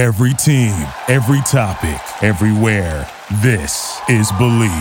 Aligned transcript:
Every 0.00 0.32
team, 0.32 0.72
every 1.08 1.42
topic, 1.42 2.00
everywhere. 2.22 3.06
This 3.42 4.00
is 4.08 4.32
Believe. 4.32 4.72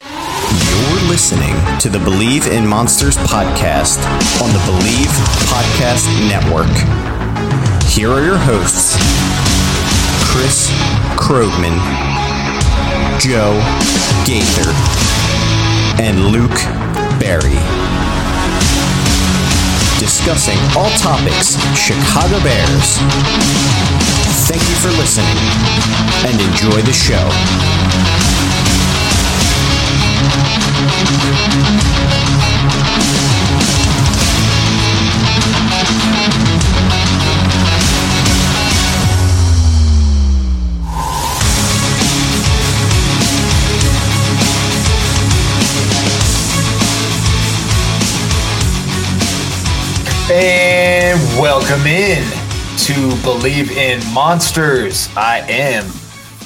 You're 0.00 1.08
listening 1.10 1.56
to 1.80 1.88
the 1.88 1.98
Believe 2.04 2.46
in 2.46 2.64
Monsters 2.64 3.16
podcast 3.16 3.98
on 4.40 4.48
the 4.52 4.62
Believe 4.64 5.10
Podcast 5.50 6.06
Network. 6.28 6.70
Here 7.90 8.10
are 8.10 8.24
your 8.24 8.38
hosts 8.38 8.94
Chris 10.30 10.70
Krogman, 11.18 11.76
Joe 13.18 13.58
Gaither, 14.24 14.70
and 16.00 16.26
Luke 16.26 16.60
Barry. 17.18 18.01
Discussing 20.02 20.58
all 20.76 20.90
topics 20.98 21.54
Chicago 21.78 22.42
Bears. 22.42 22.98
Thank 24.48 24.60
you 24.68 24.74
for 24.82 24.90
listening 24.98 25.38
and 26.26 26.40
enjoy 26.40 26.82
the 26.82 26.92
show. 26.92 27.28
And 50.34 51.20
welcome 51.38 51.86
in 51.86 52.24
to 52.78 53.22
Believe 53.22 53.70
in 53.72 54.00
Monsters. 54.14 55.10
I 55.14 55.40
am 55.40 55.84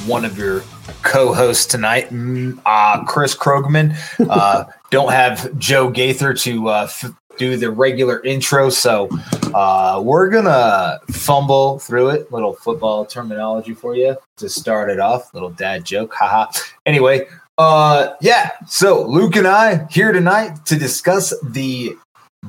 one 0.09 0.25
of 0.25 0.37
your 0.37 0.65
co-hosts 1.03 1.67
tonight, 1.67 2.11
mm, 2.11 2.61
uh, 2.67 3.05
Chris 3.05 3.37
Krogman. 3.37 3.97
Uh, 4.29 4.65
don't 4.91 5.13
have 5.13 5.57
Joe 5.57 5.89
Gaither 5.89 6.35
to 6.35 6.69
uh, 6.69 6.83
f- 6.83 7.15
do 7.39 7.57
the 7.57 7.71
regular 7.71 8.21
intro, 8.25 8.71
so 8.71 9.09
uh, 9.55 10.03
we're 10.05 10.31
gonna 10.31 10.99
fumble 11.13 11.79
through 11.79 12.09
it. 12.09 12.33
Little 12.33 12.55
football 12.55 13.07
terminology 13.07 13.73
for 13.73 13.95
you 13.95 14.17
to 14.39 14.49
start 14.49 14.91
it 14.91 14.99
off. 14.99 15.33
Little 15.33 15.51
dad 15.51 15.85
joke, 15.85 16.13
haha. 16.13 16.51
Anyway, 16.87 17.29
uh, 17.57 18.15
yeah. 18.21 18.51
So 18.67 19.07
Luke 19.07 19.37
and 19.37 19.47
I 19.47 19.87
here 19.91 20.11
tonight 20.11 20.67
to 20.67 20.77
discuss 20.77 21.33
the 21.41 21.97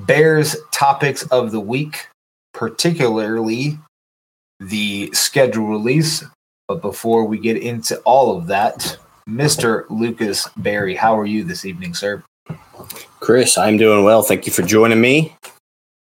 Bears 0.06 0.56
topics 0.72 1.24
of 1.24 1.52
the 1.52 1.60
week, 1.60 2.08
particularly 2.54 3.78
the 4.60 5.10
schedule 5.14 5.68
release. 5.68 6.24
But 6.68 6.82
before 6.82 7.26
we 7.26 7.40
get 7.40 7.58
into 7.58 7.98
all 8.00 8.38
of 8.38 8.48
that, 8.48 8.98
Mr. 9.28 9.86
Lucas 9.90 10.48
Barry, 10.58 10.96
how 10.96 11.18
are 11.18 11.26
you 11.26 11.44
this 11.44 11.66
evening, 11.66 11.94
sir? 11.94 12.24
Chris, 13.20 13.58
I'm 13.58 13.78
doing 13.78 14.04
well. 14.04 14.22
Thank 14.22 14.46
you 14.46 14.54
for 14.54 14.62
joining 14.62 15.02
me. 15.02 15.36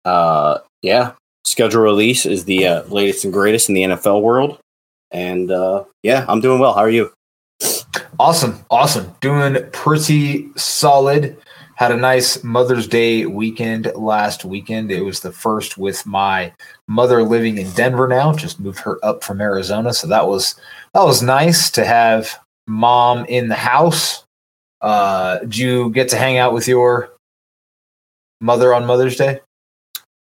Uh, 0.06 0.60
yeah, 0.82 1.14
schedule 1.46 1.82
release 1.82 2.26
is 2.26 2.46
the 2.46 2.68
uh, 2.68 2.84
latest 2.84 3.24
and 3.24 3.34
greatest 3.34 3.70
in 3.70 3.76
the 3.76 3.84
NFL 3.84 4.22
world, 4.22 4.60
and 5.12 5.52
uh, 5.52 5.84
yeah, 6.02 6.26
I'm 6.28 6.42
doing 6.42 6.60
well. 6.60 6.74
How 6.74 6.82
are 6.82 6.90
you? 6.90 7.12
Awesome, 8.20 8.66
awesome. 8.70 9.16
Doing 9.22 9.58
pretty 9.72 10.50
solid. 10.56 11.38
Had 11.76 11.92
a 11.92 11.98
nice 11.98 12.44
Mother's 12.44 12.88
Day 12.88 13.26
weekend 13.26 13.92
last 13.96 14.46
weekend. 14.46 14.92
It 14.92 15.02
was 15.02 15.22
the 15.22 15.32
first 15.32 15.78
with 15.78 16.06
my 16.06 16.54
mother 16.88 17.24
living 17.24 17.58
in 17.58 17.72
Denver 17.72 18.08
now. 18.08 18.34
Just 18.34 18.60
moved 18.60 18.80
her 18.80 19.04
up 19.04 19.24
from 19.24 19.42
Arizona, 19.42 19.94
so 19.94 20.08
that 20.08 20.28
was 20.28 20.56
that 20.94 21.04
was 21.04 21.24
nice 21.24 21.72
to 21.72 21.84
have 21.84 22.40
mom 22.68 23.26
in 23.26 23.48
the 23.48 23.56
house. 23.56 24.24
Uh, 24.82 25.40
did 25.40 25.58
you 25.58 25.90
get 25.92 26.10
to 26.10 26.18
hang 26.18 26.38
out 26.38 26.54
with 26.54 26.68
your 26.68 27.12
mother 28.40 28.74
on 28.74 28.86
Mother's 28.86 29.16
Day? 29.16 29.40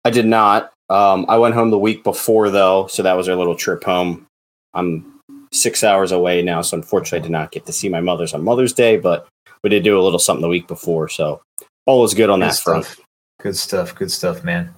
I 0.05 0.11
did 0.11 0.27
not. 0.27 0.73
Um, 0.91 1.27
I 1.29 1.39
went 1.39 1.55
home 1.55 1.71
the 1.71 1.79
week 1.79 2.03
before 2.03 2.51
though, 2.51 2.87
so 2.89 3.03
that 3.03 3.17
was 3.17 3.29
our 3.29 3.37
little 3.37 3.55
trip 3.55 3.85
home. 3.85 4.27
I'm 4.75 5.21
six 5.53 5.85
hours 5.85 6.13
away 6.13 6.43
now, 6.43 6.63
so 6.63 6.77
unfortunately, 6.77 7.21
I 7.21 7.23
did 7.23 7.33
not 7.33 7.53
get 7.53 7.67
to 7.67 7.73
see 7.73 7.89
my 7.89 8.01
mother's 8.01 8.35
on 8.35 8.43
Mother's 8.43 8.73
Day, 8.73 8.97
but 8.97 9.29
we 9.63 9.71
did 9.71 9.85
do 9.85 9.99
a 9.99 10.03
little 10.03 10.19
something 10.19 10.43
the 10.43 10.49
week 10.49 10.69
before, 10.69 11.09
so 11.09 11.41
all 11.87 12.01
was 12.01 12.15
good 12.15 12.31
on 12.31 12.41
Good 12.41 12.51
that 12.51 12.59
front. 12.59 12.97
Good 13.41 13.57
stuff. 13.57 13.95
Good 13.95 14.11
stuff, 14.11 14.45
man. 14.45 14.75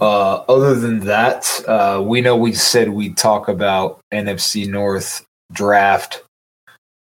Uh, 0.00 0.34
other 0.48 0.74
than 0.74 1.00
that, 1.00 1.48
uh, 1.66 2.02
we 2.04 2.20
know 2.20 2.36
we 2.36 2.52
said 2.52 2.90
we'd 2.90 3.16
talk 3.16 3.48
about 3.48 4.00
NFC 4.12 4.68
North 4.68 5.24
draft 5.52 6.22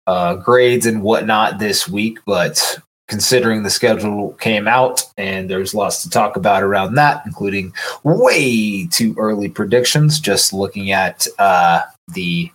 uh, 0.08 0.36
grades 0.36 0.86
and 0.86 1.02
whatnot 1.02 1.60
this 1.60 1.88
week, 1.88 2.20
but 2.26 2.78
considering 3.08 3.64
the 3.64 3.70
schedule 3.70 4.34
came 4.34 4.68
out 4.68 5.04
and 5.18 5.50
there's 5.50 5.74
lots 5.74 6.02
to 6.04 6.10
talk 6.10 6.36
about 6.36 6.64
around 6.64 6.96
that, 6.96 7.24
including 7.26 7.74
way 8.04 8.88
too 8.88 9.16
early 9.18 9.50
predictions, 9.50 10.20
just 10.20 10.54
looking 10.54 10.92
at 10.92 11.28
uh, 11.40 11.82
the 12.14 12.52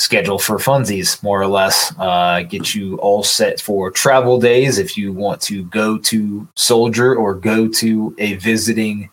schedule 0.00 0.38
for 0.38 0.56
funsies 0.56 1.22
more 1.22 1.40
or 1.40 1.46
less 1.46 1.92
uh, 1.98 2.42
get 2.48 2.74
you 2.74 2.96
all 2.96 3.22
set 3.22 3.60
for 3.60 3.90
travel 3.90 4.40
days 4.40 4.78
if 4.78 4.96
you 4.96 5.12
want 5.12 5.40
to 5.42 5.62
go 5.64 5.98
to 5.98 6.48
soldier 6.56 7.14
or 7.14 7.34
go 7.34 7.68
to 7.68 8.14
a 8.18 8.34
visiting 8.36 9.10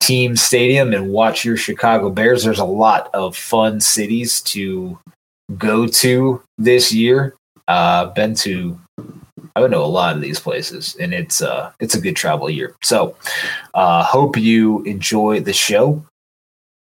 team 0.00 0.34
stadium 0.34 0.94
and 0.94 1.10
watch 1.10 1.44
your 1.44 1.56
chicago 1.56 2.08
bears. 2.10 2.42
There's 2.42 2.58
a 2.58 2.64
lot 2.64 3.10
of 3.14 3.36
fun 3.36 3.80
cities 3.80 4.40
to 4.42 4.98
go 5.58 5.86
to 5.86 6.42
this 6.56 6.92
year. 6.92 7.34
Uh 7.68 8.06
been 8.06 8.34
to 8.36 8.78
i 9.54 9.60
would 9.60 9.70
know 9.70 9.84
a 9.84 9.86
lot 9.86 10.16
of 10.16 10.22
these 10.22 10.40
places 10.40 10.96
and 10.98 11.12
it's 11.12 11.42
uh 11.42 11.70
it's 11.78 11.94
a 11.94 12.00
good 12.00 12.16
travel 12.16 12.48
year. 12.48 12.74
So 12.82 13.14
uh 13.74 14.02
hope 14.02 14.38
you 14.38 14.82
enjoy 14.84 15.40
the 15.40 15.52
show 15.52 16.04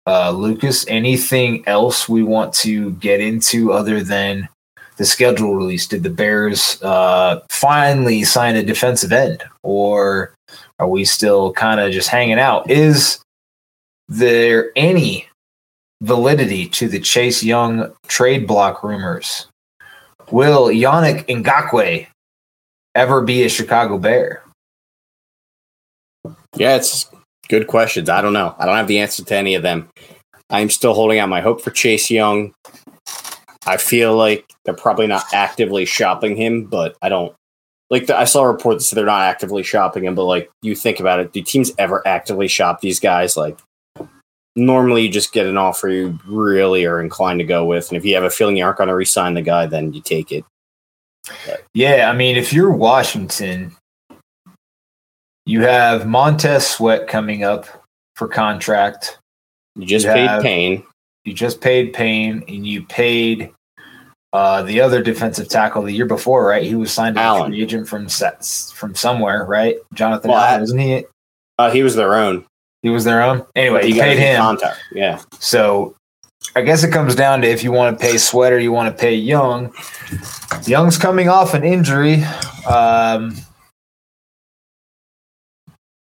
uh, 0.06 0.32
Lucas, 0.32 0.86
anything 0.88 1.64
else 1.68 2.10
we 2.10 2.24
want 2.24 2.54
to 2.54 2.92
get 2.94 3.22
into 3.22 3.72
other 3.72 4.04
than 4.04 4.50
the 4.98 5.06
schedule 5.06 5.56
release? 5.56 5.88
Did 5.88 6.04
the 6.04 6.10
Bears 6.10 6.82
uh, 6.84 7.42
finally 7.50 8.24
sign 8.24 8.56
a 8.56 8.64
defensive 8.64 9.12
end, 9.12 9.44
or 9.64 10.34
are 10.80 10.88
we 10.88 11.06
still 11.06 11.54
kind 11.54 11.80
of 11.80 11.92
just 11.92 12.10
hanging 12.10 12.40
out? 12.40 12.70
Is 12.70 13.20
there 14.08 14.72
any 14.76 15.28
validity 16.02 16.68
to 16.68 16.90
the 16.90 17.00
Chase 17.00 17.44
Young 17.44 17.94
trade 18.08 18.46
block 18.46 18.84
rumors? 18.84 19.48
Will 20.32 20.68
Yannick 20.68 21.26
Ngakoue 21.28 22.08
ever 22.96 23.22
be 23.22 23.44
a 23.44 23.50
Chicago 23.50 23.98
Bear? 23.98 24.44
Yeah, 26.56 26.76
it's 26.76 27.08
good 27.50 27.68
questions. 27.68 28.10
I 28.10 28.22
don't 28.22 28.34
know. 28.34 28.56
I 28.58 28.66
don't 28.66 28.76
have 28.76 28.88
the 28.88 29.00
answer 29.00 29.24
to 29.24 29.36
any 29.36 29.56
of 29.56 29.64
them. 29.64 29.90
I'm 30.50 30.70
still 30.70 30.94
holding 30.94 31.20
out 31.20 31.30
my 31.30 31.42
hope 31.42 31.62
for 31.62 31.72
Chase 31.72 32.12
Young. 32.12 32.54
I 33.66 33.78
feel 33.78 34.16
like 34.16 34.46
they're 34.66 34.74
probably 34.74 35.08
not 35.08 35.26
actively 35.34 35.86
shopping 35.86 36.36
him, 36.36 36.66
but 36.66 36.96
I 37.02 37.10
don't 37.10 37.34
like. 37.90 38.08
The, 38.08 38.18
I 38.18 38.26
saw 38.26 38.44
a 38.44 38.52
report 38.52 38.78
that 38.78 38.84
said 38.84 38.98
they're 38.98 39.06
not 39.06 39.22
actively 39.22 39.64
shopping 39.64 40.06
him, 40.06 40.16
but 40.16 40.26
like 40.26 40.50
you 40.62 40.76
think 40.76 41.00
about 41.00 41.20
it, 41.20 41.34
do 41.34 41.42
teams 41.42 41.72
ever 41.78 42.06
actively 42.06 42.48
shop 42.48 42.82
these 42.82 43.00
guys? 43.00 43.38
Like 43.38 43.58
normally, 44.56 45.04
you 45.04 45.10
just 45.10 45.34
get 45.34 45.46
an 45.46 45.58
offer 45.58 45.88
you 45.88 46.20
really 46.28 46.86
are 46.86 47.02
inclined 47.02 47.40
to 47.40 47.46
go 47.46 47.66
with, 47.66 47.90
and 47.90 47.98
if 47.98 48.06
you 48.06 48.16
have 48.16 48.24
a 48.24 48.30
feeling 48.30 48.58
you 48.58 48.66
aren't 48.66 48.78
going 48.78 48.90
to 48.90 48.96
re-sign 48.96 49.34
the 49.34 49.42
guy, 49.42 49.66
then 49.66 49.94
you 49.94 50.02
take 50.02 50.32
it. 50.32 50.44
Yeah, 51.74 52.10
I 52.12 52.16
mean, 52.16 52.36
if 52.36 52.52
you're 52.52 52.72
Washington, 52.72 53.76
you 55.46 55.62
have 55.62 56.08
Montez 56.08 56.68
Sweat 56.68 57.08
coming 57.08 57.44
up 57.44 57.66
for 58.16 58.28
contract. 58.28 59.18
You 59.76 59.86
just 59.86 60.06
You 60.06 60.14
paid 60.14 60.28
have- 60.28 60.42
Payne. 60.44 60.84
You 61.26 61.34
just 61.34 61.62
paid 61.62 61.94
Payne, 61.94 62.44
and 62.50 62.68
you 62.68 62.84
paid 62.84 63.50
uh, 64.34 64.62
the 64.64 64.82
other 64.82 65.02
defensive 65.02 65.48
tackle 65.48 65.84
the 65.84 65.92
year 65.94 66.06
before, 66.06 66.46
right? 66.46 66.64
He 66.64 66.76
was 66.76 66.92
signed 66.92 67.18
as 67.18 67.42
a 67.42 67.46
free 67.46 67.62
agent 67.64 67.88
from 67.88 68.10
Sets 68.10 68.72
from 68.74 68.94
somewhere, 68.94 69.46
right? 69.46 69.78
Jonathan 69.94 70.32
Well, 70.32 70.40
Allen, 70.40 70.58
I- 70.58 70.60
wasn't 70.60 70.82
he? 70.82 71.06
Uh, 71.60 71.72
he 71.72 71.82
was 71.84 71.96
their 71.96 72.16
own. 72.16 72.46
He 72.82 72.90
was 72.90 73.06
their 73.06 73.22
own. 73.22 73.46
Anyway, 73.56 73.88
you 73.88 73.94
paid 74.02 74.18
him. 74.18 74.42
Contact. 74.42 74.80
Yeah. 74.92 75.22
So 75.40 75.96
I 76.58 76.62
guess 76.62 76.84
it 76.84 76.92
comes 76.92 77.16
down 77.16 77.42
to 77.44 77.48
if 77.48 77.64
you 77.64 77.72
want 77.72 77.98
to 77.98 78.06
pay 78.06 78.18
Sweater, 78.18 78.60
you 78.60 78.74
want 78.74 78.94
to 78.94 79.00
pay 79.02 79.16
Young. 79.16 79.72
Young's 80.66 80.98
coming 80.98 81.30
off 81.30 81.54
an 81.54 81.64
injury. 81.64 82.24
Um, 82.70 83.38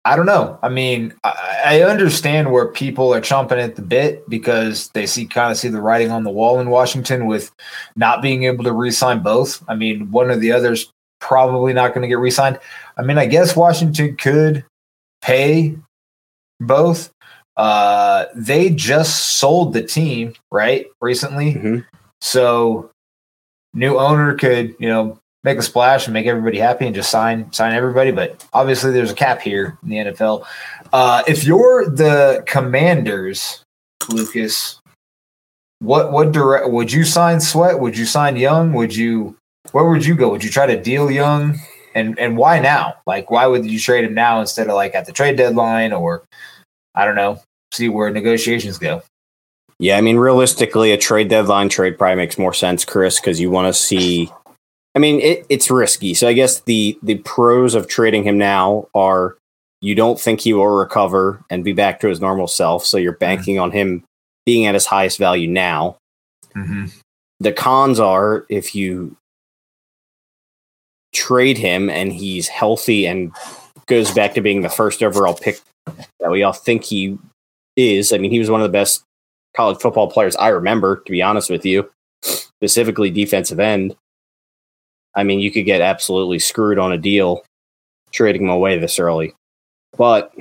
I 0.06 0.16
don't 0.16 0.28
know. 0.28 0.58
I 0.62 0.70
mean, 0.70 1.14
I, 1.24 1.62
I 1.66 1.82
understand 1.82 2.52
where 2.52 2.68
people 2.68 3.14
are 3.14 3.22
chomping 3.22 3.62
at 3.64 3.76
the 3.76 3.82
bit 3.82 4.28
because 4.30 4.90
they 4.90 5.08
see 5.08 5.26
kind 5.26 5.52
of 5.52 5.58
see 5.58 5.68
the 5.68 5.82
writing 5.82 6.12
on 6.12 6.24
the 6.24 6.30
wall 6.30 6.60
in 6.60 6.70
Washington 6.70 7.26
with 7.26 7.52
not 7.96 8.22
being 8.22 8.44
able 8.44 8.64
to 8.66 8.72
re-sign 8.72 9.24
both. 9.24 9.64
I 9.68 9.74
mean, 9.76 10.12
one 10.12 10.30
or 10.30 10.36
the 10.36 10.52
other's 10.52 10.92
probably 11.20 11.74
not 11.74 11.96
going 11.96 12.04
to 12.04 12.08
get 12.08 12.20
re-signed. 12.20 12.60
I 12.98 13.02
mean, 13.02 13.18
I 13.18 13.26
guess 13.26 13.56
Washington 13.56 14.16
could 14.16 14.64
pay 15.22 15.76
both, 16.60 17.12
Uh, 17.58 18.26
they 18.36 18.70
just 18.70 19.38
sold 19.38 19.74
the 19.74 19.82
team 19.82 20.34
right 20.52 20.88
recently, 21.02 21.54
Mhm. 21.54 21.86
so 22.20 22.92
new 23.74 23.98
owner 23.98 24.36
could 24.36 24.76
you 24.78 24.90
know 24.90 25.18
make 25.46 25.58
a 25.60 25.62
splash 25.62 26.08
and 26.08 26.14
make 26.14 26.26
everybody 26.26 26.58
happy 26.58 26.86
and 26.86 26.96
just 26.96 27.10
sign 27.10 27.52
sign 27.54 27.74
everybody. 27.74 28.12
But 28.12 28.46
obviously, 28.52 28.92
there's 28.92 29.12
a 29.12 29.16
cap 29.16 29.42
here 29.42 29.78
in 29.84 29.90
the 29.90 29.98
NFL. 29.98 30.46
Uh, 30.92 31.24
if 31.28 31.46
you're 31.46 31.90
the 31.90 32.44
Commanders, 32.48 33.64
Lucas, 34.10 34.82
what 35.80 36.12
what 36.12 36.34
direct 36.34 36.70
would 36.70 36.92
you 36.92 37.06
sign 37.06 37.40
Sweat? 37.40 37.80
Would 37.80 37.98
you 37.98 38.06
sign 38.06 38.36
Young? 38.36 38.74
Would 38.74 38.94
you 38.94 39.38
where 39.72 39.86
would 39.86 40.06
you 40.06 40.16
go? 40.16 40.30
Would 40.30 40.44
you 40.44 40.50
try 40.50 40.66
to 40.66 40.82
deal 40.82 41.10
Young? 41.10 41.58
And 41.94 42.20
and 42.20 42.36
why 42.36 42.60
now? 42.60 42.96
Like 43.08 43.32
why 43.32 43.48
would 43.48 43.66
you 43.66 43.80
trade 43.80 44.04
him 44.04 44.14
now 44.14 44.42
instead 44.42 44.68
of 44.68 44.76
like 44.76 44.96
at 44.96 45.06
the 45.06 45.14
trade 45.14 45.38
deadline 45.38 45.94
or 45.94 46.26
I 46.96 47.06
don't 47.06 47.16
know, 47.16 47.40
see 47.72 47.90
where 47.90 48.10
negotiations 48.10 48.78
go. 48.78 49.04
Yeah, 49.78 49.98
I 49.98 50.02
mean, 50.02 50.18
realistically, 50.18 50.94
a 50.94 50.98
trade 50.98 51.28
deadline 51.28 51.68
trade 51.68 51.98
probably 51.98 52.16
makes 52.16 52.38
more 52.38 52.54
sense, 52.54 52.86
Chris, 52.86 53.20
because 53.20 53.40
you 53.40 53.52
want 53.52 53.68
to 53.68 53.74
see. 53.74 54.32
I 54.96 55.00
mean, 55.00 55.20
it, 55.20 55.46
it's 55.50 55.70
risky. 55.70 56.14
So 56.14 56.28
I 56.28 56.34
guess 56.34 56.62
the 56.62 56.98
the 57.04 57.16
pros 57.20 57.76
of 57.76 57.88
trading 57.88 58.24
him 58.24 58.38
now 58.38 58.88
are 58.96 59.38
you 59.82 59.94
don't 59.94 60.20
think 60.20 60.40
he 60.42 60.54
will 60.54 60.68
recover 60.68 61.44
and 61.50 61.64
be 61.64 61.74
back 61.74 62.00
to 62.00 62.08
his 62.08 62.22
normal 62.22 62.48
self. 62.48 62.86
So 62.86 62.98
you're 62.98 63.14
banking 63.14 63.60
on 63.60 63.72
him 63.72 64.04
being 64.46 64.66
at 64.66 64.74
his 64.74 64.86
highest 64.86 65.18
value 65.18 65.48
now. 65.48 65.98
Mm-hmm. 66.56 66.86
The 67.42 67.52
cons 67.52 68.00
are 68.00 68.46
if 68.50 68.74
you 68.74 69.18
trade 71.14 71.58
him 71.58 71.90
and 71.90 72.14
he's 72.14 72.48
healthy 72.48 73.06
and 73.06 73.34
goes 73.88 74.12
back 74.12 74.34
to 74.34 74.42
being 74.42 74.62
the 74.62 74.70
first 74.70 75.04
overall 75.04 75.34
pick 75.34 75.60
that 76.20 76.32
we 76.32 76.44
all 76.44 76.54
think 76.54 76.84
he 76.84 77.18
is. 77.76 78.14
I 78.14 78.18
mean, 78.18 78.32
he 78.32 78.40
was 78.40 78.50
one 78.50 78.62
of 78.62 78.66
the 78.66 78.78
best 78.78 79.04
college 79.56 79.80
football 79.80 80.10
players 80.10 80.36
I 80.38 80.50
remember, 80.50 80.98
to 80.98 81.12
be 81.12 81.22
honest 81.22 81.50
with 81.50 81.66
you, 81.66 81.92
specifically 82.24 83.10
defensive 83.10 83.60
end. 83.60 83.96
I 85.16 85.24
mean, 85.24 85.40
you 85.40 85.52
could 85.52 85.66
get 85.66 85.82
absolutely 85.82 86.40
screwed 86.40 86.80
on 86.80 86.92
a 86.92 86.98
deal 86.98 87.44
trading 88.12 88.44
him 88.44 88.50
away 88.50 88.78
this 88.78 89.00
early. 89.00 89.34
But 89.98 90.34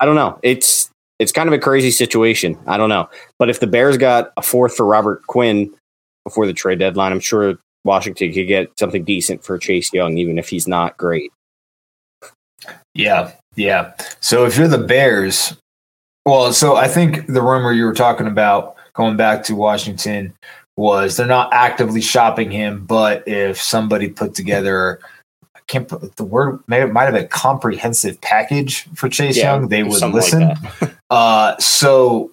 I 0.00 0.04
don't 0.04 0.16
know. 0.16 0.38
It's 0.42 0.90
it's 1.18 1.32
kind 1.32 1.48
of 1.48 1.52
a 1.52 1.58
crazy 1.58 1.90
situation. 1.90 2.58
I 2.66 2.76
don't 2.76 2.88
know. 2.88 3.08
But 3.38 3.48
if 3.48 3.60
the 3.60 3.66
Bears 3.66 3.96
got 3.96 4.32
a 4.36 4.42
fourth 4.42 4.76
for 4.76 4.84
Robert 4.84 5.26
Quinn 5.26 5.72
before 6.24 6.46
the 6.46 6.52
trade 6.52 6.80
deadline, 6.80 7.12
I'm 7.12 7.20
sure 7.20 7.58
Washington 7.84 8.32
could 8.32 8.46
get 8.46 8.70
something 8.78 9.04
decent 9.04 9.44
for 9.44 9.58
Chase 9.58 9.92
Young, 9.92 10.18
even 10.18 10.38
if 10.38 10.48
he's 10.48 10.66
not 10.66 10.96
great. 10.96 11.32
Yeah, 12.94 13.32
yeah. 13.56 13.92
So 14.20 14.44
if 14.44 14.56
you're 14.56 14.68
the 14.68 14.78
Bears, 14.78 15.56
well, 16.26 16.52
so 16.52 16.76
I 16.76 16.88
think 16.88 17.26
the 17.26 17.42
rumor 17.42 17.72
you 17.72 17.84
were 17.84 17.94
talking 17.94 18.26
about 18.26 18.76
going 18.94 19.16
back 19.16 19.42
to 19.44 19.56
Washington 19.56 20.32
was 20.76 21.16
they're 21.16 21.26
not 21.26 21.52
actively 21.52 22.00
shopping 22.00 22.50
him, 22.50 22.84
but 22.84 23.26
if 23.26 23.60
somebody 23.60 24.08
put 24.08 24.34
together, 24.34 25.00
I 25.54 25.60
can't 25.66 25.86
put 25.86 26.16
the 26.16 26.24
word, 26.24 26.60
maybe 26.66 26.88
it 26.88 26.92
might 26.92 27.04
have 27.04 27.14
been 27.14 27.28
comprehensive 27.28 28.20
package 28.20 28.84
for 28.94 29.08
Chase 29.08 29.36
Yeah, 29.36 29.54
Young, 29.54 29.68
they 29.68 29.82
would 29.82 29.98
something 29.98 30.40
like 30.40 30.62
listen. 30.62 30.96
uh, 31.10 31.56
so 31.58 32.32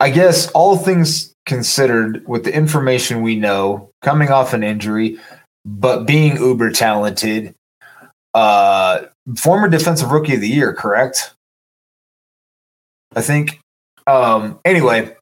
I 0.00 0.10
guess 0.10 0.50
all 0.52 0.76
things 0.76 1.32
considered, 1.46 2.26
with 2.26 2.44
the 2.44 2.54
information 2.54 3.22
we 3.22 3.36
know, 3.36 3.90
coming 4.02 4.30
off 4.30 4.52
an 4.52 4.62
injury, 4.62 5.18
but 5.64 6.04
being 6.04 6.36
uber 6.36 6.70
talented, 6.70 7.54
uh, 8.34 9.02
former 9.36 9.68
defensive 9.68 10.10
rookie 10.10 10.34
of 10.34 10.40
the 10.40 10.48
year, 10.48 10.72
correct? 10.72 11.34
I 13.16 13.22
think. 13.22 13.60
Um, 14.06 14.60
anyway, 14.64 15.16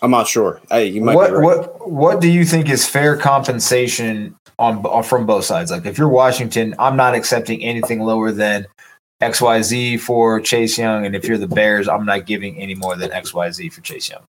I'm 0.00 0.10
not 0.10 0.28
sure. 0.28 0.60
I, 0.70 0.80
you 0.80 1.00
might 1.02 1.16
what 1.16 1.32
right. 1.32 1.42
what 1.42 1.90
what 1.90 2.20
do 2.20 2.30
you 2.30 2.44
think 2.44 2.68
is 2.68 2.86
fair 2.86 3.16
compensation 3.16 4.36
on, 4.58 4.78
on 4.86 5.02
from 5.02 5.26
both 5.26 5.44
sides? 5.44 5.70
Like, 5.70 5.86
if 5.86 5.98
you're 5.98 6.08
Washington, 6.08 6.74
I'm 6.78 6.96
not 6.96 7.14
accepting 7.14 7.62
anything 7.64 8.00
lower 8.00 8.30
than 8.30 8.66
X 9.20 9.40
Y 9.40 9.60
Z 9.62 9.96
for 9.98 10.40
Chase 10.40 10.78
Young, 10.78 11.04
and 11.04 11.16
if 11.16 11.24
you're 11.24 11.38
the 11.38 11.48
Bears, 11.48 11.88
I'm 11.88 12.04
not 12.04 12.26
giving 12.26 12.56
any 12.60 12.74
more 12.76 12.94
than 12.96 13.10
X 13.10 13.34
Y 13.34 13.50
Z 13.50 13.68
for 13.70 13.80
Chase 13.80 14.08
Young. 14.08 14.22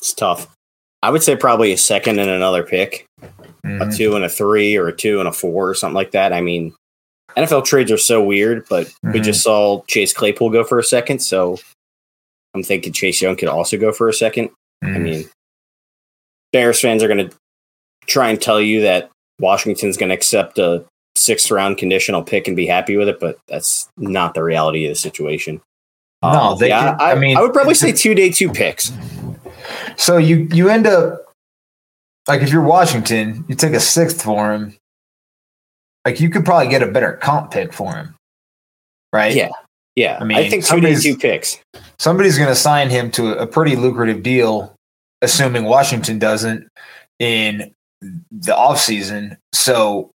It's 0.00 0.14
tough. 0.14 0.48
I 1.02 1.10
would 1.10 1.22
say 1.22 1.36
probably 1.36 1.72
a 1.72 1.78
second 1.78 2.18
and 2.18 2.30
another 2.30 2.62
pick. 2.62 3.06
a 3.64 3.68
Mhm. 3.68 3.96
two 3.96 4.14
and 4.14 4.24
a 4.24 4.28
three 4.28 4.76
or 4.76 4.86
a 4.86 4.92
two 4.96 5.18
and 5.18 5.28
a 5.28 5.32
four 5.32 5.68
or 5.68 5.74
something 5.74 5.96
like 5.96 6.12
that. 6.12 6.32
I 6.32 6.40
mean, 6.40 6.72
NFL 7.36 7.62
trades 7.62 7.90
are 7.90 7.98
so 7.98 8.22
weird, 8.22 8.64
but 8.70 8.86
we 9.02 9.18
Mhm. 9.18 9.24
just 9.24 9.42
saw 9.42 9.82
Chase 9.88 10.12
Claypool 10.12 10.50
go 10.50 10.62
for 10.62 10.78
a 10.78 10.84
second, 10.84 11.18
so 11.18 11.58
I'm 12.56 12.62
thinking 12.62 12.92
Chase 12.92 13.20
Young 13.20 13.36
could 13.36 13.48
also 13.48 13.76
go 13.76 13.92
for 13.92 14.08
a 14.08 14.12
second. 14.14 14.50
I 14.82 14.86
Mhm. 14.86 15.02
mean, 15.02 15.28
Bears 16.52 16.80
fans 16.80 17.02
are 17.02 17.08
going 17.08 17.28
to 17.28 17.36
try 18.06 18.30
and 18.30 18.40
tell 18.40 18.60
you 18.60 18.80
that 18.80 19.10
Washington's 19.38 19.96
going 19.98 20.08
to 20.08 20.14
accept 20.14 20.58
a 20.58 20.84
sixth 21.16 21.50
round 21.50 21.76
conditional 21.76 22.22
pick 22.22 22.46
and 22.48 22.56
be 22.56 22.66
happy 22.66 22.96
with 22.96 23.08
it, 23.08 23.20
but 23.20 23.38
that's 23.46 23.88
not 23.98 24.32
the 24.34 24.42
reality 24.42 24.86
of 24.86 24.90
the 24.90 24.94
situation. 24.96 25.60
No, 26.22 26.28
Um, 26.30 26.58
they 26.58 26.68
yeah, 26.68 26.92
can- 26.96 27.00
I, 27.00 27.12
I 27.12 27.14
mean- 27.14 27.36
I 27.36 27.42
would 27.42 27.52
probably 27.52 27.74
say 27.74 27.92
two 27.92 28.14
day 28.14 28.30
two 28.30 28.50
picks. 28.50 28.90
So 29.96 30.16
you 30.16 30.48
you 30.52 30.68
end 30.70 30.86
up 30.86 31.24
like 32.26 32.40
if 32.42 32.50
you're 32.50 32.62
Washington, 32.62 33.44
you 33.48 33.54
take 33.54 33.74
a 33.74 33.80
sixth 33.80 34.22
for 34.22 34.52
him. 34.52 34.76
Like 36.06 36.20
you 36.20 36.30
could 36.30 36.44
probably 36.44 36.68
get 36.68 36.82
a 36.82 36.86
better 36.86 37.12
comp 37.14 37.50
pick 37.50 37.72
for 37.74 37.94
him, 37.94 38.14
right? 39.12 39.34
Yeah. 39.34 39.50
Yeah, 39.96 40.18
I 40.18 40.20
I 40.20 40.24
mean, 40.24 40.38
I 40.38 40.48
think 40.48 40.64
two 40.64 40.80
day 40.80 40.94
two 40.94 41.16
picks. 41.16 41.58
Somebody's 41.98 42.36
going 42.38 42.50
to 42.50 42.54
sign 42.54 42.90
him 42.90 43.10
to 43.12 43.38
a 43.38 43.46
pretty 43.46 43.76
lucrative 43.76 44.22
deal, 44.22 44.74
assuming 45.22 45.64
Washington 45.64 46.18
doesn't 46.18 46.68
in 47.18 47.74
the 48.00 48.52
offseason. 48.52 49.36
So 49.52 50.10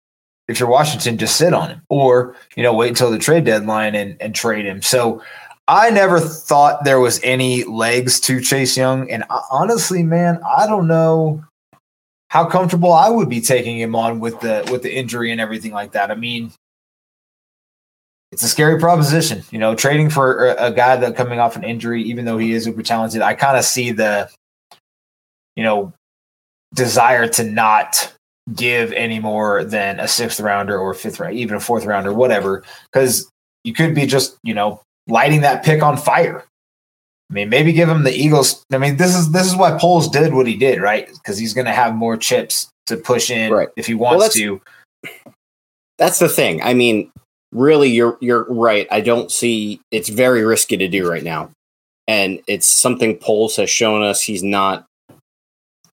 if 0.47 0.59
you're 0.59 0.69
Washington, 0.69 1.17
just 1.17 1.37
sit 1.37 1.53
on 1.53 1.69
him 1.69 1.81
or, 1.89 2.35
you 2.55 2.63
know, 2.63 2.73
wait 2.73 2.89
until 2.89 3.11
the 3.11 3.19
trade 3.19 3.45
deadline 3.45 3.95
and, 3.95 4.17
and 4.21 4.35
trade 4.35 4.65
him. 4.65 4.81
So 4.81 5.23
I 5.67 5.89
never 5.89 6.19
thought 6.19 6.83
there 6.83 6.99
was 6.99 7.19
any 7.23 7.63
legs 7.63 8.19
to 8.21 8.41
Chase 8.41 8.75
Young. 8.75 9.09
And 9.09 9.23
I, 9.29 9.41
honestly, 9.51 10.03
man, 10.03 10.41
I 10.45 10.67
don't 10.67 10.87
know 10.87 11.43
how 12.29 12.45
comfortable 12.45 12.93
I 12.93 13.09
would 13.09 13.29
be 13.29 13.41
taking 13.41 13.79
him 13.79 13.95
on 13.95 14.19
with 14.19 14.39
the 14.41 14.67
with 14.71 14.83
the 14.83 14.93
injury 14.93 15.31
and 15.31 15.41
everything 15.41 15.71
like 15.71 15.93
that. 15.93 16.11
I 16.11 16.15
mean, 16.15 16.51
it's 18.31 18.43
a 18.43 18.47
scary 18.47 18.79
proposition, 18.79 19.43
you 19.51 19.59
know, 19.59 19.75
trading 19.75 20.09
for 20.09 20.47
a, 20.57 20.71
guy 20.71 20.95
that 20.95 21.17
coming 21.17 21.39
off 21.39 21.57
an 21.57 21.63
injury, 21.63 22.01
even 22.03 22.23
though 22.23 22.37
he 22.37 22.53
is 22.53 22.63
super 22.63 22.81
talented. 22.81 23.21
I 23.21 23.33
kind 23.33 23.57
of 23.57 23.65
see 23.65 23.91
the, 23.91 24.29
you 25.55 25.63
know, 25.63 25.91
desire 26.73 27.27
to 27.27 27.43
not 27.43 28.13
give 28.55 28.93
any 28.93 29.19
more 29.19 29.65
than 29.65 29.99
a 29.99 30.07
sixth 30.07 30.39
rounder 30.39 30.77
or 30.77 30.93
fifth 30.93 31.19
round, 31.19 31.35
even 31.35 31.57
a 31.57 31.59
fourth 31.59 31.85
rounder, 31.85 32.13
whatever, 32.13 32.63
because 32.91 33.29
you 33.65 33.73
could 33.73 33.93
be 33.93 34.05
just, 34.05 34.37
you 34.43 34.53
know, 34.53 34.81
lighting 35.07 35.41
that 35.41 35.63
pick 35.63 35.83
on 35.83 35.97
fire. 35.97 36.45
I 37.29 37.33
mean, 37.33 37.49
maybe 37.49 37.73
give 37.73 37.89
him 37.89 38.03
the 38.03 38.13
Eagles. 38.13 38.63
I 38.71 38.77
mean, 38.77 38.97
this 38.97 39.15
is 39.15 39.31
this 39.31 39.47
is 39.47 39.55
why 39.55 39.77
Poles 39.77 40.09
did 40.09 40.33
what 40.33 40.47
he 40.47 40.55
did, 40.55 40.81
right? 40.81 41.07
Because 41.07 41.37
he's 41.37 41.53
going 41.53 41.65
to 41.65 41.73
have 41.73 41.95
more 41.95 42.17
chips 42.17 42.69
to 42.87 42.97
push 42.97 43.29
in 43.29 43.51
Right. 43.51 43.69
if 43.75 43.87
he 43.87 43.93
wants 43.93 44.23
that's- 44.23 44.33
to. 44.35 44.61
That's 45.97 46.19
the 46.19 46.29
thing. 46.29 46.63
I 46.63 46.73
mean, 46.73 47.11
really, 47.51 47.89
you're 47.89 48.17
you're 48.21 48.45
right. 48.45 48.87
I 48.91 49.01
don't 49.01 49.31
see 49.31 49.81
it's 49.91 50.09
very 50.09 50.43
risky 50.43 50.77
to 50.77 50.87
do 50.87 51.09
right 51.09 51.23
now, 51.23 51.51
and 52.07 52.41
it's 52.47 52.71
something 52.71 53.17
Poles 53.17 53.55
has 53.57 53.69
shown 53.69 54.03
us 54.03 54.21
he's 54.23 54.43
not 54.43 54.85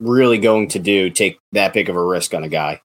really 0.01 0.39
going 0.39 0.69
to 0.69 0.79
do. 0.79 1.11
Take 1.11 1.39
that 1.53 1.73
big 1.73 1.89
of 1.89 1.97
a 1.97 2.05
risk 2.05 2.35
on 2.35 2.45
a 2.45 2.49
guy. 2.49 2.81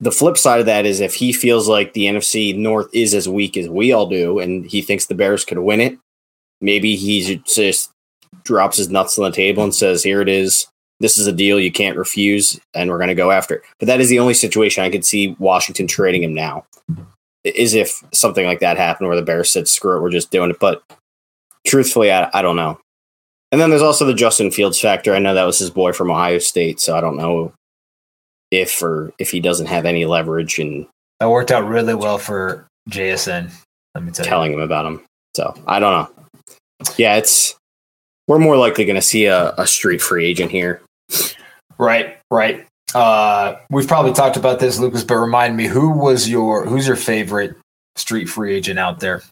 The 0.00 0.12
flip 0.12 0.38
side 0.38 0.60
of 0.60 0.66
that 0.66 0.86
is 0.86 1.00
if 1.00 1.14
he 1.14 1.32
feels 1.32 1.68
like 1.68 1.92
the 1.92 2.04
NFC 2.04 2.56
North 2.56 2.88
is 2.94 3.14
as 3.14 3.28
weak 3.28 3.56
as 3.56 3.68
we 3.68 3.92
all 3.92 4.06
do, 4.06 4.38
and 4.38 4.64
he 4.64 4.80
thinks 4.82 5.06
the 5.06 5.14
Bears 5.14 5.44
could 5.44 5.58
win 5.58 5.80
it, 5.80 5.98
maybe 6.60 6.96
he 6.96 7.42
just 7.46 7.90
drops 8.44 8.78
his 8.78 8.88
nuts 8.88 9.18
on 9.18 9.24
the 9.24 9.30
table 9.36 9.62
and 9.62 9.74
says, 9.74 10.02
"Here 10.02 10.20
it 10.20 10.28
is. 10.28 10.66
This 11.00 11.16
is 11.16 11.26
a 11.26 11.32
deal 11.32 11.58
you 11.58 11.72
can't 11.72 11.96
refuse, 11.96 12.60
and 12.74 12.90
we're 12.90 12.98
going 12.98 13.08
to 13.08 13.14
go 13.14 13.30
after 13.30 13.56
it." 13.56 13.62
But 13.78 13.86
that 13.86 14.00
is 14.00 14.08
the 14.08 14.18
only 14.18 14.34
situation 14.34 14.84
I 14.84 14.90
could 14.90 15.04
see 15.04 15.36
Washington 15.38 15.86
trading 15.86 16.22
him 16.22 16.34
now. 16.34 16.64
Is 17.44 17.74
if 17.74 18.02
something 18.12 18.44
like 18.44 18.60
that 18.60 18.76
happened 18.76 19.08
where 19.08 19.16
the 19.16 19.24
Bears 19.24 19.50
said, 19.50 19.68
"Screw 19.68 19.96
it, 19.96 20.02
we're 20.02 20.10
just 20.10 20.30
doing 20.30 20.50
it." 20.50 20.60
But 20.60 20.82
truthfully, 21.66 22.12
I, 22.12 22.30
I 22.34 22.42
don't 22.42 22.56
know. 22.56 22.78
And 23.52 23.60
then 23.60 23.70
there's 23.70 23.82
also 23.82 24.04
the 24.04 24.14
Justin 24.14 24.50
Fields 24.50 24.78
factor. 24.78 25.14
I 25.14 25.18
know 25.18 25.34
that 25.34 25.44
was 25.44 25.58
his 25.58 25.70
boy 25.70 25.92
from 25.92 26.10
Ohio 26.10 26.38
State, 26.38 26.80
so 26.80 26.96
I 26.96 27.00
don't 27.00 27.16
know 27.16 27.52
if 28.50 28.82
or 28.82 29.12
if 29.18 29.30
he 29.30 29.40
doesn't 29.40 29.66
have 29.66 29.86
any 29.86 30.04
leverage 30.04 30.58
And 30.58 30.86
That 31.18 31.30
worked 31.30 31.50
out 31.50 31.66
really 31.66 31.94
well 31.94 32.18
for 32.18 32.66
JSN. 32.90 33.50
Let 33.94 34.04
me 34.04 34.12
tell 34.12 34.24
you. 34.24 34.30
telling 34.30 34.52
him 34.52 34.60
about 34.60 34.86
him. 34.86 35.02
So 35.36 35.54
I 35.66 35.80
don't 35.80 35.92
know. 35.92 36.24
Yeah, 36.96 37.16
it's 37.16 37.56
we're 38.28 38.38
more 38.38 38.56
likely 38.56 38.84
going 38.84 38.96
to 38.96 39.02
see 39.02 39.26
a, 39.26 39.52
a 39.56 39.66
street 39.66 40.00
free 40.00 40.26
agent 40.26 40.50
here. 40.50 40.80
Right, 41.78 42.18
right. 42.30 42.66
Uh, 42.94 43.56
we've 43.70 43.86
probably 43.88 44.12
talked 44.12 44.36
about 44.36 44.58
this, 44.60 44.78
Lucas, 44.78 45.04
but 45.04 45.16
remind 45.16 45.56
me, 45.56 45.66
who 45.66 45.90
was 45.90 46.28
your 46.28 46.66
who's 46.66 46.86
your 46.86 46.96
favorite 46.96 47.56
street 47.96 48.26
free 48.26 48.54
agent 48.54 48.78
out 48.78 49.00
there. 49.00 49.22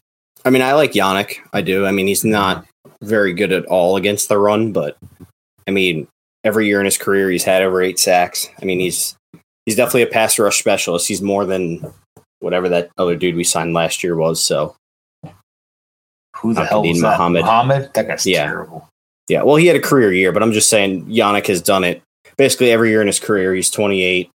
I 0.45 0.49
mean, 0.49 0.61
I 0.61 0.73
like 0.73 0.93
Yannick. 0.93 1.37
I 1.53 1.61
do. 1.61 1.85
I 1.85 1.91
mean, 1.91 2.07
he's 2.07 2.23
not 2.23 2.65
very 3.01 3.33
good 3.33 3.51
at 3.51 3.65
all 3.65 3.97
against 3.97 4.29
the 4.29 4.37
run, 4.37 4.71
but 4.71 4.97
I 5.67 5.71
mean, 5.71 6.07
every 6.43 6.67
year 6.67 6.79
in 6.79 6.85
his 6.85 6.97
career, 6.97 7.29
he's 7.29 7.43
had 7.43 7.61
over 7.61 7.81
eight 7.81 7.99
sacks. 7.99 8.47
I 8.61 8.65
mean, 8.65 8.79
he's 8.79 9.15
he's 9.65 9.75
definitely 9.75 10.03
a 10.03 10.07
pass 10.07 10.39
rush 10.39 10.59
specialist. 10.59 11.07
He's 11.07 11.21
more 11.21 11.45
than 11.45 11.85
whatever 12.39 12.69
that 12.69 12.89
other 12.97 13.15
dude 13.15 13.35
we 13.35 13.43
signed 13.43 13.73
last 13.73 14.03
year 14.03 14.15
was. 14.15 14.41
So 14.43 14.75
Who 16.37 16.53
the 16.53 16.65
hell 16.65 16.83
was 16.83 17.01
that? 17.01 17.17
Muhammad. 17.17 17.41
Muhammad? 17.43 17.91
That 17.93 18.07
guy's 18.07 18.25
Yeah. 18.25 18.45
terrible. 18.45 18.87
yeah, 19.27 19.43
well, 19.43 19.57
he 19.57 19.67
had 19.67 19.75
a 19.75 19.81
career 19.81 20.13
year, 20.13 20.31
but 20.31 20.41
I'm 20.41 20.53
just 20.53 20.69
saying 20.69 21.05
Yannick 21.07 21.47
has 21.47 21.61
done 21.61 21.83
it 21.83 22.01
basically 22.39 22.71
every 22.71 22.89
year 22.89 23.01
in 23.01 23.07
his 23.07 23.19
career. 23.19 23.53
He's 23.53 23.69
28. 23.69 24.31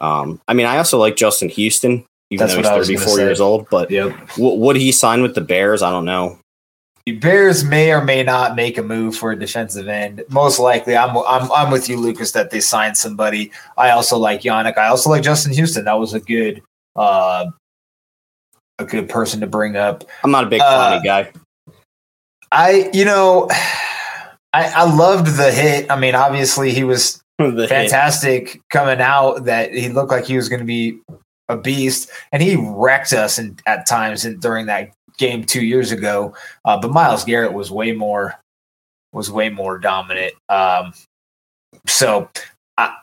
Um, 0.00 0.40
I 0.46 0.54
mean, 0.54 0.66
I 0.66 0.76
also 0.78 0.98
like 0.98 1.16
Justin 1.16 1.48
Houston, 1.48 2.04
even 2.30 2.46
That's 2.46 2.52
though 2.54 2.60
what 2.60 2.66
I 2.74 2.78
was 2.78 2.86
he's 2.86 3.00
34 3.00 3.18
years 3.18 3.40
old. 3.40 3.68
But 3.68 3.90
Yep. 3.90 4.12
w- 4.36 4.56
would 4.60 4.76
he 4.76 4.92
sign 4.92 5.22
with 5.22 5.34
the 5.34 5.40
Bears? 5.40 5.82
I 5.82 5.90
don't 5.90 6.04
know. 6.04 6.38
The 7.06 7.12
Bears 7.16 7.64
may 7.64 7.90
or 7.90 8.04
may 8.04 8.22
not 8.22 8.54
make 8.54 8.76
a 8.76 8.82
move 8.82 9.16
for 9.16 9.32
a 9.32 9.36
defensive 9.38 9.88
end. 9.88 10.22
Most 10.28 10.58
likely, 10.58 10.94
I'm 10.94 11.16
I'm 11.26 11.50
I'm 11.50 11.70
with 11.72 11.88
you, 11.88 11.96
Lucas, 11.96 12.32
that 12.32 12.50
they 12.50 12.60
signed 12.60 12.98
somebody. 12.98 13.50
I 13.78 13.90
also 13.90 14.18
like 14.18 14.42
Yannick. 14.42 14.76
I 14.76 14.88
also 14.88 15.08
like 15.08 15.22
Justin 15.22 15.54
Houston. 15.54 15.86
That 15.86 15.98
was 15.98 16.12
a 16.12 16.20
good 16.20 16.62
uh 16.96 17.46
a 18.78 18.84
good 18.84 19.08
person 19.08 19.40
to 19.40 19.46
bring 19.46 19.74
up. 19.76 20.04
I'm 20.22 20.30
not 20.30 20.44
a 20.44 20.48
big 20.48 20.60
Uh, 20.60 21.00
Clowney 21.00 21.02
guy. 21.02 21.32
I 22.52 22.90
you 22.92 23.06
know 23.06 23.48
I 24.52 24.64
I 24.76 24.94
loved 24.94 25.26
the 25.38 25.50
hit. 25.50 25.90
I 25.90 25.98
mean, 25.98 26.14
obviously 26.14 26.72
he 26.72 26.84
was 26.84 27.22
The 27.54 27.62
hit. 27.62 27.68
fantastic 27.68 28.60
coming 28.70 29.00
out 29.00 29.44
that 29.44 29.72
he 29.72 29.88
looked 29.88 30.10
like 30.10 30.24
he 30.26 30.36
was 30.36 30.48
going 30.48 30.58
to 30.60 30.66
be 30.66 30.98
a 31.48 31.56
beast 31.56 32.10
and 32.32 32.42
he 32.42 32.56
wrecked 32.56 33.12
us 33.12 33.38
in, 33.38 33.56
at 33.66 33.86
times 33.86 34.24
in, 34.24 34.38
during 34.40 34.66
that 34.66 34.90
game 35.18 35.44
two 35.44 35.64
years 35.64 35.92
ago 35.92 36.34
uh, 36.64 36.76
but 36.80 36.90
myles 36.90 37.24
garrett 37.24 37.52
was 37.52 37.70
way 37.70 37.92
more 37.92 38.34
was 39.12 39.30
way 39.30 39.48
more 39.50 39.78
dominant 39.78 40.34
um, 40.48 40.92
so 41.86 42.28
i 42.76 42.94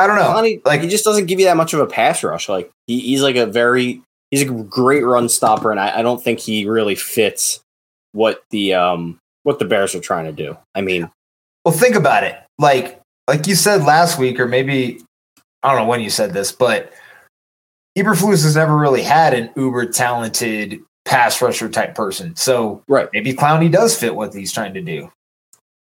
i 0.00 0.06
don't 0.06 0.16
know 0.16 0.22
Clowney, 0.22 0.56
like- 0.56 0.66
like 0.66 0.80
he 0.82 0.88
just 0.88 1.04
doesn't 1.04 1.26
give 1.26 1.38
you 1.38 1.46
that 1.46 1.56
much 1.56 1.72
of 1.74 1.80
a 1.80 1.86
pass 1.86 2.22
rush. 2.24 2.48
Like 2.48 2.70
he, 2.86 3.00
he's 3.00 3.22
like 3.22 3.36
a 3.36 3.46
very 3.46 4.02
he's 4.30 4.42
a 4.42 4.46
great 4.46 5.04
run 5.04 5.28
stopper, 5.28 5.70
and 5.70 5.78
I, 5.78 5.98
I 5.98 6.02
don't 6.02 6.22
think 6.22 6.40
he 6.40 6.66
really 6.66 6.94
fits 6.96 7.60
what 8.12 8.42
the 8.50 8.74
um 8.74 9.18
what 9.44 9.58
the 9.58 9.64
Bears 9.66 9.94
are 9.94 10.00
trying 10.00 10.24
to 10.24 10.32
do. 10.32 10.56
I 10.74 10.80
mean, 10.80 11.08
Well, 11.64 11.74
think 11.74 11.94
about 11.94 12.24
it. 12.24 12.36
Like 12.58 13.00
like 13.28 13.46
you 13.46 13.54
said 13.54 13.82
last 13.84 14.18
week, 14.18 14.38
or 14.38 14.46
maybe 14.46 15.00
I 15.62 15.70
don't 15.70 15.82
know 15.82 15.88
when 15.88 16.00
you 16.00 16.10
said 16.10 16.32
this, 16.32 16.52
but 16.52 16.92
Eberflus 17.96 18.42
has 18.42 18.56
never 18.56 18.76
really 18.76 19.02
had 19.02 19.34
an 19.34 19.50
uber 19.56 19.86
talented 19.86 20.80
pass 21.04 21.40
rusher 21.40 21.68
type 21.68 21.94
person. 21.94 22.34
So 22.36 22.82
right. 22.88 23.08
maybe 23.12 23.34
Clowney 23.34 23.70
does 23.70 23.98
fit 23.98 24.14
what 24.14 24.34
he's 24.34 24.52
trying 24.52 24.74
to 24.74 24.80
do. 24.80 25.10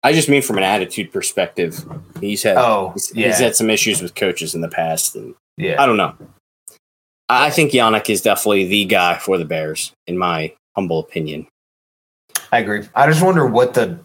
I 0.04 0.14
just 0.14 0.30
mean 0.30 0.42
from 0.42 0.58
an 0.58 0.64
attitude 0.64 1.12
perspective. 1.12 1.86
He's 2.20 2.42
had 2.42 2.58
Oh, 2.58 2.92
he's, 2.94 3.16
yeah, 3.16 3.28
he's 3.28 3.40
had 3.40 3.56
some 3.56 3.70
issues 3.70 4.02
with 4.02 4.16
coaches 4.16 4.56
in 4.56 4.62
the 4.62 4.68
past, 4.68 5.16
and 5.16 5.36
yeah. 5.58 5.82
I 5.82 5.86
don't 5.86 5.98
know. 5.98 6.16
I 7.30 7.48
I 7.48 7.50
think 7.52 7.72
Yannick 7.72 8.10
is 8.10 8.22
definitely 8.22 8.66
the 8.66 8.86
guy 8.86 9.18
for 9.20 9.38
the 9.38 9.46
Bears, 9.46 9.94
in 10.08 10.18
my 10.18 10.54
humble 10.76 11.00
opinion. 11.00 11.48
I 12.52 12.60
agree. 12.60 12.88
I 12.96 13.08
just 13.08 13.24
wonder 13.24 13.46
what 13.46 13.76
the 13.76 14.00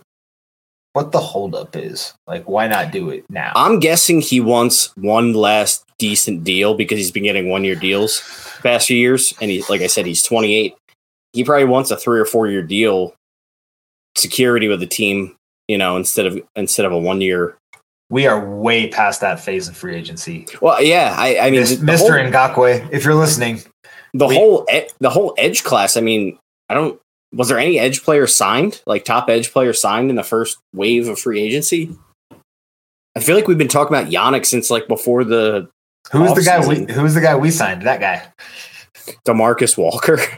what 0.97 1.13
the 1.13 1.21
holdup 1.21 1.77
is. 1.77 2.15
Like, 2.27 2.49
why 2.49 2.67
not 2.69 2.91
do 2.91 3.11
it 3.11 3.27
now? 3.29 3.53
I'm 3.55 3.81
guessing 3.81 4.23
he 4.23 4.41
wants 4.41 4.97
one 4.97 5.35
last 5.35 5.85
decent 5.99 6.43
deal 6.43 6.73
because 6.75 6.97
he's 6.97 7.11
been 7.11 7.25
getting 7.25 7.51
one 7.51 7.65
year 7.65 7.75
deals 7.75 8.23
the 8.57 8.63
past 8.63 8.87
few 8.87 8.97
years, 8.97 9.35
and 9.39 9.51
he, 9.51 9.63
like 9.69 9.83
I 9.83 9.89
said, 9.89 10.07
he's 10.07 10.23
28. 10.23 10.75
He 11.35 11.45
probably 11.45 11.67
wants 11.67 11.91
a 11.91 11.99
three 11.99 12.19
or 12.19 12.25
four 12.25 12.47
year 12.49 12.63
deal, 12.63 13.15
security 14.17 14.69
with 14.69 14.81
the 14.81 14.87
team, 14.87 15.37
you 15.69 15.77
know, 15.77 15.99
instead 15.99 16.25
of 16.25 16.41
instead 16.57 16.87
of 16.87 16.93
a 16.93 16.99
one 16.99 17.21
year. 17.21 17.59
we 18.09 18.27
are 18.27 18.49
way 18.49 18.89
past 18.89 19.21
that 19.21 19.39
phase 19.39 19.69
of 19.69 19.77
free 19.77 19.95
agency. 19.95 20.47
Well, 20.63 20.83
yeah, 20.83 21.15
I, 21.19 21.39
I 21.39 21.51
mean, 21.51 21.61
Mis- 21.61 21.77
the, 21.77 21.85
the 21.85 21.93
Mr. 21.93 21.99
whole, 21.99 22.33
Ngakoue, 22.33 22.89
if 22.91 23.05
you're 23.05 23.15
listening, 23.15 23.61
the 24.15 24.27
we- 24.29 24.35
whole 24.35 24.67
the 25.01 25.11
whole 25.11 25.35
edge 25.37 25.63
class. 25.63 25.99
I 25.99 26.01
mean, 26.01 26.39
I 26.71 26.75
don't. 26.75 26.99
Was 27.37 27.49
there 27.49 27.59
any 27.59 27.79
edge 27.79 28.03
players 28.03 28.35
signed, 28.35 28.83
like 28.87 29.05
top 29.05 29.29
edge 29.29 29.53
players 29.53 29.81
signed 29.81 30.11
in 30.11 30.17
the 30.17 30.23
first 30.25 30.59
wave 30.75 31.07
of 31.09 31.19
free 31.19 31.41
agency? 31.41 31.95
I 33.15 33.21
feel 33.21 33.35
like 33.37 33.47
we've 33.49 33.59
been 33.59 33.69
talking 33.69 33.97
about 33.97 34.11
Yannick 34.11 34.47
since 34.47 34.71
like 34.71 34.89
before 34.89 35.23
the 35.25 35.69
who's 36.13 36.35
the 36.35 36.43
guy 36.43 36.67
we 36.67 36.91
who's 36.93 37.15
the 37.15 37.21
guy 37.21 37.37
we 37.37 37.51
signed? 37.51 37.83
That 37.83 38.01
guy. 38.01 38.23
Demarcus 39.27 39.77
Walker. 39.79 40.19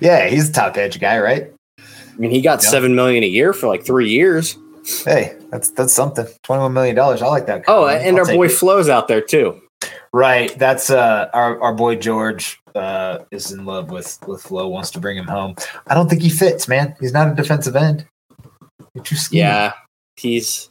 Yeah, 0.00 0.26
he's 0.28 0.48
a 0.48 0.52
top 0.52 0.76
edge 0.78 0.98
guy, 1.00 1.18
right? 1.20 1.52
I 1.78 2.16
mean, 2.16 2.30
he 2.30 2.40
got 2.40 2.62
Yeah. 2.62 2.70
seven 2.70 2.94
million 2.94 3.22
a 3.22 3.26
year 3.26 3.52
for 3.52 3.66
like 3.68 3.84
three 3.84 4.08
years. 4.08 4.56
Hey, 5.04 5.36
that's 5.50 5.68
that's 5.70 5.92
something. 5.92 6.26
Twenty 6.42 6.62
one 6.62 6.72
million 6.72 6.96
dollars. 6.96 7.20
I 7.20 7.26
like 7.26 7.44
that. 7.46 7.64
Oh, 7.68 7.86
and 7.86 8.16
our 8.16 8.20
I'll 8.22 8.26
take 8.26 8.36
boy 8.36 8.46
it. 8.46 8.52
Flo's 8.52 8.88
out 8.88 9.06
there 9.08 9.20
too. 9.20 9.60
Right? 10.12 10.56
That's 10.58 10.90
uh 10.90 11.30
our 11.32 11.60
our 11.60 11.74
boy 11.74 11.96
George 11.96 12.60
uh 12.74 13.20
is 13.30 13.52
in 13.52 13.64
love 13.64 13.90
with 13.90 14.18
with 14.26 14.42
Flo. 14.42 14.68
Wants 14.68 14.90
to 14.92 15.00
bring 15.00 15.16
him 15.16 15.26
home. 15.26 15.54
I 15.86 15.94
don't 15.94 16.08
think 16.08 16.22
he 16.22 16.30
fits, 16.30 16.68
man. 16.68 16.96
He's 17.00 17.12
not 17.12 17.28
a 17.30 17.34
defensive 17.34 17.76
end. 17.76 18.06
You're 18.94 19.04
too 19.04 19.16
skinny. 19.16 19.40
Yeah, 19.40 19.72
he's 20.16 20.68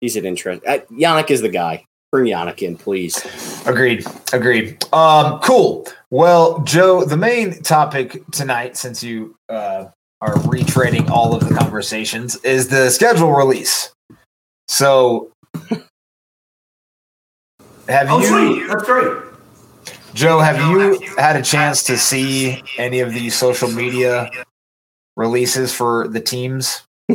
he's 0.00 0.16
an 0.16 0.24
interest. 0.24 0.62
Uh, 0.66 0.78
Yannick 0.90 1.30
is 1.30 1.40
the 1.40 1.48
guy. 1.48 1.84
Bring 2.10 2.26
Yannick 2.26 2.60
in, 2.60 2.76
please. 2.76 3.24
Agreed. 3.66 4.04
Agreed. 4.34 4.84
Um, 4.92 5.40
cool. 5.40 5.86
Well, 6.10 6.58
Joe, 6.60 7.06
the 7.06 7.16
main 7.16 7.62
topic 7.62 8.22
tonight, 8.32 8.76
since 8.76 9.02
you 9.02 9.34
uh, 9.48 9.86
are 10.20 10.34
retreading 10.34 11.08
all 11.08 11.34
of 11.34 11.48
the 11.48 11.54
conversations, 11.54 12.36
is 12.44 12.68
the 12.68 12.90
schedule 12.90 13.32
release. 13.32 13.94
So, 14.68 15.32
have 17.88 18.08
Oh, 18.10 18.20
you, 18.20 18.26
sweet. 18.26 18.68
That's 18.68 18.84
great. 18.84 19.16
Joe? 20.14 20.38
Have 20.40 20.58
you 20.70 21.00
had 21.16 21.36
a 21.36 21.42
chance 21.42 21.82
to 21.84 21.96
see 21.96 22.62
any 22.78 23.00
of 23.00 23.12
the 23.12 23.30
social 23.30 23.68
media 23.70 24.30
releases 25.16 25.72
for 25.74 26.06
the 26.08 26.20
teams? 26.20 26.82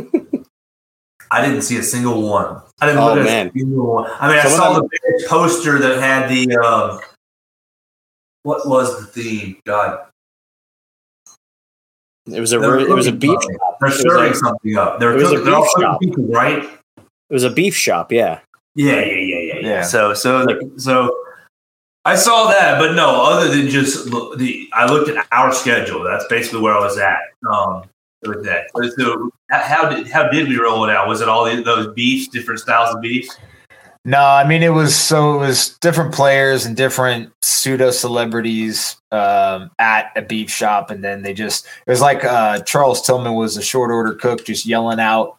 I 1.30 1.44
didn't 1.46 1.62
see 1.62 1.76
a 1.78 1.82
single 1.82 2.22
one. 2.28 2.60
I 2.80 2.86
didn't 2.86 3.02
Oh, 3.02 3.06
look 3.08 3.18
at 3.18 3.24
man. 3.24 3.48
a 3.48 3.52
single 3.52 3.86
one. 3.94 4.10
I 4.18 4.28
mean, 4.28 4.38
I 4.38 4.42
Some 4.42 4.52
of 4.52 4.56
saw 4.58 4.72
them- 4.74 4.88
the 4.90 4.98
big 5.18 5.28
poster 5.28 5.78
that 5.78 5.98
had 6.00 6.28
the 6.30 6.56
um, 6.58 7.00
what 8.42 8.66
was 8.66 8.98
the 9.00 9.06
theme? 9.22 9.56
God, 9.66 10.06
It 12.26 12.40
was 12.40 12.52
a 12.52 12.58
They're 12.58 12.78
it 12.80 12.88
was 12.88 13.06
a 13.06 13.12
beef 13.12 13.30
something. 13.30 13.56
shop. 13.58 13.76
They're 13.80 13.90
serving 13.90 14.32
a- 14.32 14.36
something 14.36 14.76
up. 14.76 14.98
They're 15.00 15.12
it 15.12 15.22
was 15.22 15.32
a 15.32 15.36
cooking, 15.36 15.44
they're 15.44 15.60
beef 15.60 15.70
shop. 15.78 16.00
pizza, 16.00 16.20
right? 16.22 16.62
It 16.96 17.32
was 17.34 17.44
a 17.44 17.50
beef 17.50 17.76
shop. 17.76 18.10
Yeah. 18.12 18.40
Yeah, 18.74 19.00
yeah, 19.00 19.12
yeah, 19.12 19.37
yeah. 19.68 19.82
So, 19.82 20.14
so, 20.14 20.46
so, 20.76 21.16
I 22.04 22.16
saw 22.16 22.48
that, 22.48 22.78
but 22.78 22.94
no, 22.94 23.22
other 23.24 23.48
than 23.48 23.68
just 23.68 24.06
the, 24.06 24.68
I 24.72 24.90
looked 24.90 25.10
at 25.10 25.26
our 25.30 25.52
schedule. 25.52 26.02
That's 26.02 26.26
basically 26.28 26.60
where 26.60 26.74
I 26.74 26.80
was 26.80 26.96
at. 26.96 27.18
Um, 27.50 27.84
with 28.22 28.44
that. 28.44 28.66
So, 28.98 29.30
how 29.50 29.88
did 29.88 30.08
how 30.08 30.28
did 30.28 30.48
we 30.48 30.58
roll 30.58 30.84
it 30.84 30.90
out? 30.90 31.08
Was 31.08 31.20
it 31.20 31.28
all 31.28 31.44
those 31.44 31.92
beefs, 31.94 32.28
different 32.28 32.60
styles 32.60 32.94
of 32.94 33.00
beefs? 33.00 33.36
No, 34.04 34.20
I 34.20 34.46
mean 34.46 34.62
it 34.62 34.70
was 34.70 34.96
so 34.96 35.36
it 35.36 35.46
was 35.46 35.76
different 35.80 36.14
players 36.14 36.64
and 36.64 36.76
different 36.76 37.32
pseudo 37.42 37.90
celebrities 37.90 38.96
um, 39.12 39.70
at 39.78 40.10
a 40.16 40.22
beef 40.22 40.50
shop, 40.50 40.90
and 40.90 41.04
then 41.04 41.22
they 41.22 41.34
just 41.34 41.66
it 41.86 41.90
was 41.90 42.00
like 42.00 42.24
uh, 42.24 42.60
Charles 42.60 43.02
Tillman 43.02 43.34
was 43.34 43.56
a 43.56 43.62
short 43.62 43.90
order 43.90 44.14
cook, 44.14 44.44
just 44.44 44.66
yelling 44.66 45.00
out 45.00 45.36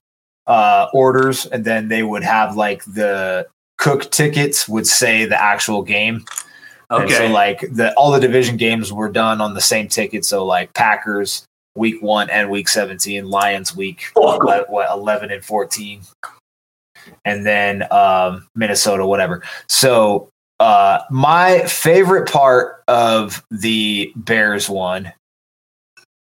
uh, 0.47 0.87
orders, 0.93 1.45
and 1.47 1.65
then 1.65 1.87
they 1.87 2.03
would 2.03 2.23
have 2.23 2.55
like 2.55 2.83
the 2.85 3.47
cook 3.79 4.11
tickets 4.11 4.69
would 4.69 4.85
say 4.85 5.25
the 5.25 5.41
actual 5.41 5.81
game. 5.81 6.23
And 6.91 7.09
so 7.09 7.27
like 7.27 7.61
the 7.71 7.93
all 7.95 8.11
the 8.11 8.19
division 8.19 8.57
games 8.57 8.91
were 8.91 9.09
done 9.09 9.41
on 9.41 9.53
the 9.53 9.61
same 9.61 9.87
ticket. 9.87 10.25
So 10.25 10.45
like 10.45 10.73
Packers 10.73 11.45
week 11.75 12.01
one 12.01 12.29
and 12.29 12.49
week 12.49 12.67
seventeen, 12.67 13.29
Lions 13.29 13.75
week 13.75 14.05
ele- 14.17 14.65
what 14.67 14.89
eleven 14.91 15.31
and 15.31 15.45
fourteen, 15.45 16.01
and 17.25 17.45
then 17.45 17.83
um, 17.91 18.47
Minnesota 18.55 19.05
whatever. 19.05 19.43
So 19.67 20.29
uh, 20.59 21.01
my 21.11 21.59
favorite 21.65 22.27
part 22.27 22.83
of 22.87 23.43
the 23.51 24.11
Bears 24.15 24.67
one 24.67 25.13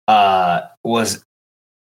uh, 0.09 0.61
was 0.83 1.23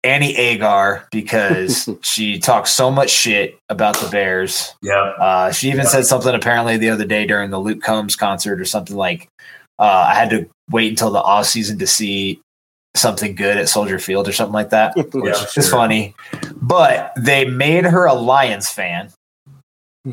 Annie 0.04 0.36
Agar 0.36 1.08
because 1.12 1.88
she 2.02 2.40
talked 2.40 2.68
so 2.68 2.92
much 2.92 3.10
shit 3.10 3.58
about 3.70 3.98
the 3.98 4.10
Bears. 4.10 4.74
yeah. 4.82 4.96
Uh, 5.20 5.52
she 5.52 5.70
even 5.70 5.86
said 5.86 6.06
something 6.06 6.34
apparently 6.36 6.78
the 6.78 6.90
other 6.90 7.06
day 7.06 7.26
during 7.26 7.50
the 7.52 7.60
Luke 7.60 7.82
Combs 7.82 8.16
concert 8.16 8.60
or 8.60 8.66
something 8.66 8.96
like, 8.96 9.28
uh, 9.80 10.06
I 10.10 10.14
had 10.14 10.30
to 10.32 10.48
wait 10.70 10.90
until 10.90 11.12
the 11.12 11.22
off 11.22 11.46
season 11.46 11.80
to 11.80 11.88
see 11.88 12.40
something 12.96 13.34
good 13.36 13.58
at 13.58 13.70
Soldier 13.70 13.98
Field 13.98 14.28
or 14.28 14.34
something 14.34 14.54
like 14.54 14.70
that, 14.70 14.96
which 15.14 15.34
Yeah, 15.36 15.44
is 15.44 15.52
sure. 15.54 15.64
funny. 15.64 16.14
But 16.62 17.12
they 17.18 17.46
made 17.46 17.86
her 17.86 18.06
a 18.06 18.14
Lions 18.14 18.70
fan, 18.70 19.10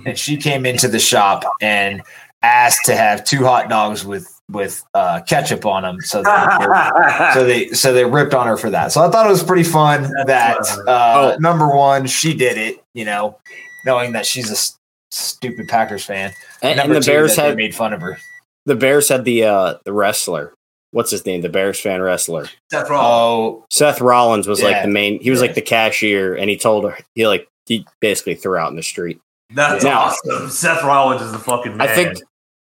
and 0.07 0.17
she 0.19 0.37
came 0.37 0.65
into 0.65 0.89
the 0.89 0.99
shop 0.99 1.45
and 1.61 2.01
asked 2.43 2.87
to 2.87 2.97
have 2.97 3.23
two 3.25 3.45
hot 3.45 3.69
dogs 3.69 4.05
with 4.05 4.40
with 4.51 4.83
uh, 4.95 5.21
ketchup 5.23 5.65
on 5.67 5.83
them. 5.83 6.01
So 6.01 6.23
they, 6.23 6.31
so 7.35 7.45
they 7.45 7.69
so 7.73 7.93
they 7.93 8.05
ripped 8.05 8.35
on 8.35 8.47
her 8.47 8.57
for 8.57 8.71
that. 8.71 8.93
So 8.93 9.03
I 9.03 9.11
thought 9.11 9.27
it 9.27 9.31
was 9.31 9.43
pretty 9.45 9.63
fun 9.65 10.11
That's 10.27 10.77
that 10.77 10.89
uh, 10.89 11.35
Oh. 11.35 11.39
number 11.41 11.69
one 11.75 12.07
she 12.07 12.35
did 12.35 12.59
it. 12.59 12.83
You 12.95 13.05
know, 13.05 13.39
knowing 13.87 14.13
that 14.13 14.27
she's 14.27 14.49
a 14.51 14.55
s- 14.55 14.77
stupid 15.11 15.69
Packers 15.69 16.05
fan. 16.05 16.33
And, 16.63 16.71
and 16.73 16.77
number 16.79 16.95
the 16.95 17.01
two, 17.01 17.11
Bears 17.13 17.37
they 17.37 17.43
had 17.43 17.57
made 17.57 17.75
fun 17.75 17.93
of 17.93 18.01
her. 18.01 18.19
the 18.67 18.75
Bears 18.77 19.09
had 19.09 19.25
the 19.25 19.45
uh 19.45 19.75
the 19.85 19.93
wrestler. 19.93 20.53
What's 20.93 21.13
his 21.13 21.25
name? 21.25 21.41
The 21.43 21.49
Bears 21.49 21.79
fan 21.81 22.03
wrestler. 22.03 22.47
That's 22.71 22.91
wrong. 22.91 23.05
Oh, 23.05 23.65
Seth 23.71 24.01
Rollins 24.01 24.49
was 24.49 24.61
like 24.61 24.83
the 24.83 24.89
main. 24.89 25.21
He 25.21 25.31
was 25.31 25.41
like 25.41 25.55
the 25.55 25.63
cashier, 25.63 26.35
and 26.35 26.51
he 26.51 26.57
told 26.57 26.83
her 26.85 26.99
he 27.15 27.29
like 27.29 27.47
he 27.67 27.87
basically 28.01 28.35
threw 28.35 28.57
out 28.57 28.71
in 28.71 28.77
the 28.77 28.83
street. 28.83 29.21
That's 29.55 29.85
Now- 29.85 30.01
awesome. 30.01 30.49
Seth 30.51 30.83
Rollins 30.83 31.23
is 31.23 31.31
the 31.31 31.39
fucking 31.39 31.77
man. 31.77 31.89
I 31.89 31.95
think 31.95 32.19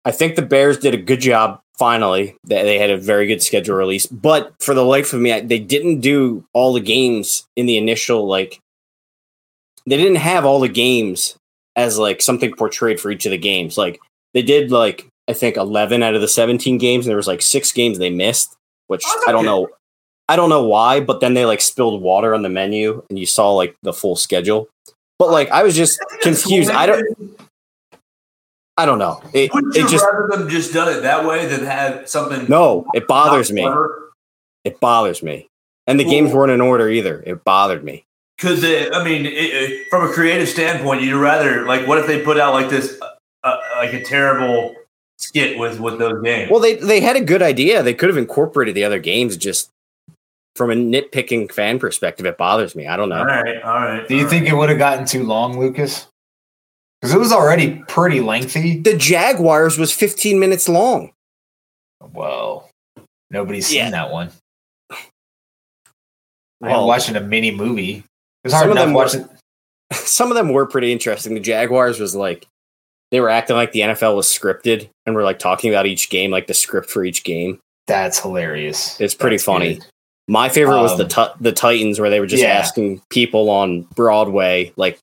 I 0.05 0.12
think 0.12 0.36
the 0.38 0.44
Bears 0.44 0.77
did 0.77 0.94
a 0.94 0.98
good 0.98 1.20
job. 1.20 1.60
Finally, 1.77 2.38
they, 2.46 2.63
they 2.63 2.79
had 2.79 2.89
a 2.89 2.98
very 2.98 3.27
good 3.27 3.44
schedule 3.44 3.75
release, 3.75 4.05
but 4.05 4.53
for 4.62 4.74
the 4.74 4.86
life 4.86 5.12
of 5.13 5.20
me, 5.20 5.34
I, 5.34 5.41
they 5.41 5.60
didn't 5.60 6.00
do 6.00 6.46
all 6.53 6.74
the 6.74 6.79
games 6.79 7.46
in 7.55 7.65
the 7.65 7.77
initial 7.77 8.27
like. 8.27 8.60
They 9.88 9.98
didn't 9.98 10.15
have 10.15 10.46
all 10.46 10.60
the 10.60 10.70
games 10.70 11.38
as 11.75 12.00
like 12.00 12.22
something 12.22 12.53
portrayed 12.55 13.00
for 13.00 13.12
each 13.12 13.25
of 13.25 13.32
the 13.32 13.38
games. 13.38 13.77
Like 13.77 14.00
they 14.34 14.41
did, 14.41 14.72
like 14.72 15.08
I 15.27 15.34
think 15.34 15.58
eleven 15.58 16.01
out 16.01 16.15
of 16.15 16.22
the 16.22 16.27
seventeen 16.27 16.77
games, 16.77 17.05
and 17.05 17.10
there 17.10 17.17
was 17.17 17.27
like 17.27 17.41
six 17.41 17.72
games 17.72 17.98
they 17.98 18.10
missed, 18.10 18.55
which 18.88 19.03
I 19.27 19.32
don't 19.32 19.46
know. 19.46 19.70
I 20.27 20.36
don't 20.36 20.50
know 20.50 20.63
why, 20.63 21.01
but 21.01 21.20
then 21.20 21.34
they 21.34 21.46
like 21.46 21.62
spilled 21.62 22.01
water 22.01 22.34
on 22.34 22.41
the 22.41 22.50
menu, 22.50 23.03
and 23.10 23.20
you 23.20 23.25
saw 23.25 23.51
like 23.51 23.75
the 23.84 23.94
full 23.94 24.15
schedule. 24.15 24.70
But 25.20 25.29
like 25.29 25.50
I 25.50 25.63
was 25.63 25.75
just 25.75 26.00
I 26.01 26.05
think 26.10 26.24
that's 26.24 26.41
confused. 26.41 26.72
I 26.72 26.86
don't. 26.86 27.39
I 28.77 28.86
don't 28.86 29.00
know. 29.00 29.22
It, 29.34 29.53
Wouldn't 29.53 29.75
it 29.75 29.84
you 29.84 29.89
just 29.89 30.05
rather 30.05 30.27
them 30.29 30.50
just 30.50 30.74
done 30.74 30.89
it 30.89 31.01
that 31.01 31.25
way 31.25 31.46
than 31.46 31.63
had 31.63 32.10
something? 32.10 32.46
no. 32.50 32.86
It 32.94 33.08
bothers 33.08 33.51
me. 33.51 33.62
Clever? 33.62 34.12
It 34.63 34.79
bothers 34.79 35.24
me. 35.24 35.48
And 35.88 36.00
the 36.00 36.03
games 36.03 36.34
weren't 36.34 36.51
in 36.51 36.62
order 36.62 36.89
either. 36.89 37.24
It 37.25 37.44
bothered 37.44 37.84
me. 37.84 38.05
Because? 38.38 38.63
I 38.63 39.03
mean, 39.03 39.25
it, 39.25 39.34
it, 39.34 39.88
from 39.89 40.10
a 40.10 40.12
creative 40.12 40.50
standpoint, 40.50 41.03
you'd 41.03 41.20
rather 41.20 41.65
like 41.65 41.88
what 41.88 42.00
if 42.00 42.08
they 42.08 42.22
put 42.22 42.39
out 42.39 42.53
like 42.53 42.70
this, 42.70 43.00
uh, 43.01 43.10
uh, 43.44 43.58
like 43.77 43.94
a 43.94 44.03
terrible 44.03 44.75
skit 45.17 45.58
with 45.58 45.79
with 45.79 46.00
those 46.00 46.22
games? 46.24 46.51
Well, 46.51 46.60
they 46.60 46.75
they 46.75 47.00
had 47.00 47.15
a 47.15 47.22
good 47.22 47.41
idea. 47.41 47.84
They 47.84 47.94
could 47.94 48.10
have 48.10 48.17
incorporated 48.17 48.75
the 48.75 48.84
other 48.84 49.00
games. 49.00 49.38
Just 49.38 49.70
from 50.55 50.72
a 50.72 50.75
nitpicking 50.75 51.51
fan 51.51 51.79
perspective, 51.79 52.25
it 52.25 52.38
bothers 52.38 52.75
me. 52.75 52.88
I 52.88 52.98
don't 52.98 53.10
know. 53.10 53.20
all 53.20 53.25
right, 53.25 53.62
all 53.62 53.74
right. 53.74 54.08
do 54.08 54.15
you 54.15 54.24
all 54.24 54.29
think 54.29 54.48
it 54.48 54.55
would 54.55 54.70
have 54.70 54.79
gotten 54.79 55.05
too 55.05 55.24
long, 55.24 55.60
Lucas? 55.60 56.08
Because 57.06 57.16
it 57.16 57.20
was 57.20 57.32
already 57.32 57.84
pretty 57.88 58.20
lengthy. 58.20 58.80
The 58.80 58.96
Jaguars 58.98 59.78
was 59.78 59.92
15 59.94 60.40
minutes 60.40 60.68
long. 60.68 61.12
Well, 62.14 62.70
nobody's 63.30 63.68
seen 63.68 63.78
Yeah. 63.78 63.90
that 63.92 64.12
one. 64.12 64.32
I'm 66.64 66.86
watching 66.88 67.16
a 67.16 67.22
mini 67.22 67.52
movie. 67.52 68.04
It's 68.44 68.54
Some 68.54 68.58
hard 68.58 68.70
of 68.70 68.72
enough 68.72 68.86
them 68.86 68.94
were- 68.94 69.02
watching. 69.04 69.30
some 69.94 70.32
of 70.32 70.36
them 70.36 70.50
were 70.50 70.66
pretty 70.66 70.92
interesting. 70.92 71.34
The 71.36 71.40
Jaguars 71.40 72.00
was 72.00 72.16
like 72.16 72.48
they 73.12 73.20
were 73.20 73.30
acting 73.30 73.56
like 73.56 73.72
the 73.72 73.82
NFL 73.82 74.16
was 74.16 74.28
scripted 74.28 74.90
and 75.06 75.16
were 75.16 75.24
like 75.24 75.38
talking 75.40 75.70
about 75.72 75.86
each 75.86 76.10
game, 76.10 76.32
like 76.32 76.48
the 76.48 76.54
script 76.54 76.90
for 76.90 77.04
each 77.06 77.24
game. 77.24 77.60
That's 77.88 78.20
hilarious. 78.20 79.00
It's 79.00 79.14
pretty 79.14 79.36
That's 79.36 79.44
funny. 79.44 79.76
good. 79.76 79.86
My 80.28 80.50
favorite 80.50 80.82
was 80.82 80.98
the 80.98 81.04
Um, 81.04 81.10
ti- 81.10 81.34
the 81.40 81.52
Titans, 81.52 82.00
where 82.00 82.10
they 82.10 82.20
were 82.20 82.26
just 82.26 82.42
Yeah. 82.42 82.50
asking 82.50 83.02
people 83.12 83.52
on 83.52 83.82
Broadway, 83.96 84.74
like 84.76 84.98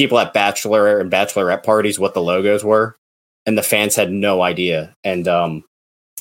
people 0.00 0.18
at 0.18 0.32
bachelor 0.32 0.98
and 0.98 1.10
bachelorette 1.12 1.62
parties, 1.62 1.98
what 1.98 2.14
the 2.14 2.22
logos 2.22 2.64
were, 2.64 2.96
and 3.44 3.58
the 3.58 3.62
fans 3.62 3.94
had 3.96 4.10
no 4.10 4.40
idea. 4.40 4.94
And 5.04 5.28
um, 5.28 5.64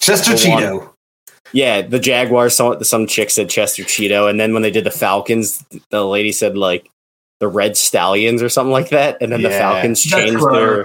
Chester 0.01 0.35
The 0.35 0.49
one- 0.49 0.63
Cheeto. 0.63 0.93
yeah, 1.53 1.81
the 1.81 1.99
Jaguars, 1.99 2.55
some 2.55 2.83
some 2.83 3.07
chick 3.07 3.29
said 3.29 3.49
Chester 3.49 3.83
Cheeto, 3.83 4.29
and 4.29 4.37
then 4.39 4.53
when 4.53 4.63
they 4.63 4.71
did 4.71 4.83
the 4.83 4.91
Falcons, 4.91 5.63
the 5.91 6.03
lady 6.05 6.33
said 6.33 6.57
like 6.57 6.89
the 7.39 7.47
Red 7.47 7.77
Stallions 7.77 8.41
or 8.43 8.49
something 8.49 8.73
like 8.73 8.89
that, 8.89 9.17
and 9.21 9.31
then 9.31 9.41
the 9.43 9.49
Falcons 9.49 10.03
That's 10.03 10.23
changed 10.23 10.39
clever. 10.39 10.75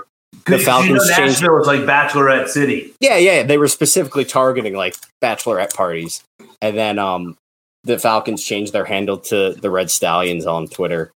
their 0.47 0.57
the 0.59 0.65
Falcons 0.65 0.89
you 0.91 0.95
know, 1.11 1.17
changed- 1.17 1.43
Nashville 1.43 1.61
is 1.61 1.67
like 1.67 1.81
Bachelorette 1.81 2.49
City. 2.49 2.93
yeah 3.01 3.17
yeah 3.17 3.43
they 3.43 3.59
were 3.59 3.69
specifically 3.69 4.25
targeting 4.25 4.75
like 4.75 4.95
bachelorette 5.23 5.75
parties, 5.75 6.23
and 6.63 6.77
then 6.79 6.99
um 7.01 7.37
the 7.85 7.99
Falcons 7.99 8.43
changed 8.45 8.73
their 8.73 8.85
handle 8.85 9.19
to 9.19 9.53
the 9.55 9.71
Red 9.71 9.91
Stallions 9.91 10.47
on 10.47 10.69
Twitter. 10.69 11.11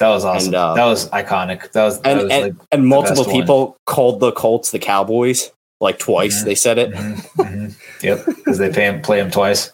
That 0.00 0.08
was 0.08 0.24
awesome. 0.24 0.48
And, 0.48 0.54
uh, 0.56 0.74
that 0.74 0.84
was 0.86 1.08
iconic. 1.10 1.70
That 1.72 1.84
was, 1.84 2.00
that 2.00 2.10
and 2.12 2.22
was 2.22 2.32
and, 2.32 2.42
like 2.42 2.66
and 2.72 2.86
multiple 2.86 3.24
best 3.24 3.28
one. 3.28 3.40
people 3.40 3.76
called 3.86 4.20
the 4.20 4.32
Colts 4.32 4.70
the 4.72 4.78
Cowboys 4.78 5.50
like 5.80 5.98
twice. 5.98 6.42
Mhm. 6.42 6.44
They 6.46 6.54
said 6.54 6.78
it. 6.78 6.92
mhm, 6.92 7.16
mhm. 7.36 7.74
yep, 8.02 8.24
because 8.26 8.58
they 8.58 8.70
pay 8.70 8.86
him, 8.86 9.02
play 9.02 9.20
him 9.20 9.30
twice. 9.30 9.70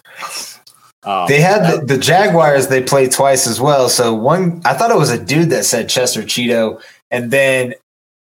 Um, 1.04 1.26
They 1.28 1.40
had 1.40 1.62
the, 1.80 1.84
the 1.86 1.96
Jaguars. 1.98 2.68
They 2.68 2.82
played 2.82 3.12
twice 3.12 3.46
as 3.46 3.60
well. 3.60 3.88
So 3.88 4.12
one, 4.14 4.60
I 4.66 4.74
thought 4.74 4.90
it 4.90 4.98
was 4.98 5.10
a 5.10 5.22
dude 5.22 5.48
that 5.50 5.64
said 5.64 5.88
Chester 5.88 6.22
Cheeto, 6.22 6.80
and 7.10 7.30
then 7.30 7.74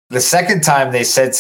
the 0.10 0.22
second 0.22 0.62
time 0.64 0.92
they 0.94 1.04
said 1.04 1.36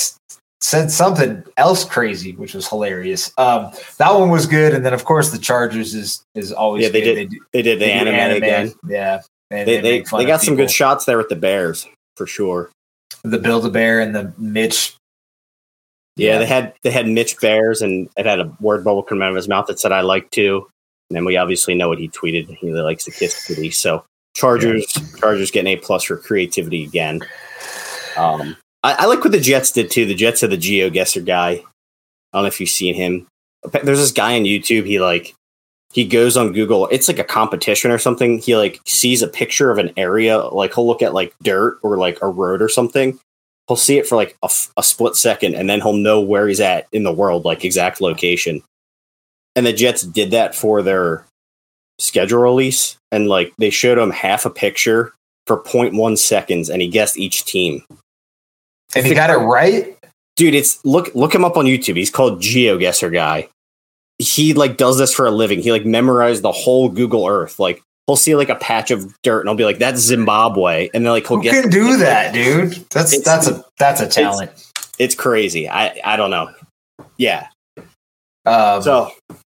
said 0.61 0.91
something 0.91 1.41
else 1.55 1.85
crazy, 1.85 2.33
which 2.33 2.53
was 2.53 2.67
hilarious. 2.67 3.31
Um, 3.37 3.71
that 3.97 4.13
one 4.13 4.29
was 4.29 4.45
good, 4.45 4.73
and 4.73 4.85
then 4.85 4.93
of 4.93 5.05
course 5.05 5.31
the 5.31 5.37
Chargers 5.37 5.95
is 5.95 6.21
is 6.35 6.51
always 6.51 6.83
Yeah, 6.83 6.89
they 6.89 7.01
good. 7.01 7.15
did 7.15 7.29
do- 7.29 7.39
they 7.53 7.61
did 7.61 7.79
the 7.79 7.85
they 7.85 7.99
do 8.03 8.09
anime, 8.09 8.37
again. 8.43 8.73
Yeah, 8.85 9.21
and 9.51 9.67
They 9.67 9.81
they, 9.81 10.01
they 10.01 10.21
of 10.21 10.27
got 10.27 10.41
some 10.41 10.55
good 10.55 10.71
shots 10.71 11.05
there 11.05 11.17
with 11.17 11.29
the 11.29 11.35
Bears 11.35 11.87
for 12.15 12.27
sure. 12.27 12.69
the 13.23 13.37
Build 13.37 13.65
a 13.65 13.69
Bear 13.69 13.99
and 13.99 14.15
the 14.15 14.33
Mitch. 14.37 14.95
Yeah, 16.15 16.37
they 16.37 16.45
had 16.45 16.73
they 16.83 16.91
had 16.91 17.07
Mitch 17.07 17.39
Bears 17.39 17.81
and 17.81 18.09
it 18.17 18.25
had 18.25 18.39
a 18.39 18.55
word 18.59 18.83
bubble 18.83 19.03
come 19.03 19.21
out 19.21 19.29
of 19.29 19.35
his 19.35 19.47
mouth 19.47 19.67
that 19.67 19.79
said 19.79 19.91
"I 19.91 20.01
like 20.01 20.29
to," 20.31 20.67
and 21.09 21.15
then 21.15 21.25
we 21.25 21.37
obviously 21.37 21.75
know 21.75 21.87
what 21.87 21.99
he 21.99 22.09
tweeted. 22.09 22.47
He 22.57 22.67
really 22.67 22.81
likes 22.81 23.05
to 23.05 23.11
kiss 23.11 23.47
kitty. 23.47 23.71
So 23.71 24.03
Chargers 24.35 24.85
Chargers 25.17 25.51
getting 25.51 25.77
a 25.77 25.81
plus 25.81 26.03
for 26.03 26.17
creativity 26.17 26.83
again. 26.83 27.21
Um, 28.17 28.57
I, 28.83 28.93
I 28.93 29.05
like 29.05 29.23
what 29.23 29.31
the 29.31 29.39
Jets 29.39 29.71
did 29.71 29.91
too. 29.91 30.05
The 30.05 30.15
Jets 30.15 30.41
had 30.41 30.49
the 30.51 30.57
GeoGuessr 30.57 31.25
guy. 31.25 31.51
I 31.51 31.63
don't 32.33 32.43
know 32.43 32.47
if 32.47 32.59
you've 32.59 32.69
seen 32.69 32.95
him. 32.95 33.27
There's 33.71 33.99
this 33.99 34.11
guy 34.11 34.35
on 34.37 34.43
YouTube. 34.43 34.85
He 34.85 34.99
like 34.99 35.33
he 35.93 36.05
goes 36.05 36.37
on 36.37 36.53
Google. 36.53 36.87
It's 36.87 37.07
like 37.07 37.19
a 37.19 37.23
competition 37.23 37.91
or 37.91 37.97
something. 37.97 38.39
He 38.39 38.55
like 38.55 38.79
sees 38.85 39.21
a 39.21 39.27
picture 39.27 39.71
of 39.71 39.77
an 39.77 39.91
area. 39.97 40.37
Like 40.37 40.73
he'll 40.73 40.87
look 40.87 41.01
at 41.01 41.13
like 41.13 41.33
dirt 41.41 41.79
or 41.81 41.97
like 41.97 42.19
a 42.21 42.27
road 42.27 42.61
or 42.61 42.69
something. 42.69 43.19
He'll 43.67 43.77
see 43.77 43.97
it 43.97 44.07
for 44.07 44.15
like 44.15 44.37
a, 44.43 44.45
f- 44.45 44.71
a 44.77 44.83
split 44.83 45.15
second, 45.15 45.55
and 45.55 45.69
then 45.69 45.81
he'll 45.81 45.93
know 45.93 46.21
where 46.21 46.47
he's 46.47 46.59
at 46.59 46.87
in 46.91 47.03
the 47.03 47.13
world, 47.13 47.45
like 47.45 47.63
exact 47.63 48.01
location. 48.01 48.63
And 49.55 49.65
the 49.65 49.73
Jets 49.73 50.03
did 50.03 50.31
that 50.31 50.55
for 50.55 50.81
their 50.81 51.25
schedule 51.99 52.39
release, 52.39 52.97
and 53.11 53.27
like 53.27 53.53
they 53.57 53.69
showed 53.69 53.97
him 53.97 54.09
half 54.09 54.45
a 54.45 54.49
picture 54.49 55.13
for 55.45 55.61
0.1 55.61 56.17
seconds, 56.17 56.69
and 56.69 56.81
he 56.81 56.87
guessed 56.87 57.17
each 57.17 57.45
team. 57.45 57.83
And 58.95 59.05
he 59.05 59.13
got 59.13 59.29
it 59.29 59.35
right. 59.35 59.95
dude 60.35 60.55
it's 60.55 60.83
look 60.83 61.13
look 61.13 61.35
him 61.35 61.45
up 61.45 61.57
on 61.57 61.65
youtube 61.65 61.95
he's 61.95 62.09
called 62.09 62.41
geoguessr 62.41 63.13
guy 63.13 63.47
he 64.19 64.53
like 64.53 64.77
does 64.77 64.97
this 64.97 65.13
for 65.13 65.25
a 65.25 65.31
living 65.31 65.59
he 65.59 65.71
like 65.71 65.85
memorized 65.85 66.43
the 66.43 66.51
whole 66.51 66.89
google 66.89 67.25
earth 67.25 67.57
like 67.57 67.81
he'll 68.05 68.15
see 68.15 68.35
like 68.35 68.49
a 68.49 68.55
patch 68.55 68.91
of 68.91 69.13
dirt 69.23 69.39
and 69.41 69.49
I'll 69.49 69.55
be 69.55 69.63
like 69.65 69.77
that's 69.79 69.99
zimbabwe 70.01 70.89
and 70.93 71.05
then 71.05 71.11
like 71.13 71.25
he'll 71.27 71.37
Who 71.37 71.43
get 71.43 71.61
can 71.61 71.69
do 71.71 71.97
that, 71.97 72.33
dude? 72.33 72.73
That's 72.89 73.19
that's 73.23 73.47
a 73.47 73.63
that's 73.77 74.01
a 74.01 74.07
talent. 74.07 74.51
it's 74.99 75.15
crazy 75.15 75.69
i 75.69 75.99
i 76.03 76.15
don't 76.17 76.29
know 76.31 76.51
yeah 77.17 77.47
Um, 78.45 78.81
so 78.81 79.11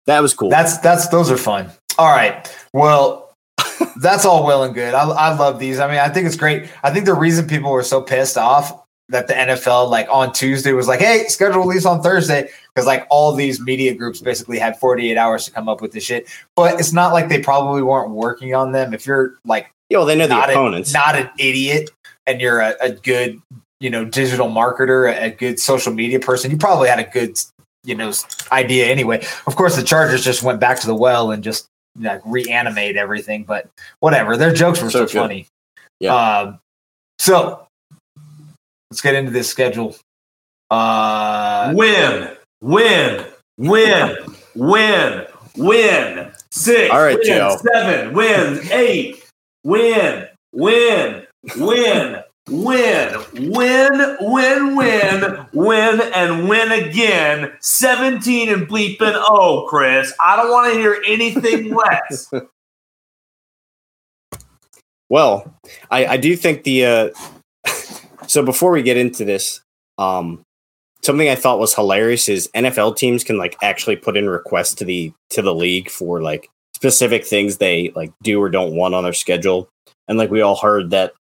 that 0.06 0.20
was 0.20 0.34
cool 0.34 0.50
That's 0.50 0.78
that's 0.78 1.08
those 1.08 1.30
are 1.30 1.36
fun. 1.36 1.70
All 1.98 2.10
right. 2.10 2.50
Well, 2.72 3.32
that's 4.00 4.24
all 4.24 4.44
well 4.44 4.64
and 4.64 4.74
good. 4.74 4.94
I, 4.94 5.02
I 5.08 5.34
love 5.36 5.58
these. 5.58 5.78
I 5.78 5.86
mean, 5.88 5.98
I 5.98 6.08
think 6.08 6.26
it's 6.26 6.36
great. 6.36 6.68
I 6.82 6.90
think 6.92 7.04
the 7.06 7.14
reason 7.14 7.46
people 7.46 7.70
were 7.70 7.82
so 7.84 8.00
pissed 8.02 8.36
off 8.36 8.81
that 9.12 9.28
the 9.28 9.34
NFL 9.34 9.88
like 9.88 10.08
on 10.10 10.32
Tuesday 10.32 10.72
was 10.72 10.88
like, 10.88 11.00
"Hey, 11.00 11.24
schedule 11.28 11.60
release 11.60 11.86
on 11.86 12.02
Thursday," 12.02 12.48
because 12.74 12.86
like 12.86 13.06
all 13.10 13.32
these 13.32 13.60
media 13.60 13.94
groups 13.94 14.20
basically 14.20 14.58
had 14.58 14.76
48 14.78 15.16
hours 15.16 15.44
to 15.44 15.52
come 15.52 15.68
up 15.68 15.80
with 15.80 15.92
this 15.92 16.02
shit. 16.04 16.26
But 16.56 16.80
it's 16.80 16.92
not 16.92 17.12
like 17.12 17.28
they 17.28 17.40
probably 17.40 17.82
weren't 17.82 18.10
working 18.10 18.54
on 18.54 18.72
them. 18.72 18.92
If 18.92 19.06
you're 19.06 19.34
like 19.44 19.70
yo 19.90 20.04
they 20.06 20.16
know 20.16 20.26
the 20.26 20.34
not, 20.34 20.48
a- 20.48 20.52
opponents 20.52 20.94
not 20.94 21.14
an 21.16 21.28
idiot 21.38 21.90
and 22.26 22.40
you're 22.40 22.60
a, 22.60 22.74
a 22.80 22.90
good 22.92 23.38
you 23.78 23.90
know 23.90 24.06
digital 24.06 24.48
marketer 24.48 25.12
a, 25.12 25.24
a 25.26 25.30
good 25.30 25.60
social 25.60 25.92
media 25.92 26.18
person 26.18 26.50
you 26.50 26.56
probably 26.56 26.88
had 26.88 26.98
a 26.98 27.04
good 27.04 27.38
you 27.84 27.94
know 27.94 28.10
idea 28.52 28.86
anyway 28.86 29.22
of 29.46 29.54
course 29.54 29.76
the 29.76 29.82
chargers 29.82 30.24
just 30.24 30.42
went 30.42 30.58
back 30.58 30.80
to 30.80 30.86
the 30.86 30.94
well 30.94 31.30
and 31.30 31.44
just 31.44 31.66
like 31.98 32.22
reanimate 32.24 32.96
everything 32.96 33.44
but 33.44 33.68
whatever 34.00 34.34
their 34.34 34.52
jokes 34.54 34.80
were 34.80 34.88
So 34.88 35.04
so, 35.04 35.20
funny 35.20 35.46
Yeah. 36.00 36.14
um 36.14 36.58
so 37.18 37.66
let's 38.92 39.00
get 39.00 39.14
into 39.14 39.30
this 39.30 39.48
schedule 39.48 39.96
uh 40.70 41.72
Win, 41.74 42.36
win, 42.60 43.26
win, 43.56 44.16
win, 44.54 45.26
win. 45.56 46.32
Six. 46.50 46.90
All 46.90 47.00
right, 47.02 47.18
win, 47.18 47.26
Joe. 47.26 47.56
Seven. 47.72 48.14
Win. 48.14 48.60
Eight. 48.70 49.24
Win. 49.64 50.26
Win. 50.52 51.26
Win. 51.56 52.22
win, 52.48 53.24
win, 53.34 54.16
win, 54.20 54.76
win, 54.76 55.46
win, 55.52 56.00
and 56.14 56.48
win 56.48 56.72
again. 56.72 57.52
17 57.60 58.48
and 58.48 58.68
bleeping 58.68 59.14
oh, 59.28 59.66
Chris. 59.68 60.12
I 60.20 60.36
don't 60.36 60.50
want 60.50 60.72
to 60.72 60.78
hear 60.78 61.02
anything 61.06 61.74
less. 61.74 62.30
Well, 65.08 65.54
I, 65.90 66.06
I 66.06 66.16
do 66.16 66.34
think 66.36 66.64
the 66.64 66.84
uh, 66.86 67.10
so 68.32 68.42
before 68.42 68.70
we 68.70 68.82
get 68.82 68.96
into 68.96 69.26
this, 69.26 69.60
um, 69.98 70.42
something 71.02 71.28
I 71.28 71.34
thought 71.34 71.58
was 71.58 71.74
hilarious 71.74 72.30
is 72.30 72.48
NFL 72.54 72.96
teams 72.96 73.24
can 73.24 73.36
like 73.36 73.58
actually 73.62 73.96
put 73.96 74.16
in 74.16 74.26
requests 74.26 74.74
to 74.76 74.86
the 74.86 75.12
to 75.30 75.42
the 75.42 75.54
league 75.54 75.90
for 75.90 76.22
like 76.22 76.48
specific 76.74 77.26
things 77.26 77.58
they 77.58 77.90
like 77.94 78.10
do 78.22 78.40
or 78.40 78.48
don't 78.48 78.74
want 78.74 78.94
on 78.94 79.04
their 79.04 79.12
schedule. 79.12 79.68
And 80.08 80.16
like 80.16 80.30
we 80.30 80.40
all 80.40 80.56
heard 80.56 80.88
that 80.90 81.12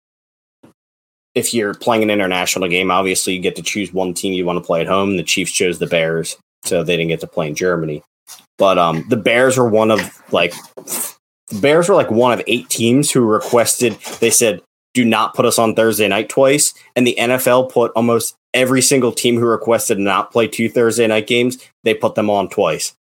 if 1.35 1.53
you're 1.53 1.73
playing 1.73 2.03
an 2.03 2.09
international 2.09 2.69
game, 2.69 2.91
obviously 2.91 3.33
you 3.33 3.41
get 3.41 3.57
to 3.57 3.61
choose 3.61 3.91
one 3.91 4.13
team 4.13 4.31
you 4.31 4.45
want 4.45 4.55
to 4.55 4.65
play 4.65 4.79
at 4.79 4.87
home. 4.87 5.17
The 5.17 5.23
Chiefs 5.23 5.51
chose 5.51 5.79
the 5.79 5.87
Bears, 5.87 6.37
so 6.63 6.81
they 6.81 6.95
didn't 6.95 7.09
get 7.09 7.19
to 7.19 7.27
play 7.27 7.49
in 7.49 7.55
Germany. 7.55 8.03
But 8.57 8.77
um, 8.77 9.03
the 9.09 9.17
Bears 9.17 9.57
were 9.57 9.67
one 9.67 9.91
of 9.91 9.99
like 10.31 10.53
the 10.75 11.59
Bears 11.59 11.89
were 11.89 11.95
like 11.95 12.09
one 12.09 12.31
of 12.31 12.41
eight 12.47 12.69
teams 12.69 13.11
who 13.11 13.19
requested. 13.19 13.97
They 14.21 14.29
said, 14.29 14.61
"Do 14.93 15.05
not 15.05 15.33
put 15.33 15.45
us 15.45 15.59
on 15.59 15.75
Thursday 15.75 16.07
night 16.07 16.29
twice." 16.29 16.73
And 16.95 17.05
the 17.05 17.15
NFL 17.17 17.71
put 17.71 17.91
almost 17.95 18.35
every 18.53 18.81
single 18.81 19.11
team 19.11 19.37
who 19.37 19.45
requested 19.45 19.99
not 19.99 20.31
play 20.31 20.47
two 20.47 20.69
Thursday 20.69 21.07
night 21.07 21.27
games. 21.27 21.57
They 21.83 21.93
put 21.93 22.15
them 22.15 22.29
on 22.29 22.49
twice. 22.49 22.93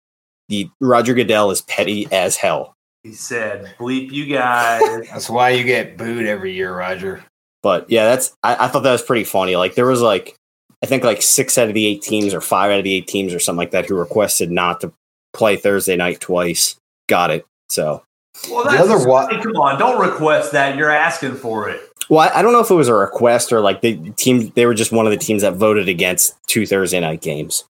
The 0.50 0.70
Roger 0.82 1.14
Goodell 1.14 1.52
is 1.52 1.62
petty 1.62 2.08
as 2.12 2.36
hell. 2.36 2.76
He 3.04 3.14
said, 3.14 3.74
"Bleep 3.80 4.12
you 4.12 4.26
guys." 4.26 4.82
That's 5.12 5.30
why 5.30 5.52
you 5.52 5.64
get 5.64 5.98
booed 5.98 6.26
every 6.26 6.54
year, 6.54 6.76
Roger. 6.76 7.24
But 7.62 7.90
yeah, 7.90 8.06
that's 8.06 8.34
I, 8.42 8.66
I 8.66 8.68
thought 8.70 8.84
that 8.84 8.92
was 8.94 9.02
pretty 9.02 9.26
funny. 9.26 9.58
Like 9.58 9.76
there 9.76 9.86
was 9.86 10.02
like 10.02 10.38
I 10.82 10.86
think 10.86 11.04
like 11.04 11.22
six 11.22 11.58
out 11.58 11.68
of 11.68 11.74
the 11.74 11.86
eight 11.86 12.02
teams 12.02 12.34
or 12.34 12.42
five 12.42 12.72
out 12.72 12.78
of 12.78 12.84
the 12.84 12.94
eight 12.94 13.08
teams 13.08 13.34
or 13.34 13.40
something 13.40 13.58
like 13.58 13.72
that 13.72 13.86
who 13.86 13.96
requested 13.96 14.50
not 14.50 14.82
to 14.82 14.94
play 15.34 15.58
Thursday 15.58 15.98
night 15.98 16.22
twice. 16.22 16.78
Got 17.08 17.32
it. 17.32 17.46
So 17.70 18.04
well, 18.50 18.64
The 18.64 18.72
that's 18.72 18.82
other 18.90 19.08
wa- 19.08 19.28
hey, 19.30 19.42
come 19.42 19.56
on, 19.56 19.80
don't 19.80 20.00
request 20.00 20.52
that. 20.54 20.76
You're 20.78 20.90
asking 20.92 21.36
for 21.36 21.70
it. 21.70 21.82
well, 22.10 22.30
I, 22.34 22.40
I 22.40 22.42
don't 22.42 22.54
know 22.54 22.60
if 22.62 22.70
it 22.70 22.76
was 22.76 22.88
a 22.88 22.94
request 22.94 23.52
or 23.52 23.60
like 23.62 23.82
the 23.82 23.98
team 24.12 24.52
they 24.56 24.66
were 24.66 24.74
just 24.74 24.92
one 24.92 25.06
of 25.06 25.12
the 25.12 25.18
teams 25.18 25.42
that 25.42 25.54
voted 25.56 25.88
against 25.90 26.36
two 26.48 26.66
Thursday 26.66 27.00
night 27.00 27.22
games. 27.22 27.64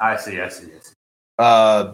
I 0.00 0.16
see. 0.16 0.40
I 0.40 0.48
see. 0.48 0.66
I 0.66 0.68
see. 0.68 0.70
Uh, 1.38 1.92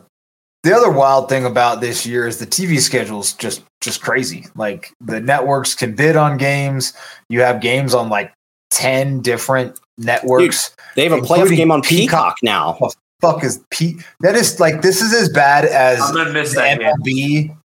the 0.62 0.74
other 0.74 0.90
wild 0.90 1.28
thing 1.28 1.44
about 1.44 1.82
this 1.82 2.06
year 2.06 2.26
is 2.26 2.38
the 2.38 2.46
TV 2.46 2.80
schedule's 2.80 3.34
just 3.34 3.62
just 3.82 4.00
crazy. 4.00 4.46
Like 4.56 4.92
the 5.00 5.20
networks 5.20 5.74
can 5.74 5.94
bid 5.94 6.16
on 6.16 6.38
games. 6.38 6.94
You 7.28 7.42
have 7.42 7.60
games 7.60 7.94
on 7.94 8.08
like 8.08 8.32
ten 8.70 9.20
different 9.20 9.78
networks. 9.98 10.74
They 10.96 11.02
have 11.06 11.12
a 11.12 11.20
playoff 11.20 11.54
game 11.54 11.70
on 11.70 11.82
Peacock. 11.82 12.37
Peacock 12.37 12.37
now. 12.42 12.78
Fuck 13.20 13.44
is 13.44 13.62
Pete? 13.70 14.02
That 14.20 14.34
is 14.37 14.58
like 14.58 14.80
this 14.80 15.02
is 15.02 15.12
as 15.12 15.28
bad 15.28 15.66
as 15.66 16.00
I'm 16.00 16.14
gonna 16.14 16.32
miss 16.32 16.50
the 16.54 16.60
that 16.60 16.78
game. 17.04 17.58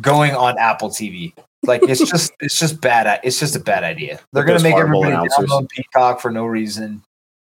Going 0.00 0.34
on 0.34 0.58
Apple 0.58 0.90
TV. 0.90 1.32
Like 1.62 1.82
it's 1.84 2.00
just 2.10 2.32
it's 2.40 2.58
just 2.58 2.80
bad. 2.80 3.20
It's 3.24 3.38
just 3.40 3.56
a 3.56 3.60
bad 3.60 3.84
idea. 3.84 4.20
They're 4.32 4.44
gonna 4.44 4.62
make 4.62 4.74
everybody 4.74 5.12
announcers. 5.12 5.48
download 5.50 5.68
Peacock 5.70 6.20
for 6.20 6.30
no 6.30 6.44
reason. 6.46 7.02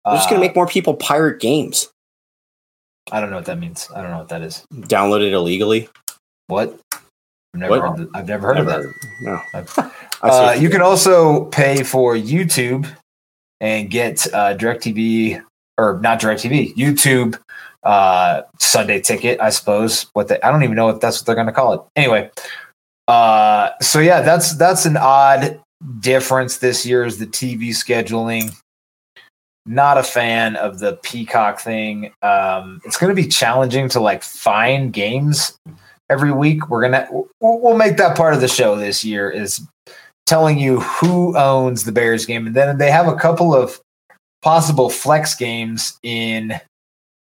They're 0.04 0.14
just 0.14 0.28
gonna 0.28 0.40
Uh, 0.40 0.44
make 0.44 0.54
more 0.54 0.66
people 0.66 0.94
pirate 0.94 1.40
games. 1.40 1.88
I 3.12 3.20
don't 3.20 3.30
know 3.30 3.36
what 3.36 3.46
that 3.46 3.58
means. 3.58 3.88
I 3.94 4.02
don't 4.02 4.10
know 4.10 4.18
what 4.18 4.28
that 4.30 4.42
is. 4.42 4.64
Download 4.72 5.24
it 5.26 5.32
illegally. 5.32 5.88
What? 6.48 6.78
I've 6.92 7.00
never 7.54 7.70
What? 7.70 7.80
heard. 7.80 8.00
Of, 8.00 8.10
I've 8.14 8.28
never 8.28 8.46
heard 8.48 8.58
of 8.58 8.66
that. 8.66 8.82
No. 9.22 9.40
I've- 9.54 9.90
Uh, 10.22 10.56
you 10.58 10.70
can 10.70 10.80
also 10.80 11.44
pay 11.46 11.82
for 11.82 12.14
YouTube 12.14 12.90
and 13.60 13.90
get 13.90 14.26
uh, 14.32 14.56
DirecTV 14.56 15.42
or 15.76 16.00
not 16.02 16.18
DirecTV, 16.20 16.74
YouTube 16.74 17.38
uh, 17.86 18.42
Sunday 18.58 19.00
ticket, 19.00 19.40
I 19.40 19.50
suppose. 19.50 20.06
What 20.12 20.28
they, 20.28 20.40
I 20.42 20.50
don't 20.50 20.64
even 20.64 20.76
know 20.76 20.90
if 20.90 21.00
that's 21.00 21.20
what 21.20 21.26
they're 21.26 21.34
going 21.34 21.46
to 21.46 21.52
call 21.52 21.72
it. 21.72 21.80
Anyway, 21.94 22.30
uh, 23.08 23.70
so 23.80 24.00
yeah, 24.00 24.20
that's 24.20 24.56
that's 24.56 24.84
an 24.84 24.96
odd 24.96 25.60
difference 26.00 26.58
this 26.58 26.84
year 26.84 27.04
is 27.04 27.18
the 27.18 27.26
TV 27.26 27.68
scheduling. 27.68 28.54
Not 29.64 29.98
a 29.98 30.02
fan 30.02 30.56
of 30.56 30.80
the 30.80 30.98
Peacock 31.02 31.60
thing. 31.60 32.12
Um, 32.22 32.80
it's 32.84 32.96
going 32.96 33.14
to 33.14 33.20
be 33.20 33.28
challenging 33.28 33.88
to 33.90 34.00
like 34.00 34.22
find 34.22 34.92
games 34.92 35.56
every 36.10 36.32
week. 36.32 36.68
We're 36.68 36.82
gonna 36.82 37.08
we'll, 37.10 37.28
we'll 37.40 37.76
make 37.76 37.96
that 37.98 38.16
part 38.16 38.34
of 38.34 38.40
the 38.40 38.48
show 38.48 38.76
this 38.76 39.04
year 39.04 39.30
is 39.30 39.60
telling 40.26 40.58
you 40.58 40.80
who 40.80 41.36
owns 41.36 41.84
the 41.84 41.92
Bears 41.92 42.26
game. 42.26 42.48
And 42.48 42.56
then 42.56 42.78
they 42.78 42.90
have 42.90 43.06
a 43.06 43.14
couple 43.14 43.54
of 43.54 43.80
possible 44.42 44.90
flex 44.90 45.34
games 45.36 45.98
in 46.02 46.60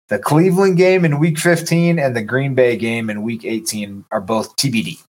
the 0.08 0.18
Cleveland 0.18 0.76
game 0.76 1.04
in 1.04 1.18
week 1.18 1.38
15 1.38 1.98
and 1.98 2.16
the 2.16 2.22
Green 2.22 2.54
Bay 2.54 2.76
game 2.76 3.10
in 3.10 3.22
week 3.22 3.44
18 3.44 4.04
are 4.10 4.20
both 4.20 4.54
TBD. 4.56 5.02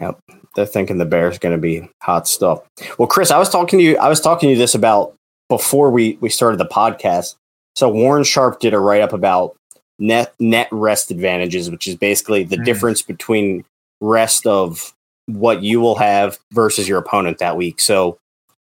Yep. 0.00 0.18
They're 0.54 0.66
thinking 0.66 0.98
the 0.98 1.04
Bears 1.04 1.38
going 1.38 1.54
to 1.54 1.60
be 1.60 1.88
hot 2.02 2.26
stuff. 2.28 2.60
Well, 2.98 3.08
Chris, 3.08 3.30
I 3.30 3.38
was 3.38 3.48
talking 3.48 3.78
to 3.78 3.84
you. 3.84 3.96
I 3.98 4.08
was 4.08 4.20
talking 4.20 4.48
to 4.48 4.52
you 4.52 4.58
this 4.58 4.74
about 4.74 5.14
before 5.48 5.90
we 5.90 6.18
we 6.20 6.28
started 6.28 6.58
the 6.58 6.66
podcast. 6.66 7.36
So 7.76 7.88
Warren 7.88 8.24
Sharp 8.24 8.60
did 8.60 8.74
a 8.74 8.78
write 8.78 9.00
up 9.02 9.12
about 9.12 9.56
net 9.98 10.34
net 10.40 10.68
rest 10.70 11.10
advantages, 11.10 11.70
which 11.70 11.86
is 11.86 11.94
basically 11.94 12.44
the 12.44 12.56
Hmm. 12.56 12.64
difference 12.64 13.02
between 13.02 13.64
rest 14.00 14.46
of 14.46 14.92
what 15.26 15.62
you 15.62 15.80
will 15.80 15.94
have 15.94 16.38
versus 16.52 16.88
your 16.88 16.98
opponent 16.98 17.38
that 17.38 17.56
week. 17.56 17.80
So, 17.80 18.18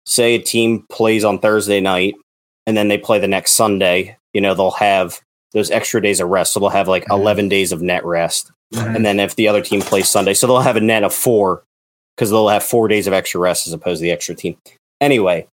say 0.06 0.34
a 0.34 0.38
team 0.40 0.86
plays 0.90 1.24
on 1.24 1.38
Thursday 1.38 1.80
night 1.80 2.14
and 2.66 2.76
then 2.76 2.88
they 2.88 2.96
play 2.98 3.18
the 3.18 3.28
next 3.28 3.52
Sunday. 3.52 4.16
You 4.36 4.42
know, 4.42 4.52
they'll 4.52 4.70
have 4.72 5.18
those 5.52 5.70
extra 5.70 6.02
days 6.02 6.20
of 6.20 6.28
rest. 6.28 6.52
So 6.52 6.60
they'll 6.60 6.68
have 6.68 6.88
like 6.88 7.06
Mhm. 7.06 7.18
eleven 7.18 7.48
days 7.48 7.72
of 7.72 7.80
net 7.80 8.04
rest. 8.04 8.52
Mhm. 8.74 8.96
And 8.96 9.06
then 9.06 9.18
if 9.18 9.34
the 9.34 9.48
other 9.48 9.62
team 9.62 9.80
plays 9.80 10.10
Sunday, 10.10 10.34
so 10.34 10.46
they'll 10.46 10.60
have 10.60 10.76
a 10.76 10.80
net 10.80 11.04
of 11.04 11.14
four 11.14 11.62
because 12.14 12.28
they'll 12.28 12.48
have 12.48 12.62
four 12.62 12.86
days 12.86 13.06
of 13.06 13.14
extra 13.14 13.40
rest 13.40 13.66
as 13.66 13.72
opposed 13.72 14.00
to 14.00 14.02
the 14.02 14.10
extra 14.10 14.34
team. 14.34 14.58
Anyway, 15.00 15.46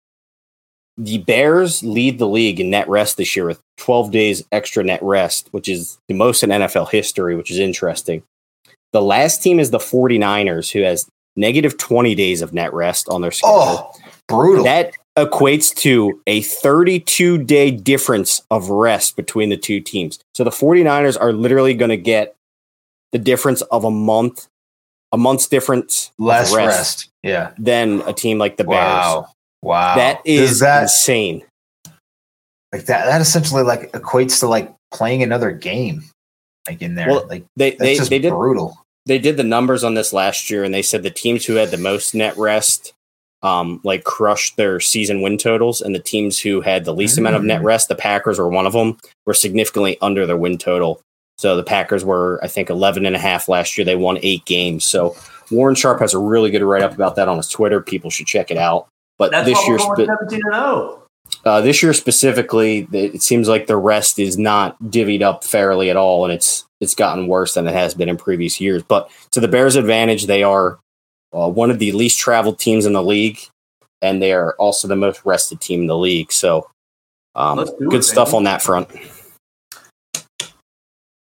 the 0.97 1.19
Bears 1.19 1.81
lead 1.81 2.19
the 2.19 2.27
league 2.27 2.59
in 2.59 2.71
net 2.71 2.89
rest 2.89 3.15
this 3.15 3.37
year 3.37 3.45
with 3.45 3.61
12 3.77 4.11
days 4.11 4.43
extra 4.51 4.83
net 4.83 5.01
rest, 5.01 5.47
which 5.51 5.69
is 5.69 5.97
the 6.09 6.13
most 6.13 6.43
in 6.43 6.51
NFL 6.51 6.85
history, 6.91 7.37
which 7.37 7.49
is 7.51 7.59
interesting. 7.59 8.23
The 8.91 9.01
last 9.01 9.41
team 9.41 9.59
is 9.61 9.71
the 9.71 9.79
49ers, 9.79 10.71
who 10.71 10.81
has 10.81 11.07
negative 11.37 11.77
20 11.77 12.13
days 12.15 12.41
of 12.41 12.53
net 12.53 12.73
rest 12.73 13.07
on 13.07 13.21
their 13.21 13.31
schedule. 13.31 13.55
Oh, 13.57 13.91
brutal. 14.27 14.65
That 14.65 14.91
equates 15.17 15.73
to 15.75 16.21
a 16.27 16.41
32 16.41 17.37
day 17.43 17.71
difference 17.71 18.41
of 18.49 18.69
rest 18.69 19.15
between 19.15 19.49
the 19.49 19.57
two 19.57 19.79
teams. 19.79 20.19
So 20.33 20.43
the 20.43 20.49
49ers 20.49 21.19
are 21.19 21.31
literally 21.33 21.73
going 21.73 21.89
to 21.89 21.97
get 21.97 22.35
the 23.11 23.19
difference 23.19 23.61
of 23.63 23.83
a 23.83 23.91
month, 23.91 24.47
a 25.11 25.17
month's 25.17 25.47
difference 25.47 26.11
Less 26.17 26.53
rest. 26.53 27.09
Yeah. 27.21 27.53
than 27.59 28.01
a 28.07 28.13
team 28.13 28.39
like 28.39 28.57
the 28.57 28.63
Bears. 28.63 28.73
Wow. 28.75 29.27
Wow. 29.61 29.95
That 29.95 30.23
that 30.25 30.81
insane. 30.83 31.43
like 32.73 32.85
that 32.85 33.05
that 33.05 33.21
essentially 33.21 33.63
like 33.63 33.91
equates 33.91 34.39
to 34.39 34.47
like 34.47 34.73
playing 34.91 35.23
another 35.23 35.51
game 35.51 36.03
like 36.67 36.81
in 36.81 36.95
there. 36.95 37.07
Well, 37.09 37.27
like 37.29 37.45
They 37.55 37.71
they, 37.71 37.97
they 37.97 38.19
did 38.19 38.31
brutal. 38.31 38.77
they 39.05 39.19
did 39.19 39.37
the 39.37 39.43
numbers 39.43 39.83
on 39.83 39.93
this 39.93 40.11
last 40.11 40.49
year 40.49 40.63
and 40.63 40.73
they 40.73 40.81
said 40.81 41.03
the 41.03 41.11
teams 41.11 41.45
who 41.45 41.53
had 41.55 41.69
the 41.69 41.77
most 41.77 42.15
net 42.15 42.35
rest 42.35 42.93
um 43.43 43.79
like 43.83 44.03
crushed 44.03 44.55
their 44.57 44.79
season 44.79 45.21
win 45.21 45.37
totals 45.37 45.81
and 45.81 45.93
the 45.93 45.99
teams 45.99 46.39
who 46.39 46.61
had 46.61 46.85
the 46.85 46.93
least 46.93 47.17
amount 47.17 47.35
of 47.35 47.43
net 47.43 47.61
Mm. 47.61 47.65
rest 47.65 47.87
the 47.89 47.95
packers 47.95 48.39
were 48.39 48.49
one 48.49 48.65
of 48.65 48.73
them 48.73 48.97
were 49.25 49.33
significantly 49.33 49.97
under 50.01 50.25
their 50.25 50.37
win 50.37 50.57
total 50.57 51.01
so 51.37 51.55
the 51.55 51.63
packers 51.63 52.03
were 52.05 52.39
i 52.43 52.47
think 52.47 52.69
11 52.69 53.05
and 53.05 53.15
a 53.15 53.19
half 53.19 53.47
last 53.49 53.77
year 53.77 53.83
they 53.85 53.95
won 53.95 54.17
eight 54.23 54.45
games 54.45 54.85
so 54.85 55.15
warren 55.51 55.75
sharp 55.75 55.99
has 55.99 56.13
a 56.13 56.19
really 56.19 56.49
good 56.51 56.63
write-up 56.63 56.93
about 56.93 57.15
that 57.15 57.27
on 57.27 57.37
his 57.37 57.49
twitter 57.49 57.81
people 57.81 58.09
should 58.09 58.27
check 58.27 58.49
it 58.49 58.57
out 58.57 58.87
but 59.19 59.31
That's 59.31 59.45
this 59.47 59.67
year 59.67 59.77
spe- 59.77 60.07
17 60.07 60.41
and. 60.45 60.53
0. 60.53 61.03
uh, 61.45 61.61
this 61.61 61.83
year 61.83 61.93
specifically, 61.93 62.87
it 62.91 63.21
seems 63.21 63.47
like 63.47 63.67
the 63.67 63.77
rest 63.77 64.17
is 64.19 64.37
not 64.39 64.75
divvied 64.83 65.21
up 65.21 65.43
fairly 65.43 65.89
at 65.91 65.95
all, 65.95 66.25
and 66.25 66.33
it's 66.33 66.65
it's 66.81 66.95
gotten 66.95 67.27
worse 67.27 67.53
than 67.53 67.67
it 67.67 67.73
has 67.73 67.93
been 67.93 68.09
in 68.09 68.17
previous 68.17 68.59
years. 68.59 68.81
But 68.83 69.09
to 69.31 69.39
the 69.39 69.47
Bears' 69.47 69.75
advantage, 69.75 70.25
they 70.25 70.41
are 70.43 70.79
uh, 71.33 71.49
one 71.49 71.71
of 71.71 71.79
the 71.79 71.91
least 71.91 72.19
traveled 72.19 72.59
teams 72.59 72.85
in 72.85 72.93
the 72.93 73.03
league, 73.03 73.39
and 74.01 74.21
they 74.21 74.33
are 74.33 74.53
also 74.55 74.87
the 74.87 74.95
most 74.95 75.23
rested 75.25 75.61
team 75.61 75.81
in 75.81 75.87
the 75.87 75.97
league. 75.97 76.31
So, 76.31 76.69
um, 77.35 77.57
Let's 77.57 77.71
it, 77.71 77.89
good 77.89 78.03
stuff 78.03 78.29
baby. 78.29 78.37
on 78.37 78.43
that 78.45 78.61
front. 78.61 78.89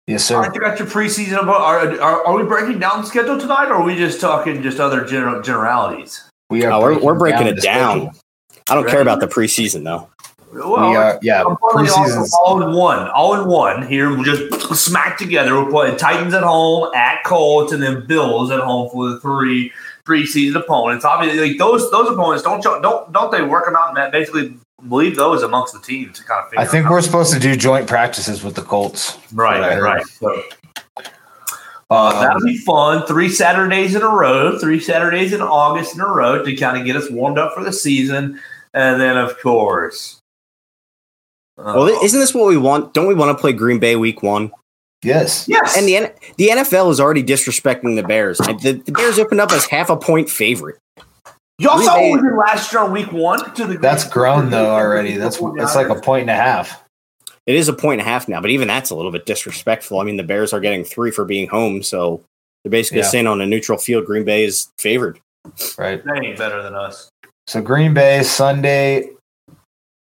Yes, 0.07 0.31
All 0.31 0.43
sir. 0.43 0.49
right, 0.49 0.55
you 0.55 0.61
got 0.61 0.79
your 0.79 0.89
preseason. 0.89 1.43
About, 1.43 1.63
are, 1.63 2.01
are, 2.01 2.27
are 2.27 2.37
we 2.37 2.43
breaking 2.45 2.79
down 2.79 3.01
the 3.01 3.07
schedule 3.07 3.39
tonight, 3.39 3.69
or 3.69 3.77
are 3.77 3.83
we 3.85 3.97
just 3.97 4.21
talking 4.21 4.63
just 4.63 4.79
other 4.79 5.05
general, 5.05 5.41
generalities? 5.41 6.23
We 6.51 6.65
are 6.65 6.73
Uh, 6.73 6.81
we're, 6.81 6.99
we're 7.01 7.15
breaking 7.19 7.47
down 7.47 7.49
it 7.59 7.63
down. 7.63 8.01
schedule. 8.01 8.21
I 8.69 8.75
don't 8.75 8.89
care 8.89 9.01
about 9.01 9.21
the 9.21 9.27
preseason 9.27 9.85
though. 9.85 10.11
Well, 10.53 10.91
we 10.91 10.97
are 10.97 11.19
yeah, 11.21 11.43
I'm 11.43 11.57
putting 11.57 11.87
it 11.87 11.91
all, 11.91 12.29
all 12.45 12.63
in 12.63 12.77
one, 12.77 13.09
all 13.09 13.35
in 13.41 13.49
one. 13.49 13.87
Here, 13.89 14.11
we're 14.11 14.25
just 14.25 14.77
smack 14.85 15.19
together. 15.19 15.55
We're 15.61 15.71
playing 15.71 15.97
Titans 15.97 16.33
at 16.33 16.45
home, 16.45 16.95
at 16.95 17.25
Colts, 17.25 17.73
and 17.73 17.83
then 17.83 18.07
Bills 18.07 18.51
at 18.53 18.61
home 18.61 18.89
for 18.91 19.11
the 19.11 19.21
three. 19.21 19.73
Preseason 20.07 20.57
opponents. 20.57 21.05
Obviously, 21.05 21.49
like 21.49 21.59
those 21.59 21.91
those 21.91 22.09
opponents 22.11 22.43
don't 22.43 22.63
don't 22.63 23.13
don't 23.13 23.33
they 23.33 23.43
work 23.43 23.65
them 23.65 23.77
out 23.77 23.97
and 23.99 24.13
basically 24.13 24.55
leave 24.83 25.17
those 25.17 25.43
amongst 25.43 25.73
the 25.73 25.81
team 25.81 26.13
to 26.13 26.25
kind 26.25 26.45
of. 26.47 26.53
I 26.59 26.67
think 26.67 26.89
we're 26.89 27.01
supposed 27.01 27.33
to 27.33 27.41
do 27.41 27.57
joint 27.57 27.87
practices 27.87 28.43
with 28.43 28.55
the 28.55 28.63
Colts. 28.63 29.19
Right, 29.33 29.81
right. 29.81 30.07
So, 30.07 30.43
uh, 31.91 32.21
that'll 32.21 32.45
be 32.45 32.59
fun. 32.59 33.07
Three 33.07 33.29
Saturdays 33.29 33.95
in 33.95 34.03
a 34.03 34.09
row, 34.09 34.59
three 34.59 34.81
Saturdays 34.81 35.33
in 35.33 35.41
August 35.41 35.95
in 35.95 36.01
a 36.01 36.09
row 36.09 36.43
to 36.45 36.57
kind 36.57 36.79
of 36.79 36.85
get 36.85 36.97
us 36.97 37.11
warmed 37.11 37.39
up 37.39 37.55
for 37.55 37.65
the 37.65 37.73
season, 37.73 38.41
and 38.73 39.01
then 39.01 39.17
of 39.17 39.39
course. 39.41 40.21
Uh, 41.57 41.75
well, 41.77 41.87
isn't 41.87 42.19
this 42.19 42.35
what 42.35 42.49
we 42.49 42.57
want? 42.57 42.95
Don't 42.95 43.07
we 43.07 43.15
want 43.15 43.37
to 43.37 43.41
play 43.41 43.53
Green 43.53 43.79
Bay 43.79 43.97
Week 43.97 44.23
One? 44.23 44.51
Yes. 45.05 45.47
Yes. 45.49 45.77
And 45.77 45.87
the 45.87 46.13
the 46.37 46.49
NFL 46.49 46.91
is 46.91 47.01
already 47.01 47.23
disrespecting 47.23 47.97
the 47.97 48.03
Bears. 48.03 48.39
The, 48.39 48.83
the 48.85 48.93
Bears 48.93 49.19
opened 49.19 49.41
up 49.41 49.53
as 49.53 49.67
half 49.67 49.91
a 49.91 49.97
point 49.97 50.29
favorite. 50.29 50.79
Y'all 51.59 51.79
saw 51.79 52.01
what 52.01 52.21
we 52.21 52.29
did 52.29 52.37
last 52.37 52.73
year 52.73 52.83
on 52.83 52.91
week 52.91 53.13
one 53.13 53.55
to 53.55 53.65
the 53.65 53.79
That's 53.79 54.09
grown 54.09 54.51
though 54.51 54.71
already. 54.71 55.17
That's 55.17 55.39
it's 55.41 55.77
like 55.77 55.89
a 55.89 56.01
point 56.01 56.23
and 56.23 56.31
a 56.31 56.35
half. 56.35 56.83
It 57.47 57.55
is 57.55 57.69
a 57.69 57.73
point 57.75 58.01
and 58.01 58.09
a 58.09 58.11
half 58.11 58.27
now, 58.27 58.41
but 58.41 58.51
even 58.51 58.69
that's 58.69 58.91
a 58.91 58.95
little 58.95 59.13
bit 59.13 59.27
disrespectful. 59.27 60.01
I 60.01 60.05
mean, 60.05 60.17
the 60.17 60.23
Bears 60.23 60.53
are 60.53 60.61
getting 60.61 60.83
three 60.83 61.11
for 61.11 61.25
being 61.25 61.47
home, 61.47 61.83
so 61.83 62.25
they're 62.63 62.71
basically 62.71 63.01
yeah. 63.01 63.09
saying 63.09 63.27
on 63.27 63.41
a 63.41 63.47
neutral 63.47 63.79
field, 63.79 64.07
Green 64.07 64.25
Bay 64.25 64.45
is 64.45 64.71
favored. 64.79 65.21
Right. 65.77 66.03
They 66.03 66.27
ain't 66.29 66.39
better 66.39 66.63
than 66.63 66.75
us. 66.75 67.11
So 67.47 67.61
Green 67.61 67.93
Bay 67.93 68.23
Sunday, 68.23 69.11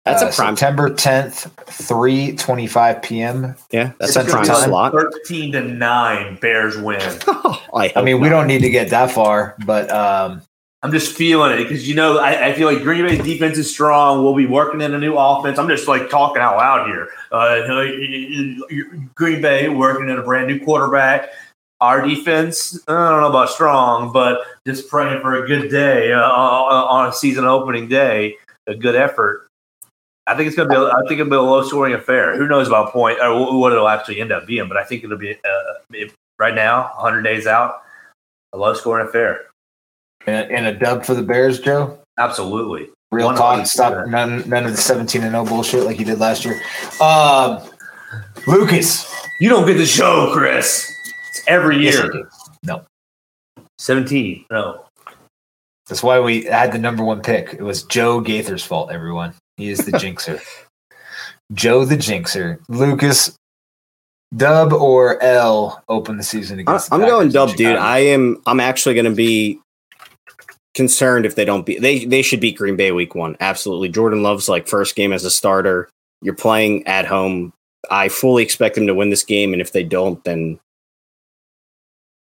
that's 0.06 0.22
uh, 0.22 0.28
a 0.28 0.32
prime 0.32 0.56
September 0.56 0.88
10th, 0.88 1.50
3 1.66 2.36
25 2.36 3.02
p.m. 3.02 3.56
Yeah, 3.72 3.92
that's 3.98 4.14
a 4.14 4.24
prime 4.24 4.44
slot. 4.44 4.92
13 4.92 5.52
to 5.52 5.60
9, 5.62 6.36
Bears 6.36 6.78
win. 6.78 7.00
I, 7.26 7.92
I, 7.96 8.02
mean, 8.02 8.16
not. 8.16 8.22
we 8.22 8.28
don't 8.28 8.46
need 8.46 8.60
to 8.60 8.70
get 8.70 8.90
that 8.90 9.10
far, 9.10 9.56
but 9.66 9.90
um, 9.90 10.42
I'm 10.84 10.92
just 10.92 11.16
feeling 11.16 11.58
it 11.58 11.64
because, 11.64 11.88
you 11.88 11.96
know, 11.96 12.18
I, 12.18 12.50
I, 12.50 12.52
feel 12.52 12.72
like 12.72 12.84
Green 12.84 13.04
Bay's 13.04 13.22
defense 13.24 13.58
is 13.58 13.68
strong. 13.68 14.22
We'll 14.22 14.36
be 14.36 14.46
working 14.46 14.80
in 14.80 14.94
a 14.94 14.98
new 14.98 15.16
offense. 15.16 15.58
I'm 15.58 15.66
just 15.66 15.88
like 15.88 16.08
talking 16.08 16.40
out 16.40 16.56
loud 16.56 16.86
here. 16.86 17.08
Uh, 17.32 17.66
Green 19.16 19.42
Bay 19.42 19.68
working 19.68 20.08
in 20.08 20.18
a 20.18 20.22
brand 20.22 20.46
new 20.46 20.64
quarterback. 20.64 21.30
Our 21.80 22.06
defense, 22.06 22.80
I 22.86 22.92
don't 22.92 23.20
know 23.22 23.28
about 23.28 23.50
strong, 23.50 24.12
but 24.12 24.42
just 24.64 24.88
praying 24.88 25.20
for 25.20 25.42
a 25.42 25.48
good 25.48 25.68
day 25.68 26.12
uh, 26.12 26.20
on 26.22 27.08
a 27.08 27.12
season 27.12 27.44
opening 27.44 27.88
day, 27.88 28.36
a 28.68 28.74
good 28.76 28.94
effort 28.94 29.45
I 30.26 30.34
think 30.34 30.48
it's 30.48 30.56
going 30.56 30.68
to 30.68 30.74
be. 30.74 30.80
I 30.80 31.00
think 31.08 31.20
it'll 31.20 31.30
be 31.30 31.36
a 31.36 31.40
low 31.40 31.62
scoring 31.62 31.94
affair. 31.94 32.36
Who 32.36 32.48
knows 32.48 32.66
about 32.66 32.92
point 32.92 33.18
or 33.20 33.58
what 33.58 33.72
it'll 33.72 33.88
actually 33.88 34.20
end 34.20 34.32
up 34.32 34.46
being? 34.46 34.66
But 34.68 34.76
I 34.76 34.84
think 34.84 35.04
it'll 35.04 35.16
be 35.16 35.34
uh, 35.34 36.06
right 36.38 36.54
now, 36.54 36.90
100 36.96 37.22
days 37.22 37.46
out, 37.46 37.82
a 38.52 38.58
low 38.58 38.74
scoring 38.74 39.06
affair. 39.06 39.46
And, 40.26 40.50
and 40.50 40.66
a 40.66 40.74
dub 40.74 41.04
for 41.04 41.14
the 41.14 41.22
Bears, 41.22 41.60
Joe. 41.60 41.98
Absolutely. 42.18 42.88
Real 43.12 43.32
talk. 43.34 43.64
Stop 43.66 44.08
none, 44.08 44.48
none 44.48 44.64
of 44.64 44.72
the 44.72 44.76
17 44.76 45.22
and 45.22 45.30
0 45.30 45.44
bullshit 45.44 45.84
like 45.84 45.98
you 46.00 46.04
did 46.04 46.18
last 46.18 46.44
year. 46.44 46.60
Um, 47.00 47.62
Lucas, 48.48 49.12
you 49.40 49.48
don't 49.48 49.66
get 49.66 49.74
the 49.74 49.86
show, 49.86 50.32
Chris. 50.32 50.92
It's 51.30 51.42
every 51.46 51.78
year. 51.78 52.12
Yes, 52.12 52.50
no. 52.64 52.84
17. 53.78 54.46
No. 54.50 54.84
That's 55.86 56.02
why 56.02 56.18
we 56.18 56.44
had 56.44 56.72
the 56.72 56.78
number 56.78 57.04
one 57.04 57.22
pick. 57.22 57.54
It 57.54 57.62
was 57.62 57.84
Joe 57.84 58.20
Gaither's 58.20 58.64
fault, 58.64 58.90
everyone. 58.90 59.34
He 59.56 59.70
is 59.70 59.84
the 59.84 59.92
jinxer. 59.92 60.40
Joe 61.52 61.84
the 61.84 61.96
jinxer. 61.96 62.58
Lucas, 62.68 63.36
dub 64.34 64.72
or 64.72 65.22
L 65.22 65.82
open 65.88 66.16
the 66.16 66.22
season 66.22 66.58
against. 66.58 66.92
I'm 66.92 67.00
going 67.00 67.30
dub, 67.30 67.54
dude. 67.56 67.76
I 67.76 67.98
am. 67.98 68.42
I'm 68.46 68.60
actually 68.60 68.94
going 68.94 69.06
to 69.06 69.14
be 69.14 69.60
concerned 70.74 71.24
if 71.24 71.34
they 71.34 71.44
don't 71.44 71.64
beat. 71.64 71.80
They 71.80 72.04
they 72.04 72.22
should 72.22 72.40
beat 72.40 72.58
Green 72.58 72.76
Bay 72.76 72.92
week 72.92 73.14
one. 73.14 73.36
Absolutely. 73.40 73.88
Jordan 73.88 74.22
Love's 74.22 74.48
like 74.48 74.68
first 74.68 74.94
game 74.94 75.12
as 75.12 75.24
a 75.24 75.30
starter. 75.30 75.88
You're 76.22 76.34
playing 76.34 76.86
at 76.86 77.06
home. 77.06 77.52
I 77.90 78.08
fully 78.08 78.42
expect 78.42 78.74
them 78.74 78.86
to 78.88 78.94
win 78.94 79.10
this 79.10 79.24
game, 79.24 79.52
and 79.52 79.62
if 79.62 79.72
they 79.72 79.84
don't, 79.84 80.22
then 80.24 80.58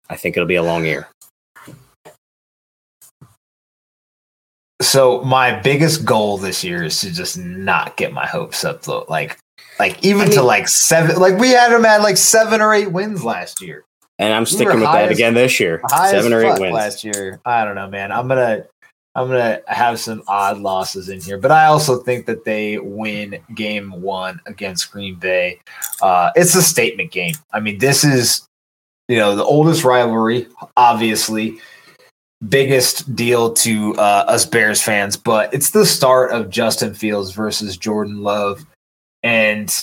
I 0.09 0.15
think 0.15 0.37
it'll 0.37 0.47
be 0.47 0.55
a 0.55 0.63
long 0.63 0.85
year. 0.85 1.07
So 4.81 5.21
my 5.21 5.59
biggest 5.59 6.05
goal 6.05 6.37
this 6.37 6.63
year 6.63 6.83
is 6.83 6.99
to 7.01 7.11
just 7.11 7.37
not 7.37 7.97
get 7.97 8.13
my 8.13 8.25
hopes 8.25 8.63
up 8.63 8.81
though. 8.83 9.05
Like 9.07 9.37
like 9.79 10.03
even 10.03 10.23
I 10.23 10.25
mean, 10.25 10.33
to 10.33 10.43
like 10.43 10.67
seven 10.67 11.17
like 11.17 11.37
we 11.37 11.49
had 11.49 11.71
them 11.71 11.85
at 11.85 12.01
like 12.01 12.17
seven 12.17 12.61
or 12.61 12.73
eight 12.73 12.91
wins 12.91 13.23
last 13.23 13.61
year. 13.61 13.85
And 14.19 14.33
I'm 14.33 14.45
sticking 14.45 14.75
we 14.75 14.81
with 14.81 14.91
that 14.91 15.11
again 15.11 15.33
this 15.33 15.59
year. 15.59 15.81
Seven 15.89 16.33
or 16.33 16.43
eight 16.43 16.59
wins 16.59 16.73
last 16.73 17.03
year. 17.03 17.39
I 17.45 17.65
don't 17.65 17.75
know, 17.75 17.89
man. 17.89 18.11
I'm 18.11 18.27
gonna 18.27 18.65
I'm 19.15 19.27
gonna 19.27 19.61
have 19.67 19.99
some 19.99 20.23
odd 20.27 20.59
losses 20.59 21.09
in 21.09 21.19
here, 21.19 21.37
but 21.37 21.51
I 21.51 21.65
also 21.65 21.97
think 21.97 22.25
that 22.27 22.45
they 22.45 22.77
win 22.77 23.39
game 23.55 24.01
one 24.01 24.39
against 24.45 24.91
Green 24.91 25.15
Bay. 25.15 25.59
Uh, 26.01 26.31
it's 26.35 26.55
a 26.55 26.61
statement 26.61 27.11
game. 27.11 27.33
I 27.51 27.59
mean, 27.59 27.79
this 27.79 28.03
is 28.03 28.45
you 29.07 29.17
know 29.17 29.35
the 29.35 29.43
oldest 29.43 29.83
rivalry, 29.83 30.47
obviously 30.77 31.59
biggest 32.47 33.15
deal 33.15 33.53
to 33.53 33.93
uh, 33.95 34.25
us 34.27 34.45
Bears 34.45 34.81
fans, 34.81 35.17
but 35.17 35.53
it's 35.53 35.71
the 35.71 35.85
start 35.85 36.31
of 36.31 36.49
Justin 36.49 36.93
Fields 36.93 37.31
versus 37.31 37.77
Jordan 37.77 38.21
Love. 38.21 38.65
And 39.23 39.73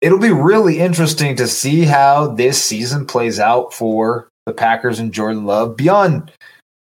it'll 0.00 0.18
be 0.18 0.32
really 0.32 0.78
interesting 0.78 1.36
to 1.36 1.48
see 1.48 1.84
how 1.84 2.28
this 2.28 2.62
season 2.62 3.06
plays 3.06 3.40
out 3.40 3.72
for 3.72 4.28
the 4.46 4.52
Packers 4.52 4.98
and 4.98 5.12
Jordan 5.12 5.44
Love 5.44 5.76
beyond 5.76 6.32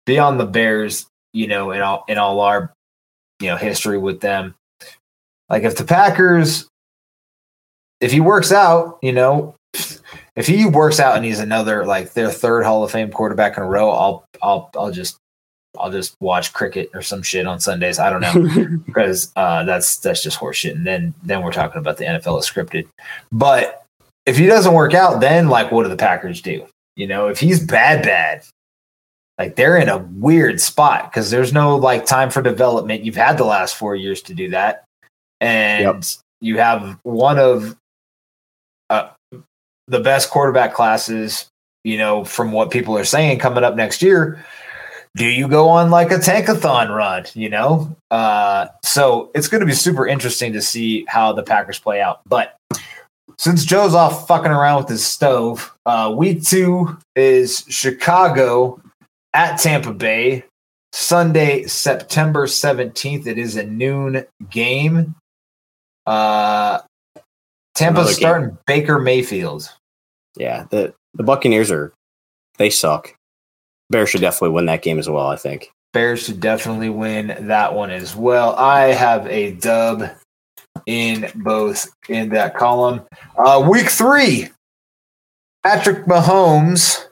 beyond 0.07 0.41
the 0.41 0.47
Bears, 0.47 1.07
you 1.33 1.47
know, 1.47 1.71
in 1.71 1.83
all 1.83 2.05
in 2.09 2.19
all 2.19 2.41
our 2.41 2.73
you 3.41 3.49
know 3.49 3.57
history 3.57 3.99
with 3.99 4.21
them. 4.21 4.55
Like 5.49 5.63
if 5.63 5.77
the 5.77 5.85
Packers 5.85 6.69
if 8.01 8.13
he 8.13 8.21
works 8.21 8.53
out, 8.53 8.99
you 9.03 9.13
know, 9.13 9.55
if 10.39 10.47
he 10.47 10.65
works 10.67 11.01
out 11.01 11.17
and 11.17 11.25
he's 11.25 11.41
another 11.41 11.85
like 11.85 12.13
their 12.13 12.31
third 12.31 12.65
Hall 12.65 12.85
of 12.85 12.93
Fame 12.93 13.11
quarterback 13.11 13.57
in 13.57 13.65
a 13.65 13.67
row, 13.67 13.91
I'll 13.91 14.25
I'll 14.41 14.71
I'll 14.77 14.93
just 14.93 15.19
I'll 15.77 15.91
just 15.91 16.15
watch 16.21 16.53
cricket 16.53 16.91
or 16.95 17.03
some 17.03 17.23
shit 17.23 17.45
on 17.45 17.59
Sundays. 17.59 17.99
I 17.99 18.09
don't 18.09 18.21
know 18.21 18.79
because 18.87 19.33
uh, 19.35 19.65
that's 19.65 19.99
that's 19.99 20.23
just 20.23 20.39
horseshit. 20.39 20.77
And 20.77 20.87
then 20.87 21.13
then 21.25 21.43
we're 21.43 21.53
talking 21.53 21.81
about 21.81 21.97
the 21.97 22.05
NFL 22.05 22.39
is 22.39 22.49
scripted. 22.49 22.87
But 23.33 23.85
if 24.27 24.37
he 24.37 24.47
doesn't 24.47 24.75
work 24.75 24.95
out, 24.95 25.21
then 25.21 25.49
like 25.49 25.73
what 25.73 25.83
do 25.83 25.89
the 25.89 25.97
Packers 25.97 26.41
do? 26.41 26.65
You 26.95 27.09
know, 27.09 27.27
if 27.27 27.41
he's 27.41 27.59
bad, 27.65 28.05
bad, 28.05 28.45
like 29.39 29.57
they're 29.57 29.77
in 29.77 29.89
a 29.89 29.99
weird 29.99 30.61
spot 30.61 31.11
because 31.11 31.33
there's 31.33 31.53
no 31.53 31.75
like 31.75 32.07
time 32.07 32.31
for 32.31 32.43
development. 32.43 33.05
You've 33.05 33.17
had 33.17 33.39
the 33.39 33.45
last 33.45 33.75
four 33.75 33.97
years 33.97 34.23
to 34.23 34.35
do 34.35 34.51
that, 34.51 34.85
and 35.41 35.83
yep. 35.83 36.05
you 36.41 36.59
have 36.59 36.97
one 37.03 37.41
of 37.41 37.77
uh, 38.89 39.11
the 39.89 40.01
best 40.01 40.31
quarterback 40.31 40.75
classes, 40.75 41.49
you 41.83 41.99
know, 41.99 42.25
from 42.25 42.53
what 42.53 42.71
people 42.71 42.97
are 42.97 43.05
saying 43.05 43.39
coming 43.39 43.65
up 43.65 43.75
next 43.75 44.03
year. 44.03 44.45
Do 45.17 45.25
you 45.25 45.49
go 45.49 45.69
on 45.69 45.91
like 45.91 46.13
a 46.13 46.19
tankathon 46.19 46.95
run, 46.95 47.25
you 47.35 47.49
know? 47.49 47.97
Uh, 48.11 48.67
so 48.85 49.31
it's 49.35 49.49
going 49.49 49.61
to 49.61 49.67
be 49.67 49.73
super 49.73 50.07
interesting 50.07 50.53
to 50.53 50.63
see 50.63 51.05
how 51.09 51.33
the 51.33 51.43
Packers 51.43 51.79
play 51.79 52.01
out. 52.01 52.21
But 52.27 52.57
since 53.39 53.65
Joe's 53.65 53.95
off 53.95 54.29
fucking 54.29 54.51
around 54.51 54.83
with 54.83 54.89
his 54.91 55.05
stove, 55.05 55.75
uh, 55.87 56.15
week 56.17 56.45
two 56.45 56.97
is 57.17 57.65
Chicago 57.69 58.81
at 59.33 59.57
Tampa 59.57 59.93
Bay, 59.93 60.45
Sunday, 60.93 61.65
September 61.65 62.47
17th. 62.47 63.27
It 63.27 63.39
is 63.39 63.57
a 63.57 63.65
noon 63.65 64.25
game. 64.51 65.15
Uh, 66.07 66.81
Tampa's 67.79 68.17
starting 68.17 68.57
Baker 68.67 68.99
Mayfield. 68.99 69.71
Yeah, 70.37 70.67
the 70.71 70.95
the 71.15 71.23
Buccaneers 71.23 71.71
are 71.71 71.93
they 72.59 72.71
suck. 72.71 73.15
Bears 73.91 74.11
should 74.11 74.21
definitely 74.21 74.51
win 74.51 74.67
that 74.67 74.83
game 74.83 74.99
as 74.99 75.09
well. 75.09 75.29
I 75.29 75.37
think 75.37 75.71
Bears 75.93 76.25
should 76.25 76.41
definitely 76.41 76.91
win 76.91 77.35
that 77.41 77.75
one 77.75 77.91
as 77.91 78.15
well. 78.15 78.55
I 78.57 78.93
have 78.93 79.27
a 79.27 79.53
dub 79.53 80.11
in 80.87 81.31
both 81.37 81.89
in 82.09 82.29
that 82.31 82.55
column. 82.55 83.03
Uh, 83.37 83.67
week 83.69 83.89
three, 83.89 84.49
Patrick 85.65 86.05
Mahomes 86.07 87.07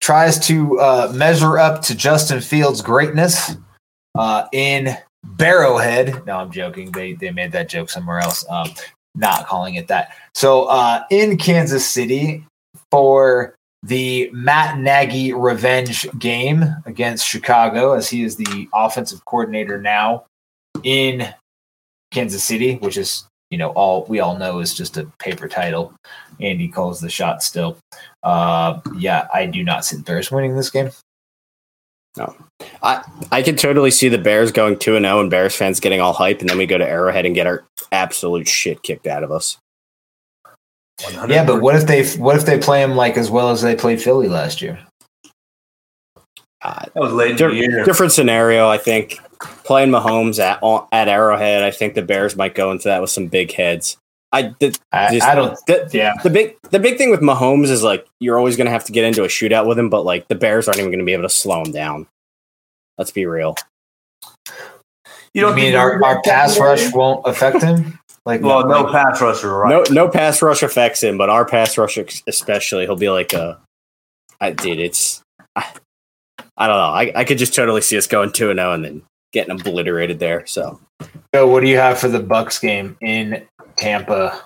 tries 0.00 0.38
to 0.46 0.78
uh, 0.78 1.12
measure 1.14 1.58
up 1.58 1.82
to 1.82 1.94
Justin 1.94 2.40
Fields' 2.40 2.82
greatness 2.82 3.56
uh, 4.14 4.46
in 4.52 4.96
Barrowhead. 5.26 6.26
No, 6.26 6.36
I'm 6.36 6.50
joking. 6.50 6.92
They 6.92 7.14
they 7.14 7.30
made 7.30 7.52
that 7.52 7.68
joke 7.68 7.90
somewhere 7.90 8.20
else. 8.20 8.44
Um, 8.48 8.70
not 9.14 9.46
calling 9.46 9.74
it 9.74 9.88
that. 9.88 10.14
So 10.34 10.64
uh, 10.64 11.04
in 11.10 11.36
Kansas 11.36 11.86
City, 11.86 12.44
for 12.90 13.54
the 13.82 14.30
Matt 14.32 14.78
Nagy 14.78 15.32
revenge 15.32 16.06
game 16.18 16.64
against 16.86 17.26
Chicago, 17.26 17.92
as 17.92 18.08
he 18.08 18.22
is 18.22 18.36
the 18.36 18.68
offensive 18.72 19.24
coordinator 19.24 19.80
now 19.80 20.24
in 20.82 21.28
Kansas 22.10 22.44
City, 22.44 22.76
which 22.76 22.96
is 22.96 23.26
you 23.50 23.58
know 23.58 23.70
all 23.70 24.04
we 24.08 24.20
all 24.20 24.38
know 24.38 24.60
is 24.60 24.74
just 24.74 24.96
a 24.96 25.04
paper 25.18 25.48
title. 25.48 25.92
Andy 26.40 26.68
calls 26.68 27.00
the 27.00 27.10
shot 27.10 27.42
still. 27.42 27.76
Uh, 28.22 28.80
yeah, 28.96 29.28
I 29.34 29.46
do 29.46 29.62
not 29.62 29.84
see 29.84 29.96
the 29.96 30.02
Bears 30.02 30.30
winning 30.30 30.56
this 30.56 30.70
game. 30.70 30.90
I 32.82 33.02
I 33.32 33.42
could 33.42 33.58
totally 33.58 33.90
see 33.90 34.08
the 34.08 34.18
Bears 34.18 34.52
going 34.52 34.78
two 34.78 34.96
and 34.96 35.04
zero, 35.04 35.20
and 35.20 35.30
Bears 35.30 35.54
fans 35.54 35.80
getting 35.80 36.00
all 36.00 36.12
hype, 36.12 36.40
and 36.40 36.48
then 36.48 36.58
we 36.58 36.66
go 36.66 36.78
to 36.78 36.88
Arrowhead 36.88 37.26
and 37.26 37.34
get 37.34 37.46
our 37.46 37.64
absolute 37.92 38.46
shit 38.46 38.82
kicked 38.82 39.06
out 39.06 39.24
of 39.24 39.32
us. 39.32 39.58
Yeah, 41.28 41.44
but 41.44 41.60
what 41.60 41.74
if 41.74 41.86
they 41.86 42.06
what 42.20 42.36
if 42.36 42.46
they 42.46 42.58
play 42.58 42.80
them 42.80 42.94
like 42.94 43.16
as 43.16 43.30
well 43.30 43.50
as 43.50 43.62
they 43.62 43.74
played 43.74 44.00
Philly 44.00 44.28
last 44.28 44.62
year? 44.62 44.78
Uh, 46.62 46.84
that 46.84 46.96
was 46.96 47.12
late 47.12 47.32
in 47.32 47.36
di- 47.36 47.48
the 47.48 47.54
year. 47.54 47.84
different 47.84 48.12
scenario, 48.12 48.68
I 48.68 48.78
think. 48.78 49.18
Playing 49.64 49.90
Mahomes 49.90 50.38
at 50.38 50.62
at 50.92 51.08
Arrowhead, 51.08 51.62
I 51.62 51.70
think 51.70 51.94
the 51.94 52.02
Bears 52.02 52.36
might 52.36 52.54
go 52.54 52.70
into 52.70 52.88
that 52.88 53.00
with 53.00 53.10
some 53.10 53.26
big 53.26 53.52
heads. 53.52 53.98
I 54.34 54.54
the, 54.58 54.76
I, 54.92 55.12
Just- 55.14 55.26
I 55.26 55.34
don't. 55.34 55.56
the, 55.66 55.88
Yeah, 55.92 56.14
the 56.22 56.30
big 56.30 56.56
the 56.70 56.78
big 56.80 56.98
thing 56.98 57.10
with 57.10 57.20
Mahomes 57.20 57.70
is 57.70 57.82
like 57.82 58.06
you're 58.20 58.36
always 58.38 58.56
going 58.56 58.66
to 58.66 58.70
have 58.72 58.84
to 58.86 58.92
get 58.92 59.04
into 59.04 59.22
a 59.24 59.28
shootout 59.28 59.66
with 59.66 59.78
him, 59.78 59.88
but 59.90 60.04
like 60.04 60.26
the 60.28 60.34
Bears 60.34 60.66
aren't 60.68 60.78
even 60.80 60.90
going 60.90 60.98
to 60.98 61.04
be 61.04 61.12
able 61.12 61.22
to 61.22 61.28
slow 61.28 61.62
him 61.62 61.70
down. 61.72 62.06
Let's 62.98 63.10
be 63.12 63.26
real. 63.26 63.56
you, 65.32 65.40
don't 65.40 65.54
mean 65.56 65.74
our, 65.74 66.02
our 66.04 66.20
pass 66.22 66.58
rush 66.58 66.92
won't 66.92 67.26
affect 67.26 67.62
him? 67.62 67.98
Like, 68.26 68.40
Well, 68.40 68.66
no 68.66 68.82
like- 68.82 68.92
pass 68.92 69.20
rusher, 69.20 69.52
right? 69.56 69.70
No 69.70 69.84
no 69.94 70.08
pass 70.08 70.40
rush 70.42 70.62
affects 70.62 71.02
him, 71.02 71.18
but 71.18 71.28
our 71.30 71.44
pass 71.44 71.76
rush 71.78 71.98
especially, 72.26 72.84
he'll 72.86 72.96
be 72.96 73.10
like 73.10 73.32
a. 73.32 73.60
I 74.40 74.50
dude, 74.52 74.80
it's. 74.80 75.22
I, 75.54 75.66
I 76.56 76.66
don't 76.66 76.76
know. 76.76 76.82
I, 76.82 77.12
I 77.14 77.24
could 77.24 77.38
just 77.38 77.54
totally 77.54 77.80
see 77.82 77.96
us 77.98 78.06
going 78.06 78.32
two 78.32 78.50
and 78.50 78.58
zero 78.58 78.72
and 78.72 78.84
then 78.84 79.02
getting 79.32 79.50
obliterated 79.58 80.18
there. 80.20 80.46
So 80.46 80.80
So, 81.34 81.48
what 81.48 81.60
do 81.60 81.68
you 81.68 81.76
have 81.76 81.98
for 81.98 82.08
the 82.08 82.20
Bucks 82.20 82.58
game 82.58 82.96
in 83.00 83.46
Tampa? 83.76 84.42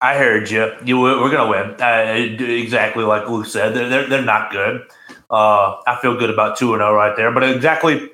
I 0.00 0.16
heard 0.16 0.50
you. 0.50 0.70
You 0.84 1.00
we're 1.00 1.30
gonna 1.30 1.50
win. 1.50 1.80
Uh, 1.80 2.44
exactly 2.44 3.04
like 3.04 3.28
Luke 3.28 3.46
said. 3.46 3.74
They're 3.74 3.88
they're, 3.88 4.08
they're 4.08 4.22
not 4.22 4.52
good. 4.52 4.82
Uh, 5.30 5.76
I 5.86 5.98
feel 6.00 6.16
good 6.16 6.30
about 6.30 6.56
two 6.56 6.72
and 6.72 6.80
zero 6.80 6.94
right 6.94 7.16
there. 7.16 7.32
But 7.32 7.42
exactly, 7.42 8.10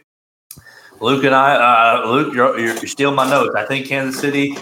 Luke 1.01 1.25
and 1.25 1.35
I. 1.35 1.57
Uh, 2.03 2.07
Luke, 2.11 2.35
you're, 2.35 2.59
you're 2.59 2.77
stealing 2.87 3.17
my 3.17 3.29
notes. 3.29 3.55
I 3.55 3.67
think 3.67 3.87
Kansas 3.87 4.19
City. 4.19 4.57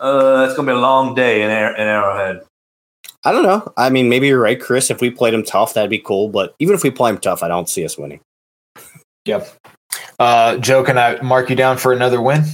Uh, 0.00 0.46
it's 0.46 0.56
gonna 0.56 0.72
be 0.72 0.76
a 0.76 0.80
long 0.80 1.14
day 1.14 1.42
in, 1.42 1.50
Ar- 1.50 1.76
in 1.76 1.86
Arrowhead. 1.86 2.42
I 3.24 3.32
don't 3.32 3.42
know. 3.42 3.72
I 3.76 3.90
mean, 3.90 4.08
maybe 4.08 4.28
you're 4.28 4.40
right, 4.40 4.60
Chris. 4.60 4.90
If 4.90 5.00
we 5.00 5.10
played 5.10 5.34
him 5.34 5.42
tough, 5.42 5.74
that'd 5.74 5.90
be 5.90 5.98
cool. 5.98 6.28
But 6.28 6.54
even 6.58 6.74
if 6.74 6.82
we 6.82 6.90
play 6.90 7.10
him 7.10 7.18
tough, 7.18 7.42
I 7.42 7.48
don't 7.48 7.68
see 7.68 7.84
us 7.84 7.98
winning. 7.98 8.20
Yep. 9.26 9.48
Uh, 10.18 10.56
Joe, 10.58 10.84
can 10.84 10.96
I 10.96 11.20
mark 11.20 11.50
you 11.50 11.56
down 11.56 11.76
for 11.76 11.92
another 11.92 12.22
win? 12.22 12.44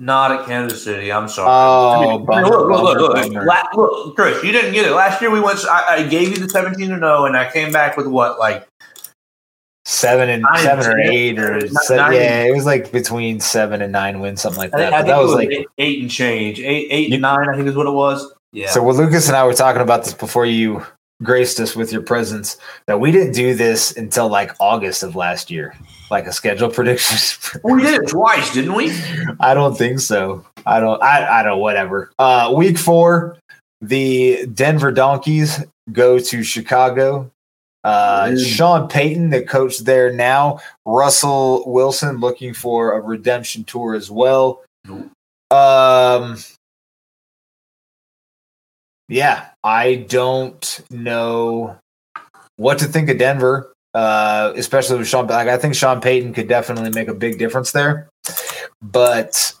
Not 0.00 0.32
at 0.32 0.46
Kansas 0.46 0.82
City. 0.82 1.12
I'm 1.12 1.28
sorry. 1.28 1.48
Oh, 1.50 2.10
I 2.10 2.16
mean, 2.16 2.26
bummer, 2.26 2.48
look, 2.48 2.68
look, 2.68 2.82
look, 2.82 2.98
look, 2.98 3.14
bummer, 3.14 3.28
bummer. 3.28 3.46
La- 3.46 3.68
look, 3.82 4.16
Chris, 4.16 4.42
you 4.42 4.50
didn't 4.50 4.72
get 4.74 4.86
it 4.86 4.92
last 4.92 5.20
year. 5.22 5.30
We 5.30 5.40
went. 5.40 5.60
I, 5.70 5.96
I 5.98 6.02
gave 6.08 6.30
you 6.30 6.36
the 6.36 6.48
17 6.48 6.88
to 6.90 6.96
0, 6.98 7.26
and 7.26 7.36
I 7.36 7.50
came 7.50 7.70
back 7.72 7.96
with 7.96 8.06
what, 8.08 8.38
like 8.38 8.66
Seven 9.86 10.30
and 10.30 10.42
Nine 10.42 10.52
and 10.54 10.82
seven 10.82 10.86
or 10.86 10.98
eight 10.98 11.38
or 11.38 11.58
Nine- 11.58 11.68
se- 11.68 11.96
nine- 11.96 12.14
yeah, 12.14 12.42
it 12.44 12.54
was 12.54 12.64
like 12.64 12.90
between 12.90 13.38
seven 13.38 13.82
and 13.82 13.92
nine 13.92 14.18
wins, 14.20 14.40
something 14.40 14.58
like 14.58 14.70
that. 14.72 14.92
I 14.94 14.98
think 15.02 15.08
that 15.08 15.18
was 15.18 15.32
it 15.32 15.36
was 15.36 15.44
like 15.44 15.50
eight, 15.50 15.66
eight 15.78 16.00
and 16.02 16.10
change, 16.10 16.58
eight, 16.58 16.88
eight 16.90 17.12
and 17.12 17.22
nine. 17.22 17.48
I 17.48 17.54
think 17.54 17.68
is 17.68 17.76
what 17.76 17.86
it 17.86 17.90
was. 17.92 18.32
Yeah. 18.52 18.70
So, 18.70 18.82
what 18.82 18.96
Lucas 18.96 19.28
and 19.28 19.36
I 19.36 19.44
were 19.44 19.52
talking 19.52 19.82
about 19.82 20.04
this 20.04 20.14
before 20.14 20.46
you 20.46 20.84
graced 21.22 21.60
us 21.60 21.76
with 21.76 21.92
your 21.92 22.02
presence, 22.02 22.56
that 22.86 22.98
we 22.98 23.12
didn't 23.12 23.34
do 23.34 23.54
this 23.54 23.94
until 23.96 24.28
like 24.28 24.52
August 24.58 25.02
of 25.02 25.16
last 25.16 25.50
year, 25.50 25.74
like 26.14 26.26
a 26.26 26.32
schedule 26.32 26.70
prediction. 26.78 27.18
we 27.64 27.82
did 27.82 28.02
it 28.02 28.08
twice, 28.08 28.54
didn't 28.54 28.74
we? 28.74 28.92
I 29.40 29.52
don't 29.52 29.76
think 29.76 29.98
so. 29.98 30.44
I 30.64 30.78
don't. 30.80 31.02
I. 31.02 31.40
I 31.40 31.42
don't. 31.42 31.58
Whatever. 31.58 32.12
Uh, 32.18 32.54
week 32.56 32.78
four, 32.78 33.36
the 33.82 34.46
Denver 34.54 34.92
Donkeys 34.92 35.62
go 35.92 36.18
to 36.18 36.42
Chicago. 36.42 37.30
Uh, 37.82 38.28
Mm. 38.28 38.46
Sean 38.56 38.88
Payton, 38.88 39.28
the 39.28 39.42
coach 39.42 39.80
there 39.80 40.10
now. 40.10 40.58
Russell 40.86 41.64
Wilson 41.70 42.16
looking 42.18 42.54
for 42.54 42.92
a 42.96 43.00
redemption 43.00 43.64
tour 43.64 43.94
as 43.94 44.10
well. 44.10 44.62
Um. 45.50 46.38
Yeah, 49.08 49.48
I 49.62 49.96
don't 50.08 50.80
know 50.90 51.76
what 52.56 52.78
to 52.78 52.86
think 52.86 53.10
of 53.10 53.18
Denver, 53.18 53.70
uh, 53.94 54.52
especially 54.56 54.98
with 54.98 55.08
Sean. 55.08 55.26
Like, 55.26 55.48
I 55.48 55.56
think 55.56 55.74
Sean 55.74 56.00
Payton 56.00 56.34
could 56.34 56.48
definitely 56.48 56.90
make 56.90 57.08
a 57.08 57.14
big 57.14 57.38
difference 57.38 57.72
there, 57.72 58.08
but 58.82 59.52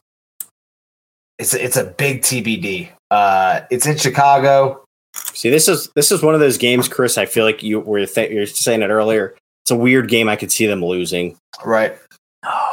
it's 1.38 1.54
a, 1.54 1.64
it's 1.64 1.76
a 1.76 1.84
big 1.84 2.22
TBD. 2.22 2.90
Uh, 3.10 3.60
it's 3.70 3.86
in 3.86 3.96
Chicago. 3.96 4.84
See, 5.14 5.50
this 5.50 5.68
is 5.68 5.88
this 5.94 6.10
is 6.10 6.22
one 6.22 6.34
of 6.34 6.40
those 6.40 6.58
games, 6.58 6.88
Chris. 6.88 7.16
I 7.16 7.26
feel 7.26 7.44
like 7.44 7.62
you 7.62 7.80
were 7.80 8.04
th- 8.04 8.30
you're 8.30 8.46
saying 8.46 8.82
it 8.82 8.88
earlier. 8.88 9.36
It's 9.64 9.70
a 9.70 9.76
weird 9.76 10.08
game. 10.08 10.28
I 10.28 10.36
could 10.36 10.52
see 10.52 10.66
them 10.66 10.84
losing. 10.84 11.36
Right. 11.64 11.96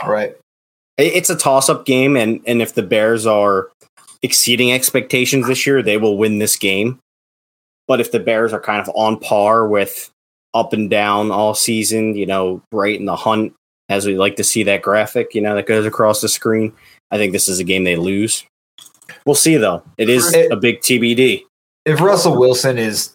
Right. 0.06 0.36
It's 0.97 1.30
a 1.30 1.36
toss 1.36 1.69
up 1.69 1.86
game, 1.86 2.17
and 2.17 2.41
and 2.45 2.62
if 2.62 2.74
the 2.74 2.84
Bears 2.84 3.26
are 3.26 3.69
exceeding 4.24 4.71
expectations 4.71 5.47
this 5.47 5.65
year, 5.65 5.82
they 5.82 5.97
will 5.97 6.17
win 6.17 6.39
this 6.39 6.56
game. 6.56 7.00
But 7.88 8.02
if 8.02 8.12
the 8.12 8.19
Bears 8.19 8.54
are 8.54 8.60
kind 8.60 8.82
of 8.82 8.89
on 8.95 9.19
par 9.19 9.67
with 9.67 10.10
up 10.54 10.74
and 10.74 10.90
down 10.90 11.32
all 11.32 11.54
season, 11.54 12.16
you 12.16 12.26
know, 12.26 12.62
right 12.72 13.00
in 13.00 13.06
the 13.06 13.16
hunt, 13.16 13.54
as 13.90 14.06
we 14.06 14.18
like 14.18 14.36
to 14.38 14.44
see 14.44 14.64
that 14.64 14.82
graphic, 14.82 15.34
you 15.34 15.42
know, 15.42 15.56
that 15.56 15.66
goes 15.66 15.86
across 15.86 16.22
the 16.22 16.30
screen, 16.30 16.74
I 17.12 17.18
think 17.18 17.32
this 17.34 17.48
is 17.50 17.60
a 17.60 17.64
game 17.64 17.84
they 17.84 17.96
lose. 17.96 18.46
We'll 19.26 19.36
see, 19.36 19.58
though. 19.58 19.84
It 19.98 20.10
is 20.10 20.34
It- 20.34 20.52
a 20.52 20.56
big 20.56 20.82
TBD. 20.82 21.46
If 21.86 22.00
Russell 22.00 22.38
Wilson 22.40 22.78
is 22.78 23.14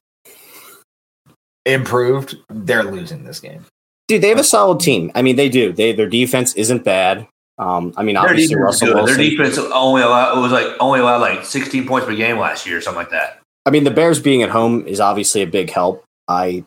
improved, 1.64 2.36
they're 2.50 2.84
losing 2.84 3.24
this 3.24 3.40
game. 3.40 3.64
Dude, 4.08 4.22
they 4.22 4.28
have 4.28 4.38
a 4.38 4.44
solid 4.44 4.80
team. 4.80 5.10
I 5.14 5.22
mean, 5.22 5.36
they 5.36 5.48
do. 5.48 5.72
They 5.72 5.92
their 5.92 6.08
defense 6.08 6.54
isn't 6.54 6.84
bad. 6.84 7.26
Um, 7.58 7.92
I 7.96 8.02
mean, 8.02 8.14
Their 8.14 8.24
obviously 8.24 8.54
defense 8.54 8.76
is 8.76 8.82
Russell 8.82 8.86
good. 8.88 8.94
Wilson. 8.96 9.16
Their 9.16 9.30
defense 9.30 9.58
only 9.72 10.02
allowed 10.02 10.38
it 10.38 10.40
was 10.40 10.52
like 10.52 10.66
only 10.78 11.00
allowed 11.00 11.20
like 11.22 11.44
16 11.44 11.86
points 11.86 12.06
per 12.06 12.14
game 12.14 12.38
last 12.38 12.66
year, 12.66 12.78
or 12.78 12.80
something 12.80 12.98
like 12.98 13.10
that. 13.10 13.40
I 13.64 13.70
mean, 13.70 13.84
the 13.84 13.90
Bears 13.90 14.20
being 14.20 14.42
at 14.42 14.50
home 14.50 14.86
is 14.86 15.00
obviously 15.00 15.42
a 15.42 15.46
big 15.46 15.70
help. 15.70 16.04
I, 16.28 16.64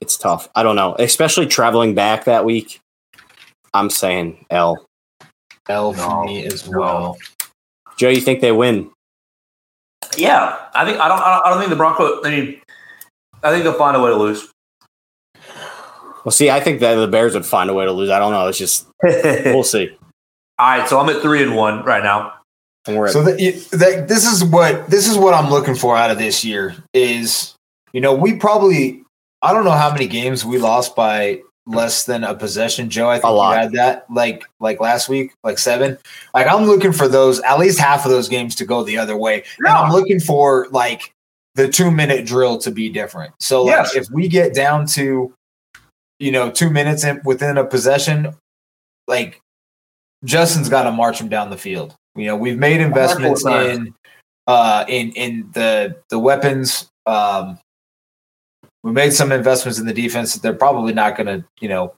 it's 0.00 0.16
tough. 0.16 0.48
I 0.54 0.62
don't 0.62 0.76
know, 0.76 0.94
especially 0.98 1.46
traveling 1.46 1.94
back 1.94 2.24
that 2.24 2.44
week. 2.44 2.80
I'm 3.72 3.90
saying 3.90 4.44
L. 4.50 4.84
L 5.68 5.92
for 5.92 5.98
No, 5.98 6.24
me 6.24 6.44
as 6.46 6.68
no. 6.68 6.78
well. 6.78 7.18
Joe, 7.96 8.08
you 8.08 8.20
think 8.20 8.40
they 8.40 8.52
win? 8.52 8.90
Yeah, 10.16 10.56
I 10.74 10.84
think 10.84 11.00
I 11.00 11.08
don't. 11.08 11.20
I 11.20 11.48
don't 11.50 11.58
think 11.58 11.70
the 11.70 11.76
Broncos. 11.76 12.20
I 12.24 12.30
mean, 12.30 12.60
I 13.42 13.50
think 13.50 13.64
they'll 13.64 13.72
find 13.74 13.96
a 13.96 14.00
way 14.02 14.10
to 14.10 14.16
lose. 14.16 14.48
Well, 16.24 16.32
see, 16.32 16.50
I 16.50 16.60
think 16.60 16.80
that 16.80 16.94
the 16.94 17.06
Bears 17.08 17.34
would 17.34 17.44
find 17.46 17.68
a 17.68 17.74
way 17.74 17.84
to 17.84 17.92
lose. 17.92 18.10
I 18.10 18.18
don't 18.18 18.32
know. 18.32 18.46
It's 18.48 18.58
just 18.58 18.86
we'll 19.02 19.64
see. 19.64 19.90
All 20.58 20.66
right, 20.78 20.88
so 20.88 20.98
I'm 21.00 21.08
at 21.08 21.20
three 21.20 21.42
and 21.42 21.54
one 21.56 21.84
right 21.84 22.02
now. 22.02 22.34
And 22.86 22.96
we're 22.96 23.06
at, 23.06 23.12
So 23.12 23.22
that, 23.22 23.36
that 23.72 24.08
this 24.08 24.30
is 24.30 24.44
what 24.44 24.88
this 24.88 25.08
is 25.08 25.16
what 25.18 25.34
I'm 25.34 25.50
looking 25.50 25.74
for 25.74 25.96
out 25.96 26.10
of 26.10 26.18
this 26.18 26.44
year 26.44 26.74
is 26.92 27.54
you 27.92 28.00
know 28.00 28.14
we 28.14 28.36
probably 28.36 29.03
I 29.44 29.52
don't 29.52 29.64
know 29.64 29.70
how 29.72 29.92
many 29.92 30.06
games 30.06 30.44
we 30.44 30.58
lost 30.58 30.96
by 30.96 31.42
less 31.66 32.04
than 32.04 32.24
a 32.24 32.34
possession. 32.34 32.90
Joe, 32.90 33.08
I 33.08 33.14
think 33.16 33.24
A 33.24 33.30
lot. 33.30 33.50
you 33.54 33.60
had 33.60 33.72
that 33.72 34.10
like 34.10 34.44
like 34.60 34.80
last 34.80 35.08
week, 35.08 35.32
like 35.44 35.58
seven. 35.58 35.98
Like 36.32 36.46
I'm 36.46 36.64
looking 36.64 36.92
for 36.92 37.08
those 37.08 37.40
at 37.40 37.58
least 37.58 37.78
half 37.78 38.04
of 38.04 38.10
those 38.10 38.28
games 38.28 38.54
to 38.56 38.64
go 38.64 38.82
the 38.84 38.98
other 38.98 39.16
way, 39.16 39.44
and 39.58 39.68
I'm 39.68 39.92
looking 39.92 40.18
for 40.20 40.66
like 40.70 41.12
the 41.54 41.68
two 41.68 41.90
minute 41.90 42.26
drill 42.26 42.58
to 42.58 42.70
be 42.70 42.88
different. 42.88 43.32
So 43.40 43.62
like 43.64 43.76
Yes. 43.76 43.94
if 43.94 44.06
we 44.10 44.28
get 44.28 44.54
down 44.54 44.86
to 44.88 45.32
you 46.18 46.32
know 46.32 46.50
two 46.50 46.70
minutes 46.70 47.04
in, 47.04 47.20
within 47.24 47.58
a 47.58 47.64
possession, 47.64 48.34
like 49.08 49.40
Justin's 50.24 50.68
got 50.68 50.84
to 50.84 50.92
march 50.92 51.20
him 51.20 51.28
down 51.28 51.50
the 51.50 51.58
field. 51.58 51.94
You 52.16 52.26
know, 52.26 52.36
we've 52.36 52.58
made 52.58 52.80
investments 52.80 53.44
in 53.44 53.94
uh 54.46 54.84
in 54.88 55.12
in 55.12 55.50
the 55.52 55.96
the 56.10 56.18
weapons. 56.18 56.88
Um 57.06 57.58
we 58.84 58.92
made 58.92 59.14
some 59.14 59.32
investments 59.32 59.78
in 59.78 59.86
the 59.86 59.94
defense 59.94 60.34
that 60.34 60.42
they're 60.42 60.52
probably 60.52 60.92
not 60.92 61.16
going 61.16 61.26
to, 61.26 61.44
you 61.58 61.68
know, 61.68 61.94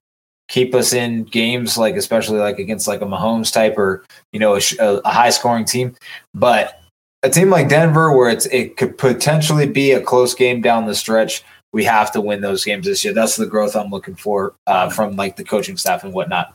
keep 0.49 0.73
us 0.73 0.93
in 0.93 1.25
games 1.25 1.77
like 1.77 1.97
especially 1.97 2.39
like 2.39 2.61
against 2.61 2.87
like 2.87 3.03
a 3.03 3.05
Mahomes 3.05 3.53
type 3.53 3.77
or, 3.77 4.05
you 4.33 4.39
know, 4.39 4.55
a, 4.55 4.61
a, 5.05 5.11
high 5.11 5.31
scoring 5.31 5.65
team. 5.65 5.97
But 6.33 6.81
a 7.25 7.29
team 7.29 7.51
like 7.51 7.69
Denver 7.69 8.17
where 8.17 8.31
it's 8.31 8.47
it 8.47 8.77
could 8.77 8.97
potentially 8.97 9.67
be 9.67 9.91
a 9.91 10.01
close 10.01 10.33
game 10.33 10.61
down 10.61 10.87
the 10.87 10.95
stretch, 10.95 11.43
we 11.73 11.83
have 11.83 12.13
to 12.13 12.21
win 12.21 12.41
those 12.41 12.65
games 12.65 12.87
this 12.87 13.05
year. 13.05 13.13
That's 13.13 13.35
the 13.35 13.47
growth 13.47 13.75
I'm 13.75 13.91
looking 13.91 14.15
for 14.15 14.55
uh, 14.69 14.89
from 14.89 15.17
like 15.17 15.35
the 15.35 15.45
coaching 15.45 15.77
staff 15.77 16.05
and 16.05 16.13
whatnot. 16.15 16.55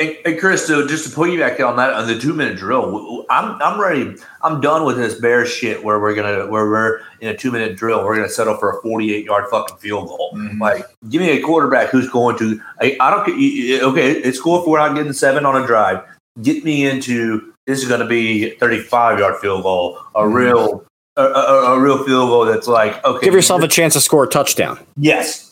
Hey, 0.00 0.20
hey, 0.24 0.36
Chris, 0.36 0.64
so 0.64 0.86
just 0.86 1.08
to 1.08 1.10
put 1.14 1.28
you 1.30 1.40
back 1.40 1.58
on 1.58 1.74
that 1.74 1.92
on 1.92 2.06
the 2.06 2.16
two 2.16 2.32
minute 2.32 2.56
drill, 2.56 3.26
I'm 3.30 3.60
I'm 3.60 3.80
ready. 3.80 4.14
I'm 4.42 4.60
done 4.60 4.84
with 4.84 4.96
this 4.96 5.16
bear 5.16 5.44
shit 5.44 5.82
where 5.82 5.98
we're 5.98 6.14
gonna 6.14 6.46
where 6.46 6.70
we're 6.70 7.00
in 7.20 7.26
a 7.30 7.36
two 7.36 7.50
minute 7.50 7.76
drill. 7.76 8.04
We're 8.04 8.14
gonna 8.14 8.28
settle 8.28 8.56
for 8.58 8.78
a 8.78 8.80
48 8.82 9.24
yard 9.24 9.46
fucking 9.50 9.78
field 9.78 10.06
goal. 10.06 10.30
Mhm. 10.36 10.60
Like, 10.60 10.84
give 11.08 11.20
me 11.20 11.30
a 11.30 11.42
quarterback 11.42 11.88
who's 11.88 12.08
going 12.08 12.38
to. 12.38 12.60
I, 12.80 12.96
I 13.00 13.10
don't. 13.10 13.28
Okay, 13.28 14.12
it's 14.12 14.40
cool 14.40 14.60
if 14.62 14.68
we're 14.68 14.78
not 14.78 14.94
getting 14.94 15.12
seven 15.12 15.44
on 15.44 15.60
a 15.60 15.66
drive. 15.66 16.04
Get 16.42 16.62
me 16.64 16.86
into 16.86 17.52
this 17.66 17.82
is 17.82 17.88
going 17.88 18.00
to 18.00 18.06
be 18.06 18.50
35 18.50 19.18
yard 19.18 19.38
field 19.40 19.64
goal, 19.64 19.98
a 20.14 20.22
Mhm. 20.22 20.32
real. 20.32 20.84
A, 21.16 21.22
a, 21.24 21.74
a 21.74 21.80
real 21.80 22.04
field 22.04 22.28
goal 22.28 22.44
that's 22.44 22.68
like 22.68 23.04
okay. 23.04 23.24
give 23.26 23.34
yourself 23.34 23.60
a 23.64 23.66
chance 23.68 23.94
to 23.94 24.00
score 24.00 24.22
a 24.22 24.28
touchdown. 24.28 24.78
yes. 24.96 25.47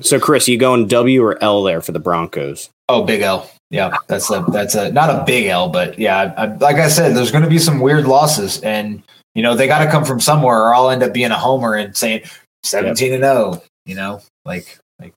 So, 0.00 0.20
Chris, 0.20 0.48
you 0.48 0.56
going 0.56 0.86
W 0.86 1.22
or 1.22 1.42
L 1.42 1.62
there 1.62 1.80
for 1.80 1.92
the 1.92 1.98
Broncos? 1.98 2.70
Oh, 2.88 3.04
big 3.04 3.22
L. 3.22 3.50
Yeah, 3.70 3.96
that's 4.08 4.30
a 4.30 4.44
that's 4.48 4.74
a 4.74 4.90
not 4.90 5.10
a 5.10 5.24
big 5.24 5.46
L, 5.46 5.68
but 5.68 5.96
yeah, 5.98 6.34
I, 6.36 6.46
like 6.56 6.76
I 6.76 6.88
said, 6.88 7.14
there's 7.14 7.30
going 7.30 7.44
to 7.44 7.50
be 7.50 7.58
some 7.58 7.78
weird 7.78 8.06
losses, 8.06 8.60
and 8.62 9.02
you 9.34 9.42
know 9.42 9.54
they 9.54 9.68
got 9.68 9.84
to 9.84 9.90
come 9.90 10.04
from 10.04 10.18
somewhere, 10.18 10.58
or 10.58 10.74
I'll 10.74 10.90
end 10.90 11.04
up 11.04 11.12
being 11.12 11.30
a 11.30 11.38
homer 11.38 11.74
and 11.74 11.96
saying 11.96 12.22
17 12.64 13.14
and 13.14 13.22
0. 13.22 13.62
You 13.86 13.94
know, 13.94 14.22
like 14.44 14.78
like 14.98 15.14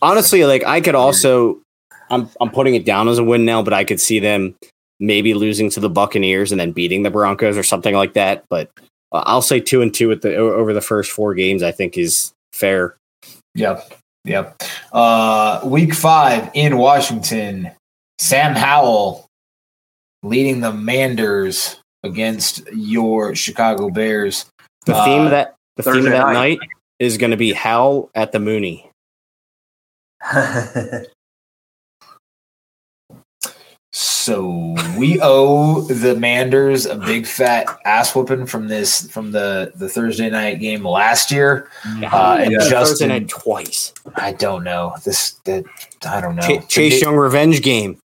Honestly, 0.00 0.44
like 0.44 0.64
I 0.64 0.80
could 0.80 0.94
also, 0.94 1.60
I'm 2.08 2.30
I'm 2.40 2.50
putting 2.50 2.76
it 2.76 2.84
down 2.84 3.08
as 3.08 3.18
a 3.18 3.24
win 3.24 3.44
now, 3.44 3.62
but 3.62 3.72
I 3.72 3.82
could 3.82 4.00
see 4.00 4.20
them 4.20 4.54
maybe 5.00 5.34
losing 5.34 5.70
to 5.70 5.80
the 5.80 5.90
Buccaneers 5.90 6.52
and 6.52 6.60
then 6.60 6.72
beating 6.72 7.02
the 7.02 7.10
Broncos 7.10 7.56
or 7.56 7.64
something 7.64 7.94
like 7.94 8.12
that. 8.14 8.44
But 8.48 8.70
I'll 9.10 9.42
say 9.42 9.58
two 9.58 9.82
and 9.82 9.92
two 9.92 10.12
at 10.12 10.22
the 10.22 10.36
over 10.36 10.72
the 10.72 10.80
first 10.80 11.10
four 11.10 11.34
games. 11.34 11.64
I 11.64 11.72
think 11.72 11.98
is 11.98 12.32
fair. 12.52 12.96
Yep. 13.54 13.97
Yep. 14.28 14.62
Uh, 14.92 15.60
week 15.64 15.94
five 15.94 16.50
in 16.54 16.76
Washington, 16.76 17.70
Sam 18.18 18.54
Howell 18.54 19.26
leading 20.22 20.60
the 20.60 20.72
Manders 20.72 21.80
against 22.02 22.66
your 22.72 23.34
Chicago 23.34 23.88
Bears. 23.90 24.44
The 24.86 24.94
Uh, 24.94 25.04
theme 25.04 25.22
of 25.24 25.30
that 25.30 25.54
the 25.76 25.82
theme 25.82 26.06
of 26.06 26.12
that 26.12 26.26
night. 26.32 26.58
night 26.60 26.68
is 26.98 27.16
going 27.18 27.30
to 27.30 27.36
be 27.36 27.52
Howl 27.52 28.10
at 28.14 28.32
the 28.32 28.38
Mooney. 28.40 28.90
So 33.92 34.74
we 34.98 35.20
owe 35.22 35.82
the 35.82 36.14
Manders 36.16 36.86
a 36.86 36.96
big 36.96 37.26
fat 37.26 37.66
ass 37.84 38.14
whooping 38.14 38.46
from 38.46 38.68
this 38.68 39.10
from 39.10 39.32
the 39.32 39.72
the 39.74 39.88
Thursday 39.88 40.28
night 40.30 40.60
game 40.60 40.86
last 40.86 41.30
year. 41.30 41.70
Uh, 41.84 42.38
and 42.40 42.52
Thursday 42.52 42.70
Justin, 42.70 43.08
night 43.08 43.28
twice. 43.28 43.92
I 44.16 44.32
don't 44.32 44.64
know 44.64 44.94
this. 45.04 45.32
That 45.44 45.64
I 46.06 46.20
don't 46.20 46.36
know. 46.36 46.42
Ch- 46.42 46.68
Chase 46.68 47.00
the, 47.00 47.06
Young 47.06 47.16
revenge 47.16 47.62
game. 47.62 47.98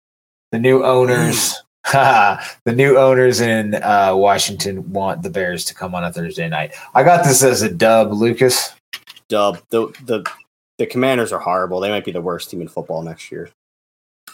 the 0.52 0.60
new 0.60 0.84
owners. 0.84 1.56
the 1.92 2.40
new 2.74 2.98
owners 2.98 3.42
in 3.42 3.76
uh, 3.76 4.14
Washington 4.16 4.90
want 4.94 5.22
the 5.22 5.30
Bears 5.30 5.66
to 5.66 5.74
come 5.74 5.94
on 5.94 6.04
a 6.06 6.14
Thursday 6.14 6.48
night. 6.48 6.74
I 6.96 7.04
got 7.04 7.26
this 7.26 7.44
as 7.44 7.62
a 7.62 7.70
dub, 7.70 8.14
Lucas. 8.14 8.74
Dub. 9.28 9.60
The 9.70 9.88
the 10.06 10.24
the 10.78 10.86
Commanders 10.86 11.32
are 11.32 11.40
horrible. 11.40 11.80
They 11.80 11.90
might 11.90 12.06
be 12.06 12.12
the 12.12 12.22
worst 12.22 12.50
team 12.50 12.62
in 12.62 12.68
football 12.68 13.02
next 13.04 13.32
year. 13.32 13.50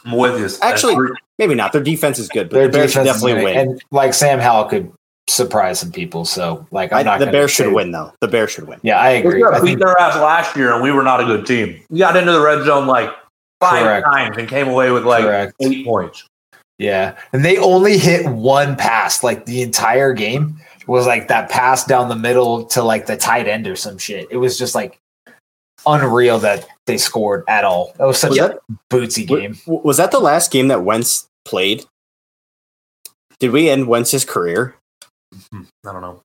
I'm 0.06 0.14
with 0.14 0.40
you. 0.40 0.46
Actually, 0.62 0.96
That's- 0.96 1.18
Maybe 1.38 1.56
not. 1.56 1.72
Their 1.72 1.84
defense 1.84 2.20
is 2.20 2.28
good, 2.28 2.50
but 2.50 2.56
Their 2.58 2.68
the 2.68 2.78
Bears 2.80 2.92
should 2.92 3.06
definitely 3.06 3.44
win. 3.46 3.58
And 3.58 3.84
like 3.92 4.14
Sam 4.14 4.40
Howell 4.40 4.66
could 4.66 4.92
surprise 5.30 5.80
some 5.80 5.92
people. 5.92 6.26
So 6.26 6.68
like 6.72 6.92
I'm 6.92 7.00
I, 7.00 7.04
not. 7.04 7.20
the 7.20 7.28
Bears 7.28 7.52
should 7.52 7.74
win, 7.74 7.92
though. 7.92 8.12
The 8.20 8.28
Bears 8.28 8.52
should 8.52 8.68
win. 8.68 8.80
Yeah, 8.84 9.00
I 9.00 9.12
agree. 9.12 9.42
got 9.42 9.54
I 9.54 9.62
beat 9.62 9.80
their 9.80 9.98
ass 9.98 10.16
last 10.18 10.56
year, 10.58 10.74
and 10.74 10.84
we 10.84 10.92
were 10.92 11.04
not 11.04 11.22
a 11.22 11.26
good 11.26 11.46
team. 11.46 11.82
We 11.90 12.00
got 12.00 12.18
into 12.18 12.32
the 12.34 12.42
red 12.42 12.66
zone 12.66 12.88
like 12.88 13.10
five 13.62 13.84
Correct. 13.84 14.06
times 14.06 14.38
and 14.38 14.50
came 14.50 14.68
away 14.68 14.92
with 14.92 15.06
like 15.06 15.24
Correct. 15.24 15.54
eight 15.62 15.86
points. 15.86 16.26
Yeah, 16.78 17.18
and 17.34 17.44
they 17.46 17.58
only 17.58 17.98
hit 17.98 18.26
one 18.28 18.76
pass 18.76 19.24
like 19.24 19.46
the 19.46 19.62
entire 19.62 20.14
game 20.14 20.60
was 20.88 21.06
like 21.06 21.28
that 21.28 21.50
pass 21.50 21.86
down 21.86 22.10
the 22.10 22.16
middle 22.16 22.66
to 22.66 22.82
like 22.84 23.06
the 23.06 23.16
tight 23.16 23.48
end 23.48 23.68
or 23.68 23.76
some 23.76 23.98
shit. 23.98 24.28
It 24.32 24.38
was 24.38 24.58
just 24.58 24.76
like 24.76 24.98
unreal 25.86 26.40
that 26.40 26.68
they 26.90 26.98
scored 26.98 27.44
at 27.48 27.64
all. 27.64 27.94
That 27.98 28.06
was 28.06 28.18
such 28.20 28.32
Was 28.32 28.40
a 28.40 28.60
bootsy 28.92 29.26
game. 29.28 29.58
W- 29.66 29.82
Was 29.84 29.98
that 29.98 30.12
the 30.12 30.20
last 30.20 30.52
game 30.52 30.68
that 30.68 30.84
Wentz 30.84 31.28
played? 31.46 31.86
Did 33.40 33.52
we 33.52 33.70
end 33.70 33.88
Wentz's 33.88 34.26
career? 34.26 34.76
I 35.54 35.64
don't 35.84 36.02
know. 36.02 36.22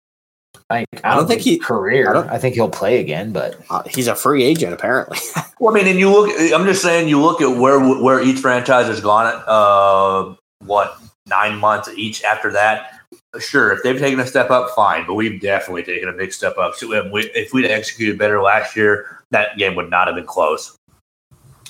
I, 0.71 0.85
I, 1.05 1.15
don't, 1.15 1.29
think, 1.29 1.43
he 1.43 1.59
career. 1.59 2.09
I 2.09 2.11
I, 2.11 2.13
don't- 2.15 2.41
think 2.41 2.55
he'll 2.55 2.71
play 2.71 2.99
again, 2.99 3.33
but 3.33 3.61
Uh, 3.71 3.83
he's 3.89 4.09
a 4.09 4.15
free 4.15 4.43
agent, 4.45 4.73
apparently. 4.73 5.19
Well, 5.61 5.73
I 5.75 5.79
mean, 5.79 5.87
and 5.89 5.99
you 6.01 6.11
look. 6.11 6.29
I'm 6.53 6.67
just 6.67 6.83
saying, 6.83 7.09
you 7.09 7.23
look 7.23 7.41
at 7.41 7.57
where 7.57 7.79
where 7.81 8.21
each 8.21 8.41
franchise 8.41 8.87
has 8.89 9.01
gone. 9.01 9.27
At 9.29 9.49
uh, 9.49 10.35
what 10.67 10.99
nine 11.27 11.59
months 11.59 11.89
each 11.97 12.23
after 12.25 12.51
that. 12.53 12.91
Sure, 13.39 13.73
if 13.73 13.83
they've 13.83 13.99
taken 13.99 14.19
a 14.21 14.27
step 14.27 14.51
up, 14.51 14.71
fine. 14.75 15.07
But 15.07 15.15
we've 15.15 15.41
definitely 15.41 15.85
taken 15.85 16.09
a 16.09 16.13
big 16.13 16.33
step 16.33 16.59
up. 16.59 16.75
So 16.75 16.93
if, 16.93 17.11
we, 17.13 17.23
if 17.35 17.53
we'd 17.55 17.65
executed 17.67 18.19
better 18.19 18.43
last 18.43 18.77
year, 18.77 19.14
that 19.31 19.57
game 19.59 19.75
would 19.77 19.91
not 19.91 20.07
have 20.07 20.17
been 20.17 20.27
close. 20.27 20.77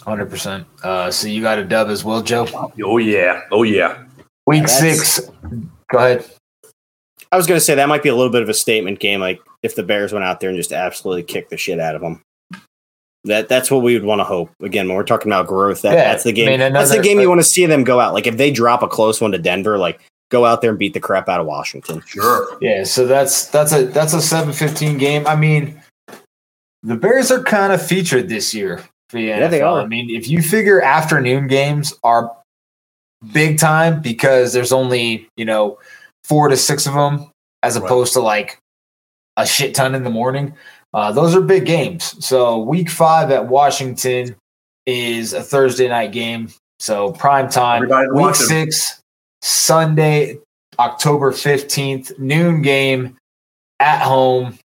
hundred 0.03 0.31
percent. 0.31 0.67
Uh, 0.83 1.11
so 1.11 1.29
you 1.29 1.41
got 1.41 1.59
a 1.59 1.65
dub 1.65 1.89
as 1.89 2.05
well, 2.05 2.23
Joe. 2.23 2.47
Oh 2.85 2.99
yeah, 2.99 3.43
oh 3.51 3.63
yeah. 3.63 4.05
Week 4.47 4.63
That's- 4.67 4.79
six. 4.79 5.31
Go 5.91 5.99
ahead. 5.99 6.27
I 7.33 7.37
was 7.37 7.49
going 7.49 7.59
to 7.59 7.65
say 7.65 7.75
that 7.75 7.89
might 7.89 8.03
be 8.03 8.09
a 8.11 8.15
little 8.15 8.31
bit 8.31 8.43
of 8.43 8.49
a 8.49 8.55
statement 8.55 9.01
game, 9.01 9.21
like 9.21 9.41
if 9.65 9.75
the 9.75 9.83
Bears 9.83 10.13
went 10.13 10.25
out 10.25 10.39
there 10.39 10.51
and 10.51 10.57
just 10.57 10.73
absolutely 10.73 11.25
kicked 11.25 11.51
the 11.51 11.57
shit 11.57 11.81
out 11.81 11.97
of 11.97 12.01
them. 12.01 12.23
That 13.25 13.49
that's 13.49 13.71
what 13.71 13.83
we 13.83 13.95
would 13.95 14.05
want 14.05 14.21
to 14.21 14.25
hope. 14.25 14.51
Again, 14.63 14.87
when 14.87 14.97
we're 14.97 15.03
talking 15.03 15.33
about 15.33 15.47
growth, 15.47 15.83
that, 15.83 15.95
Yeah, 15.95 16.13
that's 16.13 16.25
the 16.25 16.33
game. 16.33 16.49
I 16.49 16.57
mean, 16.65 16.73
that's 16.73 16.95
the 16.95 17.03
game 17.03 17.19
you 17.19 17.29
want 17.29 17.41
to 17.41 17.45
see 17.47 17.65
them 17.67 17.83
go 17.83 17.99
out. 17.99 18.13
Like 18.15 18.27
if 18.27 18.37
they 18.37 18.51
drop 18.51 18.83
a 18.83 18.89
close 18.89 19.21
one 19.21 19.33
to 19.33 19.39
Denver, 19.39 19.79
like 19.79 19.99
go 20.31 20.45
out 20.45 20.61
there 20.61 20.71
and 20.71 20.79
beat 20.79 20.93
the 20.93 21.01
crap 21.01 21.29
out 21.29 21.41
of 21.41 21.47
Washington. 21.47 22.03
Sure. 22.07 22.57
Yeah, 22.61 22.85
so 22.85 23.07
that's 23.07 23.47
that's 23.47 23.73
a 23.73 23.87
that's 23.87 24.13
a 24.13 24.21
seven 24.21 24.53
fifteen 24.53 24.99
game. 24.99 25.27
I 25.27 25.35
mean, 25.37 25.81
the 26.85 26.97
Bears 26.97 27.31
are 27.31 27.43
kind 27.43 27.73
of 27.73 27.85
featured 27.85 28.29
this 28.29 28.55
year 28.55 28.79
for 29.09 29.17
the 29.17 29.29
NFL. 29.31 29.39
Yeah, 29.41 29.49
they 29.49 29.61
are. 29.63 29.81
I 29.81 29.87
mean, 29.87 30.11
if 30.11 30.29
you 30.29 30.43
figure 30.43 30.81
afternoon 30.81 31.47
games 31.49 31.95
are 32.05 32.31
big 33.33 33.59
time 33.59 34.03
because 34.03 34.53
there's 34.53 34.73
only 34.73 35.27
you 35.37 35.45
know 35.45 35.79
four 36.25 36.49
to 36.49 36.57
six 36.57 36.87
of 36.87 36.95
them 36.95 37.31
as 37.63 37.77
Right. 37.79 37.85
opposed 37.85 38.13
to 38.13 38.21
like 38.21 38.59
a 39.37 39.47
shit 39.47 39.75
ton 39.75 39.95
in 39.95 40.05
the 40.05 40.11
morning. 40.11 40.55
Uh, 40.93 41.11
those 41.11 41.35
are 41.35 41.41
big 41.41 41.67
games. 41.67 42.25
So 42.25 42.59
week 42.59 42.89
five 42.89 43.31
at 43.31 43.49
Washington 43.49 44.37
is 44.87 45.33
a 45.33 45.43
Thursday 45.43 45.89
night 45.89 46.13
game. 46.13 46.51
So 46.79 47.13
prime 47.13 47.49
time. 47.49 47.83
Everybody 47.85 48.11
Week 48.13 48.35
six, 48.35 49.01
Sunday, 49.43 50.39
October 50.79 51.33
15th, 51.33 52.19
noon 52.19 52.63
game 52.63 53.17
at 53.81 54.03
home. 54.03 54.59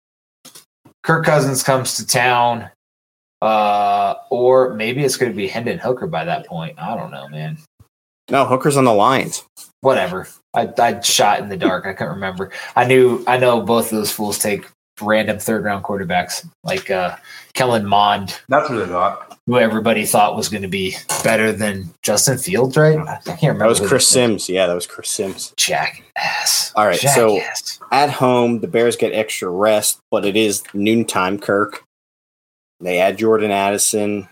Kirk 1.08 1.24
Cousins 1.24 1.64
comes 1.64 1.96
to 1.96 2.06
town. 2.06 2.70
Uh, 3.42 4.16
or 4.30 4.74
maybe 4.74 5.06
it's 5.06 5.16
going 5.16 5.32
to 5.32 5.36
be 5.36 5.48
Hendon 5.48 5.78
Hooker 5.78 6.06
by 6.06 6.26
that 6.26 6.46
point. 6.46 6.78
I 6.78 6.98
don't 6.98 7.12
know, 7.12 7.30
man. 7.30 7.58
No, 8.30 8.46
Hooker's 8.46 8.76
on 8.76 8.84
the 8.84 8.94
Lions. 8.94 9.46
Whatever. 9.80 10.28
I, 10.54 10.70
I 10.78 11.00
shot 11.00 11.40
in 11.40 11.48
the 11.48 11.56
dark. 11.56 11.86
I 11.86 11.94
can't 11.94 12.10
remember. 12.10 12.52
I 12.76 12.84
knew, 12.84 13.24
I 13.26 13.38
know 13.38 13.62
both 13.62 13.86
of 13.86 13.98
those 13.98 14.12
fools 14.12 14.38
take 14.38 14.66
random 15.00 15.40
third 15.40 15.64
round 15.64 15.86
quarterbacks 15.86 16.46
like 16.66 16.92
uh, 16.92 17.16
Kellen 17.54 17.86
Mond, 17.86 18.42
That's 18.50 18.70
what 18.70 18.80
they 18.80 18.88
got. 18.88 19.27
Who 19.48 19.58
everybody 19.58 20.06
thought 20.06 20.36
was 20.36 20.50
going 20.50 20.62
to 20.62 20.68
be 20.68 20.96
better 21.24 21.52
than 21.54 21.90
Justin 22.04 22.38
Fields, 22.38 22.76
right? 22.78 23.00
I 23.00 23.16
can't 23.26 23.42
remember. 23.44 23.64
That 23.64 23.80
was 23.80 23.80
Chris 23.80 24.08
Sims. 24.08 24.50
Yeah, 24.50 24.68
that 24.68 24.74
was 24.76 24.86
Chris 24.86 25.10
Sims. 25.10 25.54
Jackass. 25.58 26.74
All 26.76 26.86
right, 26.86 27.00
so- 27.00 27.40
At 27.92 28.10
home, 28.12 28.60
the 28.60 28.68
Bears 28.68 28.98
get 28.98 29.14
extra 29.14 29.50
rest, 29.50 30.00
but 30.12 30.26
it 30.26 30.36
is 30.36 30.64
noontime, 30.74 31.40
Kirk. 31.40 31.84
They 32.82 33.00
add 33.00 33.18
Jordan 33.18 33.50
Addison. 33.50 34.28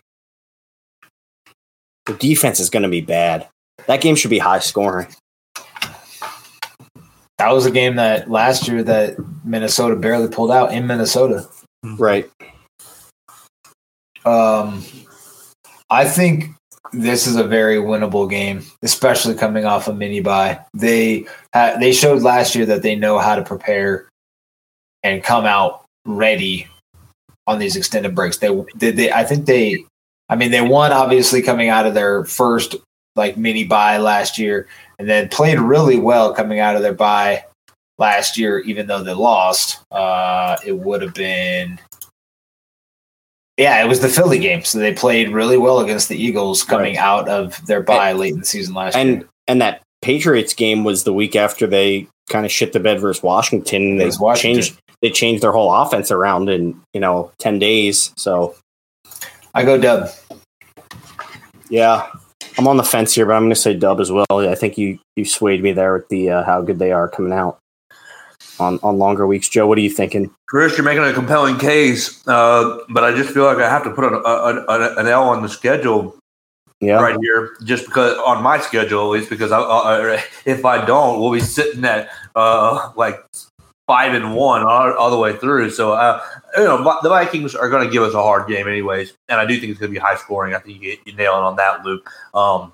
The 2.05 2.13
defense 2.13 2.59
is 2.59 2.69
going 2.69 2.83
to 2.83 2.89
be 2.89 3.01
bad. 3.01 3.47
That 3.87 4.01
game 4.01 4.15
should 4.15 4.29
be 4.29 4.37
high 4.37 4.59
scoring. 4.59 5.07
that 7.37 7.51
was 7.51 7.65
a 7.65 7.71
game 7.71 7.95
that 7.95 8.29
last 8.29 8.67
year 8.67 8.83
that 8.83 9.15
Minnesota 9.45 9.95
barely 9.95 10.27
pulled 10.27 10.51
out 10.51 10.73
in 10.73 10.85
Minnesota. 10.85 11.47
Right. 11.97 12.29
Um, 14.25 14.83
I 15.89 16.05
think 16.05 16.51
this 16.93 17.27
is 17.27 17.35
a 17.35 17.43
very 17.43 17.77
winnable 17.77 18.29
game, 18.29 18.63
especially 18.81 19.35
coming 19.35 19.65
off 19.65 19.87
a 19.87 19.93
mini 19.93 20.19
bye. 20.19 20.59
They 20.73 21.25
ha- 21.53 21.77
they 21.79 21.91
showed 21.91 22.21
last 22.21 22.55
year 22.55 22.65
that 22.67 22.81
they 22.81 22.95
know 22.95 23.19
how 23.19 23.35
to 23.35 23.43
prepare 23.43 24.07
and 25.03 25.23
come 25.23 25.45
out 25.45 25.85
ready 26.05 26.67
on 27.47 27.59
these 27.59 27.75
extended 27.75 28.15
breaks. 28.15 28.37
They 28.37 28.63
did. 28.77 28.97
They, 28.97 29.11
I 29.11 29.23
think 29.23 29.45
they. 29.45 29.85
I 30.29 30.35
mean, 30.35 30.51
they 30.51 30.61
won 30.61 30.91
obviously 30.91 31.41
coming 31.41 31.69
out 31.69 31.85
of 31.85 31.93
their 31.93 32.25
first 32.25 32.75
like 33.15 33.37
mini 33.37 33.63
bye 33.63 33.97
last 33.97 34.37
year, 34.37 34.67
and 34.97 35.07
then 35.07 35.29
played 35.29 35.59
really 35.59 35.99
well 35.99 36.33
coming 36.33 36.59
out 36.59 36.75
of 36.75 36.81
their 36.81 36.93
bye 36.93 37.45
last 37.97 38.37
year, 38.37 38.59
even 38.59 38.87
though 38.87 39.03
they 39.03 39.13
lost. 39.13 39.79
Uh, 39.91 40.57
it 40.65 40.73
would 40.73 41.01
have 41.01 41.13
been. 41.13 41.79
Yeah, 43.57 43.81
it 43.83 43.87
was 43.87 44.01
the 44.01 44.09
Philly 44.09 44.39
game. 44.39 44.63
So 44.63 44.79
they 44.79 44.93
played 44.93 45.29
really 45.31 45.57
well 45.57 45.79
against 45.79 46.09
the 46.09 46.21
Eagles 46.21 46.63
coming 46.63 46.95
Right. 46.95 47.03
out 47.03 47.29
of 47.29 47.65
their 47.65 47.81
bye 47.81 48.11
late 48.11 48.33
in 48.33 48.39
the 48.39 48.45
season 48.45 48.73
last 48.73 48.95
And 48.95 49.09
year. 49.09 49.15
and 49.19 49.25
and 49.47 49.61
that 49.61 49.81
Patriots 50.01 50.53
game 50.53 50.83
was 50.83 51.03
the 51.03 51.13
week 51.13 51.35
after 51.35 51.65
they 51.67 52.07
kind 52.29 52.45
of 52.45 52.51
shit 52.51 52.73
the 52.73 52.79
bed 52.79 52.99
versus 52.99 53.23
Washington. 53.23 53.97
They 53.97 54.11
Washington. 54.19 54.61
changed 54.63 54.79
they 55.01 55.09
changed 55.09 55.41
their 55.43 55.51
whole 55.51 55.71
offense 55.73 56.11
around 56.11 56.49
in 56.49 56.79
you 56.93 56.99
know 56.99 57.31
ten 57.39 57.59
days. 57.59 58.11
So 58.17 58.55
I 59.53 59.63
go 59.63 59.77
dub. 59.79 60.09
yeah, 61.69 62.07
I'm 62.57 62.67
on 62.67 62.77
the 62.77 62.83
fence 62.83 63.13
here, 63.15 63.25
but 63.25 63.33
I'm 63.33 63.43
going 63.43 63.49
to 63.51 63.55
say 63.55 63.73
Dub 63.73 63.99
as 63.99 64.11
well. 64.11 64.25
I 64.31 64.55
think 64.55 64.77
you 64.77 64.99
you 65.15 65.25
swayed 65.25 65.63
me 65.63 65.71
there 65.71 65.93
with 65.93 66.09
the 66.09 66.29
uh, 66.29 66.43
how 66.43 66.61
good 66.61 66.79
they 66.79 66.91
are 66.91 67.07
coming 67.07 67.33
out. 67.33 67.57
On 68.59 68.79
on 68.83 68.97
longer 68.97 69.27
weeks. 69.27 69.49
Joe, 69.49 69.67
what 69.67 69.77
are 69.77 69.81
you 69.81 69.89
thinking? 69.89 70.33
Chris, 70.47 70.77
you're 70.77 70.85
making 70.85 71.03
a 71.03 71.13
compelling 71.13 71.57
case, 71.57 72.25
uh, 72.27 72.79
but 72.89 73.03
I 73.03 73.15
just 73.15 73.31
feel 73.31 73.45
like 73.45 73.57
I 73.57 73.69
have 73.69 73.83
to 73.83 73.91
put 73.91 74.03
a, 74.05 74.15
a, 74.17 74.65
a, 74.67 74.95
an 74.97 75.07
L 75.07 75.29
on 75.29 75.41
the 75.41 75.49
schedule 75.49 76.17
Yeah, 76.81 77.01
right 77.01 77.17
here, 77.21 77.55
just 77.63 77.85
because 77.85 78.17
on 78.19 78.43
my 78.43 78.59
schedule, 78.59 79.01
at 79.01 79.19
least 79.19 79.29
because 79.29 79.51
I, 79.51 79.59
I, 79.59 80.23
if 80.45 80.65
I 80.65 80.85
don't, 80.85 81.19
we'll 81.19 81.31
be 81.31 81.39
sitting 81.39 81.85
at 81.85 82.09
uh, 82.35 82.91
like 82.95 83.19
five 83.87 84.13
and 84.13 84.35
one 84.35 84.63
all, 84.63 84.93
all 84.93 85.11
the 85.11 85.17
way 85.17 85.35
through. 85.35 85.69
So, 85.69 85.93
uh, 85.93 86.21
you 86.57 86.63
know, 86.63 86.83
the 87.01 87.09
Vikings 87.09 87.55
are 87.55 87.69
going 87.69 87.85
to 87.85 87.91
give 87.91 88.03
us 88.03 88.13
a 88.13 88.21
hard 88.21 88.47
game, 88.47 88.67
anyways, 88.67 89.13
and 89.29 89.39
I 89.39 89.45
do 89.45 89.59
think 89.59 89.71
it's 89.71 89.79
going 89.79 89.91
to 89.91 89.99
be 89.99 90.03
high 90.03 90.15
scoring. 90.15 90.53
I 90.53 90.59
think 90.59 90.81
you, 90.81 90.97
you 91.05 91.13
nail 91.13 91.33
it 91.33 91.43
on 91.43 91.55
that, 91.57 91.85
Luke. 91.85 92.09
Um, 92.33 92.73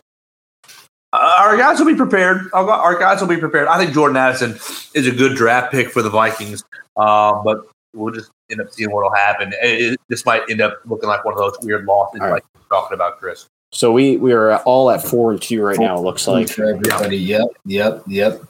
our 1.14 1.57
guys 1.57 1.80
will 1.80 1.88
be 1.88 1.95
prepared. 1.95 2.49
Our 2.53 2.70
our 2.70 2.97
guys 2.99 3.22
will 3.22 3.28
be 3.28 3.38
prepared. 3.38 3.68
I 3.68 3.78
think 3.78 3.93
Jordan 3.93 4.18
Addison 4.18 4.51
is 4.93 5.07
a 5.07 5.12
good 5.12 5.36
draft 5.36 5.72
pick 5.72 5.89
for 5.89 6.01
the 6.01 6.09
Vikings, 6.09 6.64
uh, 6.97 7.41
but 7.43 7.68
we'll 7.93 8.14
just 8.14 8.32
end 8.49 8.62
up 8.62 8.72
seeing 8.72 8.91
what 8.91 9.03
will 9.03 9.14
happen. 9.14 9.53
It, 9.62 9.93
it- 9.93 9.99
this 10.07 10.26
might 10.26 10.43
end 10.49 10.62
up 10.62 10.80
looking 10.86 11.07
like 11.09 11.24
one 11.26 11.34
of 11.34 11.39
those 11.39 11.57
weird 11.62 11.86
losses, 11.86 12.22
All 12.22 12.28
right. 12.28 12.34
like 12.36 12.43
you're 12.55 12.64
talking 12.70 12.95
about, 12.95 13.20
Chris. 13.20 13.45
so 13.74 13.91
we 13.91 14.18
we 14.18 14.32
are 14.34 14.57
all 14.64 14.89
at 14.91 15.01
four 15.03 15.32
and 15.32 15.41
two 15.41 15.62
right 15.64 15.78
now. 15.80 15.97
It 15.97 16.01
looks 16.01 16.28
like. 16.28 16.49
for 16.49 16.66
everybody. 16.66 17.18
Yep, 17.18 17.47
yep, 17.66 18.03
yep. 18.07 18.41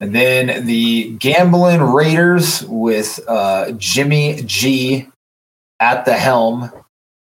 And 0.00 0.14
then 0.14 0.64
the 0.66 1.10
gambling 1.18 1.80
Raiders 1.82 2.64
with 2.66 3.18
uh, 3.26 3.72
Jimmy 3.72 4.42
G 4.44 5.08
at 5.80 6.04
the 6.04 6.14
helm 6.14 6.70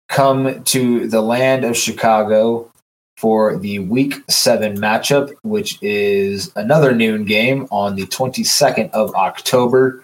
come 0.09 0.63
to 0.65 1.07
the 1.07 1.21
land 1.21 1.63
of 1.63 1.75
Chicago 1.77 2.70
for 3.17 3.57
the 3.57 3.79
Week 3.79 4.15
Seven 4.29 4.77
matchup, 4.77 5.33
which 5.43 5.77
is 5.81 6.51
another 6.55 6.93
noon 6.93 7.25
game 7.25 7.67
on 7.71 7.95
the 7.95 8.05
twenty 8.07 8.43
second 8.43 8.89
of 8.91 9.13
October. 9.15 10.03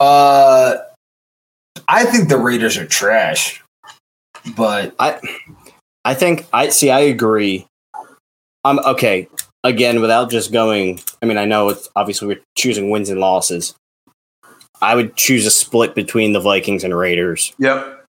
Uh, 0.00 0.76
I 1.88 2.04
think 2.04 2.28
the 2.28 2.38
Raiders 2.38 2.76
are 2.76 2.86
trash, 2.86 3.62
but 4.56 4.94
I 4.98 5.20
I 6.04 6.14
think 6.14 6.46
I 6.52 6.68
see. 6.68 6.90
I 6.90 7.00
agree. 7.00 7.66
I'm 8.64 8.78
okay. 8.80 9.28
Again, 9.64 10.00
without 10.00 10.30
just 10.30 10.52
going. 10.52 11.00
I 11.20 11.26
mean, 11.26 11.36
I 11.38 11.44
know 11.44 11.68
it's 11.68 11.88
obviously 11.96 12.28
we're 12.28 12.40
choosing 12.56 12.90
wins 12.90 13.10
and 13.10 13.20
losses. 13.20 13.74
I 14.80 14.94
would 14.94 15.16
choose 15.16 15.44
a 15.44 15.50
split 15.50 15.94
between 15.94 16.32
the 16.32 16.40
Vikings 16.40 16.84
and 16.84 16.96
Raiders. 16.96 17.52
Yep. 17.58 18.04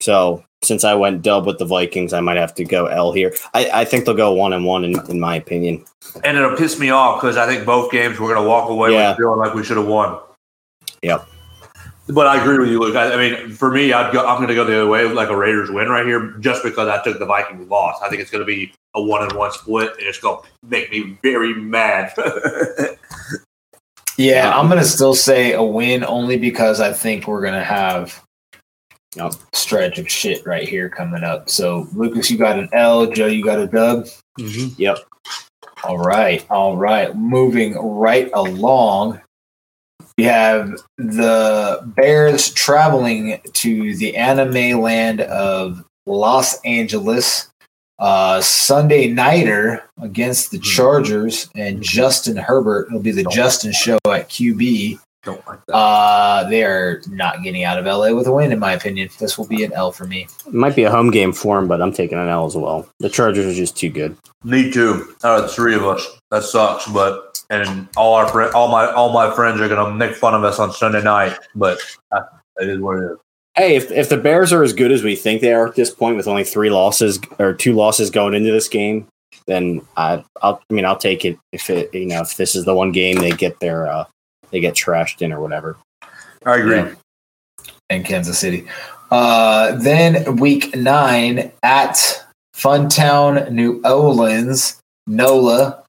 So 0.00 0.44
since 0.66 0.84
I 0.84 0.94
went 0.94 1.22
dub 1.22 1.46
with 1.46 1.58
the 1.58 1.64
Vikings, 1.64 2.12
I 2.12 2.20
might 2.20 2.36
have 2.36 2.54
to 2.56 2.64
go 2.64 2.86
L 2.86 3.12
here. 3.12 3.34
I, 3.54 3.70
I 3.72 3.84
think 3.84 4.04
they'll 4.04 4.14
go 4.14 4.32
one 4.32 4.52
and 4.52 4.64
one 4.64 4.84
in, 4.84 4.98
in 5.08 5.20
my 5.20 5.36
opinion. 5.36 5.84
And 6.24 6.36
it'll 6.36 6.56
piss 6.56 6.78
me 6.78 6.90
off 6.90 7.20
because 7.20 7.36
I 7.36 7.46
think 7.46 7.64
both 7.64 7.90
games 7.90 8.18
we're 8.18 8.32
going 8.32 8.42
to 8.42 8.48
walk 8.48 8.68
away 8.70 8.92
Yeah. 8.92 9.10
with 9.10 9.18
feeling 9.18 9.38
like 9.38 9.54
we 9.54 9.64
should 9.64 9.76
have 9.76 9.86
won. 9.86 10.18
Yep. 11.02 11.28
But 12.08 12.28
I 12.28 12.40
agree 12.40 12.58
with 12.58 12.68
you, 12.68 12.78
Luke. 12.78 12.94
I, 12.94 13.12
I 13.12 13.16
mean, 13.16 13.50
for 13.50 13.70
me, 13.70 13.92
I'd 13.92 14.12
go, 14.12 14.24
I'm 14.24 14.36
going 14.36 14.48
to 14.48 14.54
go 14.54 14.64
the 14.64 14.76
other 14.76 14.86
way, 14.88 15.04
like 15.08 15.28
a 15.28 15.36
Raiders 15.36 15.70
win 15.70 15.88
right 15.88 16.06
here, 16.06 16.34
just 16.38 16.62
because 16.62 16.88
I 16.88 17.02
took 17.02 17.18
the 17.18 17.26
Vikings 17.26 17.68
loss. 17.68 18.00
I 18.00 18.08
think 18.08 18.22
it's 18.22 18.30
going 18.30 18.42
to 18.42 18.46
be 18.46 18.72
a 18.94 19.02
one 19.02 19.22
and 19.22 19.32
one 19.32 19.50
split, 19.50 19.90
and 19.98 20.06
it's 20.06 20.20
going 20.20 20.40
to 20.40 20.48
make 20.68 20.90
me 20.92 21.18
very 21.22 21.54
mad. 21.54 22.12
Yeah, 24.18 24.58
I'm 24.58 24.68
gonna 24.68 24.82
still 24.84 25.14
say 25.14 25.52
a 25.52 25.62
win 25.62 26.02
only 26.02 26.38
because 26.38 26.80
I 26.80 26.92
think 26.92 27.28
we're 27.28 27.42
gonna 27.44 27.62
have 27.62 28.24
A 29.18 29.32
stretch 29.52 29.98
of 29.98 30.10
shit 30.10 30.46
right 30.46 30.68
here 30.68 30.88
coming 30.88 31.24
up. 31.24 31.48
So 31.48 31.88
Lucas, 31.94 32.30
you 32.30 32.38
got 32.38 32.58
an 32.58 32.68
L, 32.72 33.06
Joe, 33.06 33.26
you 33.26 33.44
got 33.44 33.58
a 33.58 33.66
dub. 33.66 34.06
Mm-hmm. 34.38 34.80
Yep. 34.80 34.98
All 35.84 35.98
right, 35.98 36.44
all 36.50 36.76
right. 36.76 37.14
Moving 37.16 37.74
right 37.74 38.30
along. 38.34 39.20
We 40.18 40.24
have 40.24 40.72
the 40.96 41.80
Bears 41.96 42.50
traveling 42.52 43.40
to 43.52 43.96
the 43.96 44.16
anime 44.16 44.80
land 44.80 45.20
of 45.20 45.84
Los 46.06 46.60
Angeles. 46.62 47.48
Uh, 47.98 48.42
Sunday 48.42 49.08
nighter 49.08 49.82
against 50.02 50.50
the 50.50 50.58
mm-hmm. 50.58 50.64
Chargers 50.64 51.48
and 51.54 51.76
mm-hmm. 51.76 51.82
Justin 51.82 52.36
Herbert. 52.36 52.88
It'll 52.88 53.00
be 53.00 53.10
the 53.10 53.24
Justin 53.24 53.72
show 53.72 53.98
at 54.06 54.28
QB. 54.28 54.98
Don't 55.26 55.44
like 55.48 55.58
that. 55.66 55.74
Uh, 55.74 56.48
they 56.48 56.62
are 56.62 57.02
not 57.08 57.42
getting 57.42 57.64
out 57.64 57.80
of 57.80 57.84
LA 57.84 58.12
with 58.12 58.28
a 58.28 58.32
win, 58.32 58.52
in 58.52 58.60
my 58.60 58.72
opinion. 58.74 59.08
This 59.18 59.36
will 59.36 59.48
be 59.48 59.64
an 59.64 59.72
L 59.72 59.90
for 59.90 60.06
me. 60.06 60.28
It 60.46 60.54
might 60.54 60.76
be 60.76 60.84
a 60.84 60.90
home 60.90 61.10
game 61.10 61.32
for 61.32 61.58
him, 61.58 61.66
but 61.66 61.82
I'm 61.82 61.92
taking 61.92 62.16
an 62.16 62.28
L 62.28 62.46
as 62.46 62.54
well. 62.54 62.88
The 63.00 63.10
Chargers 63.10 63.44
are 63.44 63.52
just 63.52 63.76
too 63.76 63.90
good. 63.90 64.16
Me 64.44 64.70
too. 64.70 65.16
Out 65.24 65.40
of 65.40 65.42
the 65.42 65.48
three 65.48 65.74
of 65.74 65.82
us, 65.82 66.06
that 66.30 66.44
sucks. 66.44 66.86
But 66.86 67.42
and 67.50 67.88
all 67.96 68.14
our 68.14 68.28
friend, 68.28 68.54
all 68.54 68.68
my 68.68 68.86
all 68.92 69.12
my 69.12 69.34
friends 69.34 69.60
are 69.60 69.68
going 69.68 69.84
to 69.84 69.92
make 69.92 70.14
fun 70.14 70.32
of 70.32 70.44
us 70.44 70.60
on 70.60 70.70
Sunday 70.72 71.02
night. 71.02 71.36
But 71.56 71.80
uh, 72.12 72.20
it 72.60 72.68
is 72.68 72.78
what 72.78 72.98
it 72.98 73.10
is. 73.10 73.18
Hey, 73.56 73.74
if, 73.74 73.90
if 73.90 74.08
the 74.08 74.18
Bears 74.18 74.52
are 74.52 74.62
as 74.62 74.74
good 74.74 74.92
as 74.92 75.02
we 75.02 75.16
think 75.16 75.40
they 75.40 75.52
are 75.52 75.66
at 75.66 75.74
this 75.74 75.90
point, 75.90 76.16
with 76.16 76.28
only 76.28 76.44
three 76.44 76.70
losses 76.70 77.18
or 77.40 77.52
two 77.52 77.72
losses 77.72 78.10
going 78.10 78.34
into 78.34 78.52
this 78.52 78.68
game, 78.68 79.08
then 79.48 79.80
I, 79.96 80.22
I'll, 80.40 80.60
I 80.70 80.74
mean, 80.74 80.84
I'll 80.84 80.96
take 80.96 81.24
it. 81.24 81.36
If 81.52 81.68
it, 81.68 81.92
you 81.92 82.06
know, 82.06 82.20
if 82.20 82.36
this 82.36 82.54
is 82.54 82.64
the 82.64 82.74
one 82.74 82.92
game 82.92 83.16
they 83.16 83.32
get 83.32 83.58
their, 83.58 83.88
uh, 83.88 84.04
they 84.50 84.60
get 84.60 84.74
trashed 84.74 85.22
in 85.22 85.32
or 85.32 85.40
whatever. 85.40 85.76
I 86.44 86.56
agree. 86.58 86.76
Yeah. 86.76 86.94
And 87.90 88.04
Kansas 88.04 88.38
City. 88.38 88.66
Uh, 89.10 89.76
then 89.76 90.36
week 90.36 90.74
nine 90.74 91.52
at 91.62 92.24
Funtown, 92.54 93.50
New 93.50 93.80
Orleans, 93.84 94.80
NOLA, 95.06 95.84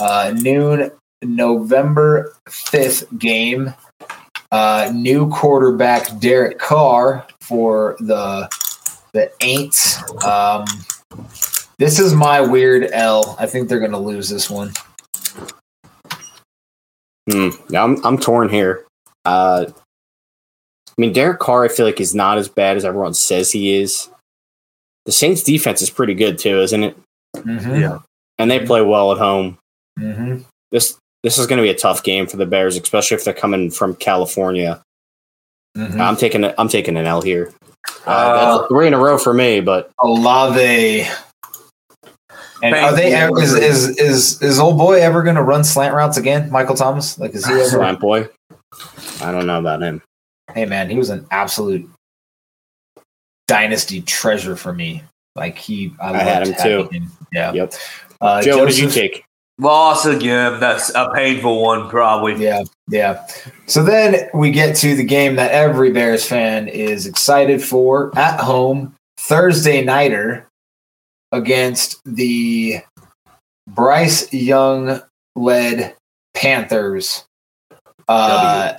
uh, 0.00 0.34
noon, 0.36 0.90
November 1.22 2.34
5th 2.48 3.18
game. 3.18 3.74
Uh, 4.52 4.90
new 4.92 5.28
quarterback 5.30 6.18
Derek 6.18 6.58
Carr 6.58 7.26
for 7.40 7.96
the 8.00 8.48
the 9.12 9.30
Aints. 9.40 10.24
Um, 10.24 10.64
this 11.78 11.98
is 11.98 12.14
my 12.14 12.40
weird 12.40 12.90
L. 12.92 13.36
I 13.38 13.46
think 13.46 13.68
they're 13.68 13.78
going 13.78 13.92
to 13.92 13.98
lose 13.98 14.28
this 14.28 14.50
one. 14.50 14.72
Hmm. 17.28 17.50
Yeah, 17.68 17.82
I'm, 17.82 18.04
I'm 18.04 18.18
torn 18.18 18.48
here. 18.48 18.86
Uh, 19.24 19.66
I 19.68 21.00
mean, 21.00 21.12
Derek 21.12 21.40
Carr, 21.40 21.64
I 21.64 21.68
feel 21.68 21.86
like 21.86 22.00
is 22.00 22.14
not 22.14 22.38
as 22.38 22.48
bad 22.48 22.76
as 22.76 22.84
everyone 22.84 23.14
says 23.14 23.50
he 23.50 23.80
is. 23.80 24.08
The 25.06 25.12
Saints' 25.12 25.42
defense 25.42 25.82
is 25.82 25.90
pretty 25.90 26.14
good 26.14 26.38
too, 26.38 26.60
isn't 26.60 26.84
it? 26.84 26.96
Mm-hmm. 27.36 27.80
Yeah. 27.80 27.98
And 28.38 28.50
they 28.50 28.64
play 28.64 28.82
well 28.82 29.12
at 29.12 29.18
home. 29.18 29.58
Mm-hmm. 29.98 30.42
This 30.70 30.98
this 31.22 31.38
is 31.38 31.46
going 31.46 31.58
to 31.58 31.62
be 31.62 31.70
a 31.70 31.74
tough 31.74 32.02
game 32.02 32.26
for 32.26 32.36
the 32.36 32.46
Bears, 32.46 32.76
especially 32.76 33.16
if 33.16 33.24
they're 33.24 33.34
coming 33.34 33.70
from 33.70 33.94
California. 33.96 34.80
Mm-hmm. 35.76 36.00
I'm 36.00 36.16
taking 36.16 36.44
a, 36.44 36.54
I'm 36.58 36.68
taking 36.68 36.96
an 36.96 37.06
L 37.06 37.22
here. 37.22 37.52
Uh, 38.06 38.10
Uh, 38.10 38.58
that's 38.58 38.68
three 38.68 38.86
in 38.86 38.94
a 38.94 38.98
row 38.98 39.18
for 39.18 39.32
me, 39.32 39.60
but 39.60 39.90
Olave. 40.00 41.06
And 42.62 42.74
are 42.74 42.94
they 42.94 43.10
Thank 43.10 43.38
is 43.38 43.54
is 43.54 43.88
is 43.98 44.42
is 44.42 44.58
old 44.58 44.76
boy 44.78 45.00
ever 45.00 45.22
going 45.22 45.36
to 45.36 45.42
run 45.42 45.64
slant 45.64 45.94
routes 45.94 46.16
again? 46.16 46.50
Michael 46.50 46.74
Thomas, 46.76 47.18
like 47.18 47.34
is 47.34 47.46
he 47.46 47.54
ever? 47.54 47.64
Slant 47.64 48.00
Boy, 48.00 48.28
I 49.22 49.32
don't 49.32 49.46
know 49.46 49.58
about 49.58 49.82
him. 49.82 50.02
hey 50.54 50.66
man, 50.66 50.90
he 50.90 50.96
was 50.96 51.10
an 51.10 51.26
absolute 51.30 51.88
dynasty 53.48 54.02
treasure 54.02 54.56
for 54.56 54.72
me. 54.72 55.02
Like 55.34 55.56
he, 55.56 55.94
I, 56.00 56.12
I 56.12 56.18
had 56.18 56.46
him 56.46 56.54
too. 56.62 56.88
him. 56.90 57.10
Yeah. 57.32 57.52
Yep. 57.52 57.74
Uh, 58.20 58.42
Joe, 58.42 58.58
what 58.58 58.68
did 58.68 58.78
you 58.78 58.84
Joseph- 58.84 58.94
take? 59.12 59.24
Loss 59.58 60.06
again. 60.06 60.58
That's 60.58 60.90
a 60.94 61.10
painful 61.14 61.62
one, 61.62 61.90
probably. 61.90 62.42
Yeah, 62.42 62.62
yeah. 62.88 63.26
So 63.66 63.82
then 63.82 64.30
we 64.32 64.50
get 64.50 64.74
to 64.76 64.94
the 64.96 65.04
game 65.04 65.36
that 65.36 65.50
every 65.50 65.92
Bears 65.92 66.24
fan 66.26 66.66
is 66.66 67.04
excited 67.04 67.62
for 67.62 68.10
at 68.18 68.40
home 68.40 68.94
Thursday 69.18 69.84
nighter 69.84 70.48
against 71.32 72.00
the 72.04 72.80
Bryce 73.68 74.32
Young 74.32 75.00
led 75.36 75.94
Panthers. 76.34 77.24
Uh, 78.08 78.74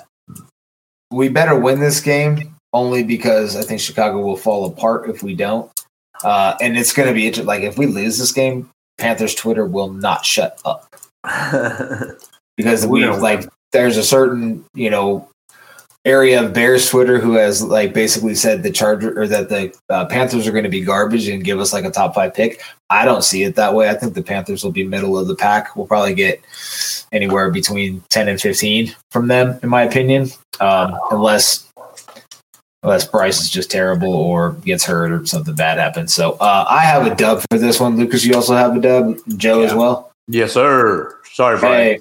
we 1.12 1.30
better 1.30 1.58
win 1.58 1.80
this 1.80 1.99
game 1.99 2.56
only 2.74 3.04
because 3.04 3.56
I 3.56 3.64
think 3.64 3.80
Chicago 3.80 4.20
will 4.20 4.38
fall 4.38 4.66
apart 4.66 5.10
if 5.10 5.24
we 5.24 5.36
don't. 5.36 5.72
Uh, 6.24 6.56
and 6.62 6.78
it's 6.78 6.93
going 6.93 7.08
to 7.08 7.14
be 7.14 7.28
inter- 7.28 7.43
like 7.43 7.64
if 7.64 7.78
we 7.78 7.88
lose 7.88 8.18
this 8.18 8.32
game, 8.32 8.70
Panthers 8.97 9.34
Twitter 9.34 9.66
will 9.66 9.91
not 9.91 10.26
shut 10.26 10.60
up 10.66 10.88
because 12.58 12.86
we 12.86 13.08
We're 13.08 13.18
like 13.18 13.49
there's 13.72 13.97
a 13.97 14.04
certain 14.04 14.66
you 14.74 14.89
know 14.89 15.28
area 16.06 16.43
of 16.43 16.54
Bears 16.54 16.89
Twitter 16.89 17.20
who 17.20 17.34
has 17.34 17.62
like 17.64 17.93
basically 17.93 18.34
said 18.34 18.64
the 18.64 18.72
Charger 18.72 19.20
or 19.20 19.28
that 19.28 19.49
the 19.49 19.76
uh, 19.89 20.06
Panthers 20.06 20.47
are 20.47 20.52
going 20.52 20.64
to 20.64 20.70
be 20.70 20.82
garbage 20.82 21.28
and 21.28 21.43
give 21.43 21.60
us 21.60 21.74
like 21.74 21.86
a 21.86 21.91
top 21.91 22.16
five 22.16 22.34
pick. 22.34 22.62
I 22.89 23.06
don't 23.06 23.24
see 23.24 23.43
it 23.43 23.56
that 23.56 23.74
way. 23.74 23.89
I 23.89 23.93
think 23.93 24.16
the 24.16 24.24
Panthers 24.24 24.64
will 24.64 24.72
be 24.72 24.84
middle 24.84 25.18
of 25.18 25.28
the 25.28 25.36
pack. 25.36 25.76
We'll 25.76 25.88
probably 25.88 26.16
get 26.16 26.41
anywhere 27.12 27.52
between 27.52 28.04
ten 28.10 28.28
and 28.28 28.41
fifteen 28.41 28.95
from 29.12 29.28
them, 29.28 29.60
in 29.62 29.70
my 29.70 29.84
opinion, 29.84 30.30
um, 30.60 30.97
unless. 31.12 31.68
Unless 32.84 33.06
Bryce 33.10 33.39
is 33.41 33.49
just 33.52 33.70
terrible 33.70 34.12
or 34.12 34.54
gets 34.54 34.84
hurt 34.84 35.12
or 35.12 35.24
something 35.28 35.54
bad 35.54 35.78
happens. 35.78 36.16
So 36.16 36.32
uh, 36.39 36.66
I 36.68 36.80
have 36.80 37.06
a 37.06 37.14
dub 37.14 37.43
for 37.52 37.60
this 37.60 37.80
one. 37.80 37.95
Lucas, 37.95 38.26
you 38.26 38.34
also 38.34 38.56
have 38.56 38.76
a 38.76 38.80
dub. 38.80 39.18
Joe 39.38 39.62
as 39.62 39.76
well. 39.76 40.12
yes, 40.28 40.54
sir. 40.54 41.16
Sorry, 41.32 41.60
Brian. 41.60 41.78
Hey, 41.78 41.99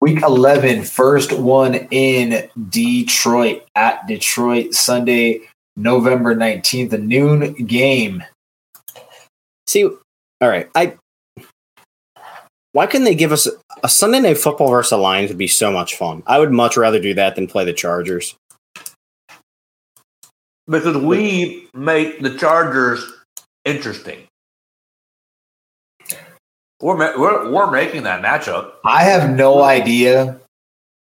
Week 0.00 0.22
11, 0.22 0.84
first 0.84 1.32
one 1.32 1.74
in 1.90 2.48
Detroit 2.70 3.64
at 3.74 4.06
Detroit 4.06 4.72
Sunday, 4.72 5.42
November 5.76 6.34
19th, 6.34 6.94
a 6.94 6.98
noon 6.98 7.52
game. 7.66 8.24
See, 9.66 9.84
all 9.84 10.48
right. 10.48 10.70
I 10.74 10.96
why 12.72 12.86
couldn't 12.86 13.04
they 13.04 13.14
give 13.14 13.32
us 13.32 13.48
a 13.82 13.88
Sunday 13.88 14.20
night 14.20 14.38
football 14.38 14.70
versus 14.70 14.90
the 14.90 14.96
Lions 14.96 15.28
would 15.28 15.38
be 15.38 15.48
so 15.48 15.70
much 15.72 15.96
fun. 15.96 16.22
I 16.26 16.38
would 16.38 16.52
much 16.52 16.76
rather 16.76 17.00
do 17.00 17.14
that 17.14 17.34
than 17.34 17.46
play 17.46 17.64
the 17.64 17.72
Chargers. 17.72 18.36
Because 20.66 20.96
we 20.96 21.68
make 21.74 22.20
the 22.20 22.36
Chargers 22.36 23.04
interesting. 23.64 24.20
We're, 26.80 26.96
ma- 26.96 27.12
we're, 27.18 27.50
we're 27.50 27.70
making 27.70 28.04
that 28.04 28.22
matchup. 28.22 28.72
I 28.84 29.04
have 29.04 29.30
no 29.30 29.62
idea 29.62 30.40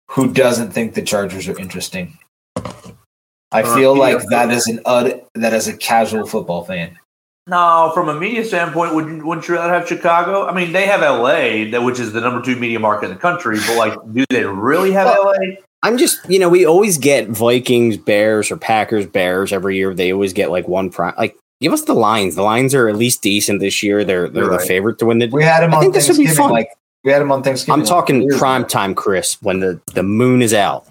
who 0.08 0.32
doesn't 0.32 0.72
think 0.72 0.94
the 0.94 1.02
Chargers 1.02 1.46
are 1.48 1.58
interesting. 1.58 2.18
I 3.52 3.62
Uh, 3.62 3.74
feel 3.74 3.94
yeah. 3.94 4.00
like 4.00 4.22
that 4.30 4.50
is 4.50 4.66
an 4.66 4.80
ud, 4.84 5.22
that 5.34 5.52
is 5.54 5.68
a 5.68 5.76
casual 5.76 6.26
football 6.26 6.64
fan. 6.64 6.98
No, 7.46 7.90
from 7.94 8.08
a 8.08 8.14
media 8.14 8.44
standpoint, 8.44 8.94
wouldn't, 8.94 9.24
wouldn't 9.24 9.48
you 9.48 9.54
rather 9.54 9.72
have 9.72 9.88
Chicago? 9.88 10.46
I 10.46 10.54
mean, 10.54 10.72
they 10.72 10.86
have 10.86 11.00
LA, 11.00 11.70
that 11.70 11.82
which 11.82 11.98
is 11.98 12.12
the 12.12 12.20
number 12.20 12.42
two 12.42 12.54
media 12.56 12.78
market 12.78 13.06
in 13.06 13.12
the 13.12 13.18
country, 13.18 13.58
but 13.66 13.76
like, 13.76 13.94
do 14.12 14.24
they 14.30 14.44
really 14.44 14.92
have 14.92 15.06
Well, 15.06 15.24
LA? 15.32 15.56
I'm 15.82 15.96
just, 15.98 16.18
you 16.28 16.38
know, 16.38 16.48
we 16.48 16.64
always 16.66 16.98
get 16.98 17.28
Vikings, 17.28 17.96
Bears, 17.96 18.50
or 18.50 18.56
Packers, 18.56 19.06
Bears 19.06 19.52
every 19.52 19.76
year. 19.76 19.94
They 19.94 20.12
always 20.12 20.32
get 20.32 20.50
like 20.50 20.68
one 20.68 20.90
prime. 20.90 21.14
Like, 21.16 21.36
give 21.60 21.72
us 21.72 21.82
the 21.82 21.94
Lions. 21.94 22.34
The 22.34 22.42
Lions 22.42 22.74
are 22.74 22.88
at 22.88 22.96
least 22.96 23.22
decent 23.22 23.60
this 23.60 23.82
year. 23.82 24.04
They're 24.04 24.28
they're 24.28 24.44
You're 24.44 24.52
the 24.52 24.58
right. 24.58 24.68
favorite 24.68 24.98
to 24.98 25.06
win 25.06 25.18
the. 25.18 25.28
We 25.28 25.42
had 25.42 25.62
him 25.62 25.72
I 25.72 25.76
on 25.76 25.82
think 25.82 25.94
this 25.94 26.08
would 26.08 26.18
be 26.18 26.26
fun. 26.26 26.50
Like 26.50 26.70
we 27.04 27.12
had 27.12 27.22
him 27.22 27.32
on 27.32 27.42
Thanksgiving. 27.42 27.80
I'm 27.80 27.86
talking 27.86 28.22
years 28.22 28.38
prime 28.38 28.66
time, 28.66 28.94
Chris, 28.94 29.40
when 29.42 29.60
the 29.60 29.80
the 29.94 30.02
moon 30.02 30.42
is 30.42 30.54
out. 30.54 30.86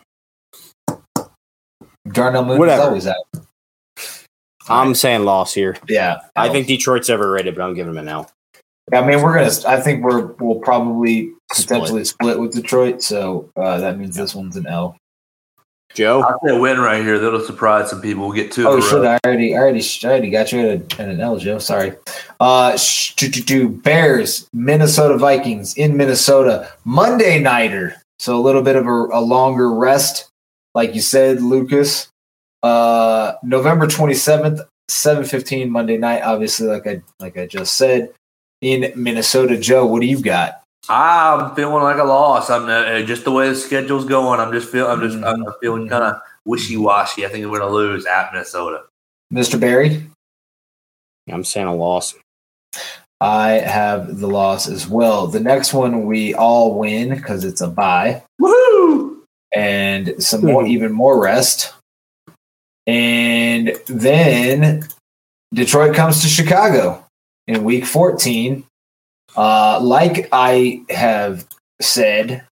Darnell 2.11 2.45
Moon 2.45 2.57
Whatever. 2.57 2.95
is 2.95 3.07
always 3.07 3.07
out. 3.07 3.45
I'm 4.69 4.93
saying 4.93 5.23
loss 5.23 5.53
here. 5.53 5.77
Yeah, 5.87 6.19
I 6.35 6.49
think 6.49 6.67
Detroit's 6.67 7.09
overrated, 7.09 7.55
but 7.55 7.63
I'm 7.63 7.73
giving 7.73 7.93
them 7.93 8.03
an 8.03 8.09
L. 8.09 8.31
I 8.93 9.05
mean, 9.05 9.21
we're 9.21 9.35
gonna. 9.35 9.51
I 9.67 9.79
think 9.81 10.03
we're 10.03 10.27
we'll 10.39 10.59
probably 10.59 11.31
potentially 11.55 12.03
split, 12.03 12.39
with 12.39 12.53
Detroit. 12.53 13.01
So 13.01 13.51
uh, 13.55 13.79
that 13.79 13.97
means 13.97 14.15
this 14.15 14.33
one's 14.35 14.57
an 14.57 14.67
L. 14.67 14.97
Joe, 15.95 16.21
I'll 16.21 16.39
say 16.45 16.55
a 16.55 16.59
win 16.59 16.79
right 16.79 17.03
here. 17.03 17.19
That'll 17.19 17.41
surprise 17.41 17.89
some 17.89 17.99
people. 17.99 18.23
We'll 18.27 18.35
get 18.35 18.51
two. 18.51 18.67
Oh 18.67 18.75
in 18.75 18.81
shit! 18.81 19.03
I 19.03 19.19
already, 19.25 19.55
I 19.55 19.59
already, 19.59 19.81
I 19.81 20.07
already 20.07 20.29
got 20.29 20.51
you 20.51 20.59
at, 20.59 20.65
a, 20.67 21.01
at 21.01 21.09
an 21.09 21.19
L, 21.19 21.37
Joe. 21.37 21.57
Sorry. 21.59 21.93
Uh, 22.39 22.77
sh- 22.77 23.15
do, 23.15 23.27
do, 23.27 23.41
do. 23.41 23.69
Bears, 23.69 24.47
Minnesota 24.53 25.17
Vikings 25.17 25.75
in 25.75 25.97
Minnesota, 25.97 26.71
Monday 26.85 27.39
nighter. 27.39 27.95
So 28.19 28.37
a 28.37 28.41
little 28.41 28.61
bit 28.61 28.75
of 28.75 28.85
a, 28.85 28.89
a 28.89 29.21
longer 29.21 29.73
rest, 29.73 30.29
like 30.75 30.93
you 30.93 31.01
said, 31.01 31.41
Lucas. 31.41 32.09
Uh, 32.61 33.33
November 33.41 33.87
twenty 33.87 34.13
seventh, 34.13 34.61
seven 34.89 35.23
fifteen 35.23 35.71
Monday 35.71 35.97
night. 35.97 36.21
Obviously, 36.21 36.67
like 36.67 36.85
I 36.85 37.01
like 37.19 37.37
I 37.37 37.47
just 37.47 37.75
said, 37.75 38.13
in 38.61 38.91
Minnesota. 38.95 39.57
Joe, 39.57 39.85
what 39.85 40.01
do 40.01 40.07
you 40.07 40.21
got? 40.21 40.61
I'm 40.89 41.55
feeling 41.55 41.83
like 41.83 41.97
a 41.97 42.03
loss. 42.03 42.49
I'm 42.49 42.65
uh, 42.65 42.71
uh, 42.71 43.01
just 43.03 43.23
the 43.23 43.31
way 43.31 43.49
the 43.49 43.55
schedule's 43.55 44.05
going. 44.05 44.39
I'm 44.39 44.51
just 44.51 44.69
feel. 44.69 44.87
I'm 44.87 45.01
just. 45.01 45.17
I'm 45.17 45.43
mm-hmm. 45.43 45.51
feeling 45.61 45.87
kind 45.87 46.03
of 46.03 46.15
mm-hmm. 46.15 46.49
wishy 46.49 46.77
washy. 46.77 47.25
I 47.25 47.29
think 47.29 47.45
we're 47.45 47.59
going 47.59 47.69
to 47.69 47.75
lose 47.75 48.05
at 48.07 48.33
Minnesota. 48.33 48.83
Mr. 49.31 49.59
Barry? 49.59 50.09
I'm 51.31 51.43
saying 51.43 51.67
a 51.67 51.75
loss. 51.75 52.15
I 53.21 53.51
have 53.51 54.19
the 54.19 54.27
loss 54.27 54.67
as 54.67 54.87
well. 54.87 55.27
The 55.27 55.39
next 55.39 55.73
one 55.73 56.05
we 56.05 56.33
all 56.33 56.79
win 56.79 57.09
because 57.09 57.43
it's 57.43 57.61
a 57.61 57.67
bye 57.67 58.23
Woohoo! 58.41 59.19
and 59.53 60.23
some 60.23 60.45
more, 60.45 60.65
even 60.65 60.91
more 60.93 61.21
rest. 61.21 61.73
And 62.87 63.75
then 63.87 64.87
Detroit 65.53 65.95
comes 65.95 66.21
to 66.21 66.27
Chicago 66.27 67.05
in 67.47 67.63
week 67.63 67.85
14. 67.85 68.65
Uh, 69.35 69.79
like 69.81 70.27
I 70.31 70.83
have 70.89 71.47
said, 71.81 72.45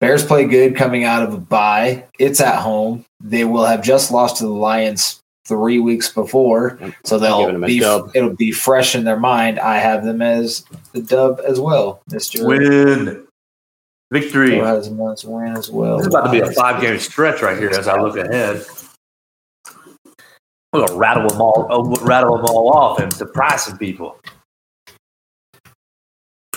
Bears 0.00 0.24
play 0.24 0.44
good 0.44 0.76
coming 0.76 1.04
out 1.04 1.22
of 1.22 1.34
a 1.34 1.38
bye. 1.38 2.04
It's 2.18 2.40
at 2.40 2.60
home. 2.60 3.04
They 3.20 3.44
will 3.44 3.64
have 3.64 3.82
just 3.82 4.12
lost 4.12 4.36
to 4.38 4.44
the 4.44 4.50
Lions 4.50 5.20
three 5.44 5.78
weeks 5.80 6.12
before, 6.12 6.78
so 7.04 7.18
they'll 7.18 7.58
be 7.60 7.80
dub. 7.80 8.10
it'll 8.14 8.36
be 8.36 8.52
fresh 8.52 8.94
in 8.94 9.04
their 9.04 9.18
mind. 9.18 9.58
I 9.58 9.78
have 9.78 10.04
them 10.04 10.22
as 10.22 10.64
the 10.92 11.02
dub 11.02 11.40
as 11.46 11.58
well, 11.58 12.02
Mister. 12.10 12.46
Win. 12.46 13.24
Victory. 14.10 14.50
Joe 14.52 14.64
has 14.64 14.88
them 14.88 15.00
as 15.00 15.24
win 15.24 15.56
as 15.56 15.68
well. 15.70 15.98
This 15.98 16.06
is 16.06 16.14
about 16.14 16.26
to 16.26 16.30
be 16.30 16.40
a 16.40 16.50
five 16.52 16.80
game 16.80 16.98
stretch 16.98 17.42
right 17.42 17.58
here 17.58 17.70
as 17.70 17.88
I 17.88 18.00
look 18.00 18.16
ahead. 18.16 18.64
We're 20.72 20.86
gonna 20.86 20.98
rattle 20.98 21.28
them 21.28 21.40
all, 21.40 21.96
rattle 22.02 22.36
them 22.36 22.46
all 22.46 22.70
off 22.76 23.00
and 23.00 23.12
surprise 23.12 23.64
some 23.64 23.78
people. 23.78 24.18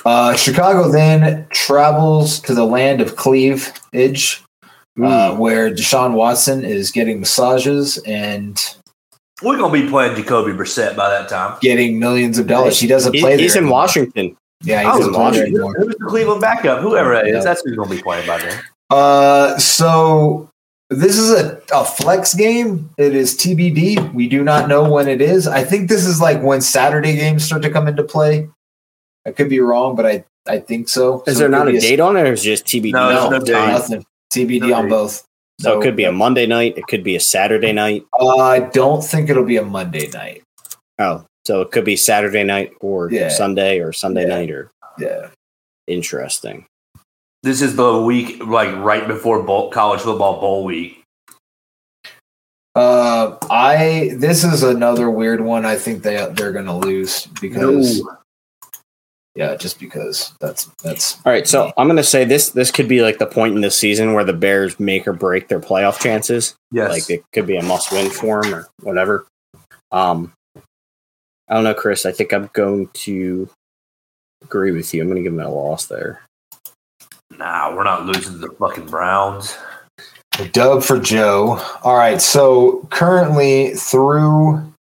Uh, 0.06 0.36
Chicago 0.36 0.89
then 0.91 1.45
travels 1.52 2.39
to 2.41 2.54
the 2.54 2.66
land 2.66 3.02
of 3.02 3.16
cleavage, 3.16 4.43
uh, 5.04 5.36
where 5.36 5.70
Deshaun 5.70 6.14
Watson 6.14 6.64
is 6.64 6.91
getting 6.91 7.20
massages 7.20 7.97
and 8.06 8.60
We're 9.43 9.58
gonna 9.58 9.74
be 9.74 9.89
playing 9.89 10.16
Jacoby 10.16 10.52
Brissett 10.52 10.95
by 10.95 11.10
that 11.10 11.28
time. 11.30 11.58
getting 11.62 11.97
millions 11.99 12.38
of 12.38 12.47
dollars. 12.47 12.80
He 12.80 12.88
doesn't 12.88 13.14
He- 13.14 13.22
play 13.22 13.32
there. 13.32 13.39
he's 13.43 13.56
in 13.56 13.64
anymore. 13.64 13.80
Washington. 13.80 14.36
Yeah, 14.64 14.82
he 14.82 14.88
Oh, 15.04 15.08
in 15.08 15.14
Washington. 15.14 15.74
Who's 15.78 15.95
the 15.95 16.06
Cleveland 16.08 16.41
backup? 16.41 16.82
Whoever 16.82 17.16
that 17.16 17.28
is, 17.28 17.34
Yeah. 17.36 17.39
that's 17.43 17.64
who's 17.66 17.76
gonna 17.76 17.89
be 17.89 18.02
playing 18.02 18.28
by 18.28 18.38
then. 18.38 18.54
Uh, 18.91 19.58
so 19.58 20.49
this 20.91 21.18
is 21.18 21.32
a, 21.32 21.60
a 21.74 21.84
flex 21.86 22.34
game. 22.36 22.89
It 22.99 23.16
is 23.16 23.36
TBD. 23.36 24.14
We 24.14 24.28
do 24.28 24.43
not 24.43 24.68
know 24.68 24.88
when 24.88 25.08
it 25.08 25.22
is. 25.22 25.47
I 25.47 25.64
think 25.64 25.89
this 25.89 26.06
is 26.06 26.22
like 26.22 26.43
when 26.43 26.62
Saturday 26.62 27.16
games 27.16 27.43
start 27.43 27.62
to 27.64 27.70
come 27.72 27.88
into 27.88 28.04
play. 28.04 28.47
I 29.26 29.32
could 29.32 29.49
be 29.49 29.59
wrong, 29.59 29.95
but 29.95 30.05
I, 30.05 30.24
I 30.47 30.59
think 30.59 30.89
so. 30.89 31.24
Is 31.28 31.36
So 31.36 31.39
there 31.41 31.49
not 31.49 31.65
could 31.65 31.76
a 31.76 31.80
be 31.80 31.88
date 31.88 31.99
on 31.99 32.17
it, 32.17 32.28
or 32.28 32.34
is 32.34 32.41
it 32.45 32.49
just 32.49 32.65
TBD? 32.65 32.91
No, 32.93 33.09
No, 33.09 33.30
no 33.30 33.39
date. 33.39 33.67
nothing. 33.67 34.05
TBD 34.34 34.61
No 34.69 34.74
on 34.76 34.84
date. 34.86 34.89
both. 34.89 35.24
So 35.59 35.74
No. 35.76 35.80
it 35.80 35.84
could 35.84 35.95
be 35.95 36.05
a 36.05 36.11
Monday 36.11 36.47
night. 36.47 36.78
It 36.78 36.88
could 36.88 37.03
be 37.03 37.15
a 37.15 37.19
Saturday 37.19 37.72
night. 37.72 38.05
Uh, 38.19 38.38
I 38.38 38.59
don't 38.59 39.03
think 39.03 39.30
it'll 39.30 39.43
be 39.45 39.57
a 39.57 39.63
Monday 39.65 40.09
night. 40.09 40.41
Oh, 40.97 41.24
so 41.45 41.61
it 41.61 41.72
could 41.72 41.86
be 41.86 41.95
Saturday 41.95 42.43
night 42.43 42.74
or 42.82 43.11
Yeah. 43.11 43.30
Sunday 43.30 43.80
or 43.80 43.93
Sunday 43.93 44.24
Yeah. 44.24 44.36
night 44.36 44.49
or 44.51 44.72
Yeah. 44.97 45.28
interesting. 45.88 46.65
This 47.43 47.61
is 47.61 47.76
the 47.76 48.01
week 48.01 48.43
like 48.45 48.76
right 48.78 49.07
before 49.07 49.41
bowl, 49.43 49.69
college 49.72 50.01
football 50.01 50.39
bowl 50.39 50.63
week. 50.63 51.03
Uh, 52.76 53.36
I 53.49 54.11
this 54.15 54.43
is 54.43 54.63
another 54.63 55.09
weird 55.09 55.41
one. 55.41 55.65
I 55.65 55.76
think 55.76 56.03
they 56.03 56.26
they're 56.34 56.53
gonna 56.53 56.78
lose 56.78 57.26
because 57.41 58.01
yeah, 59.36 59.55
just 59.55 59.79
because 59.79 60.34
that's 60.41 60.65
that's 60.84 61.15
All 61.25 61.32
right, 61.32 61.47
so 61.47 61.71
I'm 61.77 61.88
gonna 61.88 62.03
say 62.03 62.25
this. 62.25 62.49
This 62.49 62.69
could 62.69 62.89
be 62.89 63.01
like 63.01 63.17
the 63.17 63.25
point 63.25 63.55
in 63.55 63.61
the 63.61 63.71
season 63.71 64.13
where 64.13 64.25
the 64.25 64.34
Bears 64.34 64.79
make 64.79 65.07
or 65.07 65.13
break 65.13 65.47
their 65.47 65.59
playoff 65.61 66.01
chances. 66.01 66.55
Yes. 66.71 66.89
Like 66.89 67.09
it 67.09 67.23
could 67.32 67.47
be 67.47 67.55
a 67.55 67.63
must-win 67.63 68.09
for 68.09 68.41
them 68.41 68.53
or 68.53 68.67
whatever. 68.82 69.25
Um, 69.91 70.34
I 71.47 71.53
don't 71.55 71.63
know, 71.63 71.73
Chris. 71.73 72.05
I 72.05 72.11
think 72.11 72.34
I'm 72.34 72.49
going 72.53 72.88
to 72.93 73.49
agree 74.41 74.71
with 74.71 74.93
you. 74.93 75.01
I'm 75.01 75.07
going 75.07 75.17
to 75.17 75.23
give 75.23 75.36
them 75.36 75.45
a 75.45 75.49
loss 75.49 75.86
there. 75.86 76.21
nah, 77.29 77.73
we're 77.75 77.84
not 77.84 78.05
losing 78.05 78.34
to 78.34 78.39
the 78.39 78.49
fucking 78.55 78.88
Browns. 78.88 79.57
a 80.39 80.47
dub 80.49 80.84
for 80.84 80.99
Joe. 80.99 81.61
All 81.84 81.97
right, 81.97 82.21
so 82.21 82.88
currently 82.89 83.75
through 83.75 84.73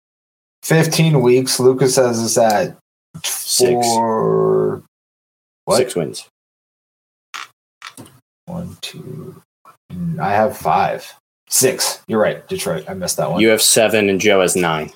15 0.63 1.21
weeks, 1.21 1.59
Lucas 1.59 1.95
has 1.97 2.19
us 2.19 2.37
at 2.37 2.77
Six. 3.23 3.71
four. 3.85 4.83
What? 5.65 5.77
Six 5.77 5.95
wins. 5.95 6.27
One, 8.45 8.77
two. 8.81 9.41
I 10.19 10.31
have 10.31 10.57
five, 10.57 11.13
six. 11.49 12.01
You're 12.07 12.19
right, 12.21 12.47
Detroit. 12.47 12.85
I 12.89 12.93
missed 12.93 13.17
that 13.17 13.29
one. 13.31 13.41
You 13.41 13.49
have 13.49 13.61
seven, 13.61 14.09
and 14.09 14.19
Joe 14.19 14.41
has 14.41 14.55
nine. 14.55 14.91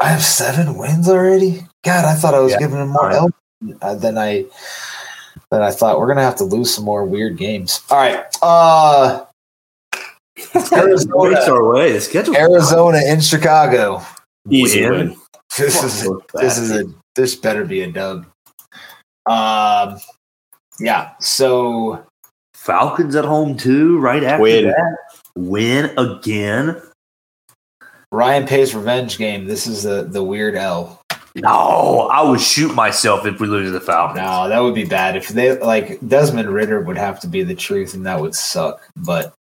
I 0.00 0.08
have 0.08 0.22
seven 0.22 0.78
wins 0.78 1.08
already. 1.08 1.66
God, 1.84 2.04
I 2.04 2.14
thought 2.14 2.34
I 2.34 2.40
was 2.40 2.52
Yeah. 2.52 2.58
giving 2.60 2.78
him 2.80 2.88
more 2.88 3.10
All 3.12 3.26
right. 3.26 3.32
L 3.72 3.78
uh, 3.82 3.94
than 3.94 4.16
I 4.18 4.46
than 5.50 5.62
I 5.62 5.70
thought. 5.70 5.98
We're 6.00 6.06
gonna 6.08 6.22
have 6.22 6.36
to 6.36 6.44
lose 6.44 6.74
some 6.74 6.84
more 6.84 7.04
weird 7.04 7.36
games. 7.36 7.80
All 7.90 7.98
right, 7.98 8.24
uh, 8.40 9.24
Arizona, 10.72 11.40
our 11.46 11.68
way. 11.72 12.00
Arizona 12.34 13.00
in 13.06 13.20
Chicago. 13.20 14.02
Easy 14.50 14.82
Win. 14.88 15.08
win. 15.10 15.16
This 15.58 15.82
is 15.82 16.06
a, 16.06 16.16
this 16.34 16.58
is 16.58 16.70
a 16.70 16.84
this 17.14 17.34
better 17.34 17.64
be 17.64 17.82
a 17.82 17.90
dub. 17.90 18.26
Um, 19.26 19.98
yeah. 20.80 21.12
So 21.20 22.04
Falcons 22.54 23.16
at 23.16 23.24
home 23.24 23.56
too. 23.56 23.98
Right 23.98 24.24
after 24.24 24.42
Win. 24.42 24.64
that, 24.66 24.96
win 25.36 25.98
again. 25.98 26.80
Ryan 28.10 28.46
Pace 28.46 28.74
revenge 28.74 29.18
game. 29.18 29.46
This 29.46 29.66
is 29.66 29.82
the 29.82 30.04
the 30.04 30.22
weird 30.22 30.54
L. 30.54 31.02
No, 31.34 32.10
I 32.12 32.22
would 32.22 32.40
shoot 32.40 32.74
myself 32.74 33.24
if 33.24 33.40
we 33.40 33.46
lose 33.46 33.68
to 33.68 33.72
the 33.72 33.80
Falcons. 33.80 34.18
No, 34.18 34.48
that 34.48 34.58
would 34.58 34.74
be 34.74 34.84
bad. 34.84 35.16
If 35.16 35.28
they 35.28 35.58
like 35.58 35.98
Desmond 36.06 36.50
Ridder 36.50 36.82
would 36.82 36.98
have 36.98 37.20
to 37.20 37.26
be 37.26 37.42
the 37.42 37.54
truth, 37.54 37.94
and 37.94 38.04
that 38.04 38.20
would 38.20 38.34
suck. 38.34 38.82
But 38.96 39.34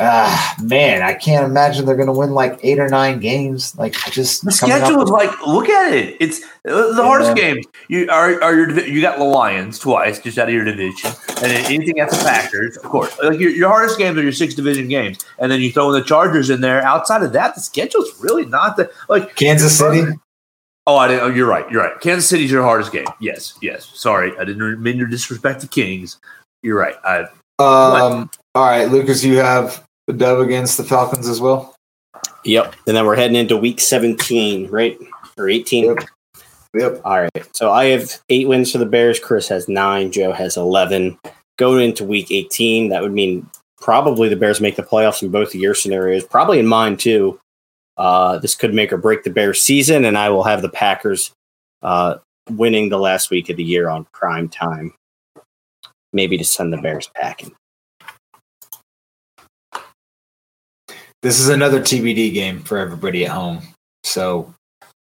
ah, 0.00 0.56
man, 0.62 1.02
I 1.02 1.14
can't 1.14 1.44
imagine 1.44 1.86
they're 1.86 1.96
going 1.96 2.06
to 2.06 2.12
win 2.12 2.32
like 2.32 2.58
eight 2.62 2.78
or 2.78 2.88
nine 2.88 3.20
games. 3.20 3.76
Like 3.76 3.94
I 4.06 4.10
just 4.10 4.44
The 4.44 4.52
schedule 4.52 5.02
is 5.02 5.10
like, 5.10 5.30
look 5.46 5.68
at 5.68 5.92
it. 5.92 6.16
It's 6.20 6.42
uh, 6.68 6.92
the 6.94 7.02
hardest 7.02 7.36
Yeah. 7.36 7.54
games. 7.54 7.66
You 7.88 8.08
are, 8.10 8.42
are 8.42 8.54
your 8.54 8.80
you 8.86 9.00
got 9.00 9.18
the 9.18 9.24
Lions 9.24 9.78
twice, 9.78 10.18
just 10.20 10.38
out 10.38 10.48
of 10.48 10.54
your 10.54 10.64
division, 10.64 11.10
and 11.28 11.36
then 11.50 11.64
anything 11.66 12.00
after 12.00 12.16
Packers, 12.16 12.76
of 12.76 12.84
course. 12.84 13.16
Like 13.22 13.38
your, 13.40 13.50
your 13.50 13.68
hardest 13.68 13.98
games 13.98 14.18
are 14.18 14.22
your 14.22 14.32
six 14.32 14.54
division 14.54 14.88
games, 14.88 15.18
and 15.38 15.50
then 15.50 15.60
you 15.60 15.72
throw 15.72 15.88
in 15.92 15.94
the 16.00 16.06
Chargers 16.06 16.50
in 16.50 16.60
there. 16.60 16.82
Outside 16.82 17.22
of 17.22 17.32
that, 17.32 17.54
the 17.54 17.60
schedule's 17.60 18.10
really 18.22 18.46
not 18.46 18.76
that. 18.76 18.90
Like 19.08 19.36
Kansas 19.36 19.76
City. 19.78 20.02
Oh, 20.86 20.96
I 20.96 21.08
didn't. 21.08 21.22
Oh, 21.22 21.28
you're 21.28 21.46
right. 21.48 21.70
You're 21.70 21.82
right. 21.82 22.00
Kansas 22.00 22.28
City's 22.28 22.50
your 22.50 22.62
hardest 22.62 22.92
game. 22.92 23.04
Yes, 23.20 23.58
yes. 23.60 23.90
Sorry, 23.94 24.32
I 24.38 24.44
didn't 24.44 24.82
mean 24.82 24.98
to 24.98 25.06
disrespect 25.06 25.60
the 25.60 25.66
Kings. 25.66 26.18
You're 26.62 26.78
right. 26.78 26.96
I, 27.04 27.26
Um, 27.58 28.30
all 28.54 28.66
right, 28.66 28.86
Lucas, 28.88 29.22
you 29.22 29.36
have 29.36 29.84
a 30.08 30.12
dub 30.12 30.40
against 30.40 30.76
the 30.76 30.84
Falcons 30.84 31.28
as 31.28 31.40
well. 31.40 31.74
Yep. 32.44 32.74
And 32.86 32.96
then 32.96 33.04
we're 33.06 33.16
heading 33.16 33.36
into 33.36 33.56
week 33.56 33.80
17, 33.80 34.68
right? 34.70 34.98
Or 35.36 35.48
18. 35.48 35.84
Yep. 35.84 35.98
Yep. 36.74 37.00
All 37.04 37.20
right. 37.20 37.56
So 37.56 37.70
I 37.70 37.86
have 37.86 38.18
eight 38.28 38.48
wins 38.48 38.72
for 38.72 38.78
the 38.78 38.86
Bears. 38.86 39.18
Chris 39.18 39.48
has 39.48 39.68
nine. 39.68 40.10
Joe 40.10 40.32
has 40.32 40.56
11. 40.56 41.18
Going 41.58 41.84
into 41.84 42.04
week 42.04 42.30
18, 42.30 42.88
that 42.90 43.02
would 43.02 43.12
mean 43.12 43.48
probably 43.80 44.28
the 44.28 44.36
Bears 44.36 44.60
make 44.60 44.76
the 44.76 44.82
playoffs 44.82 45.22
in 45.22 45.30
both 45.30 45.54
of 45.54 45.60
your 45.60 45.74
scenarios, 45.74 46.24
probably 46.24 46.58
in 46.58 46.66
mine 46.66 46.96
too. 46.96 47.38
Uh, 47.96 48.38
this 48.38 48.54
could 48.54 48.72
make 48.72 48.92
or 48.92 48.96
break 48.96 49.24
the 49.24 49.30
Bears 49.30 49.60
season, 49.60 50.04
and 50.04 50.16
I 50.16 50.28
will 50.30 50.44
have 50.44 50.62
the 50.62 50.68
Packers 50.68 51.32
uh, 51.82 52.16
winning 52.48 52.90
the 52.90 52.98
last 52.98 53.30
week 53.30 53.48
of 53.50 53.56
the 53.56 53.64
year 53.64 53.88
on 53.88 54.06
prime 54.12 54.48
time. 54.48 54.94
Maybe 56.12 56.38
to 56.38 56.44
send 56.44 56.72
the 56.72 56.78
Bears 56.78 57.10
packing. 57.14 57.54
This 61.28 61.40
is 61.40 61.50
another 61.50 61.82
TBD 61.82 62.32
game 62.32 62.60
for 62.60 62.78
everybody 62.78 63.26
at 63.26 63.32
home. 63.32 63.60
So 64.02 64.54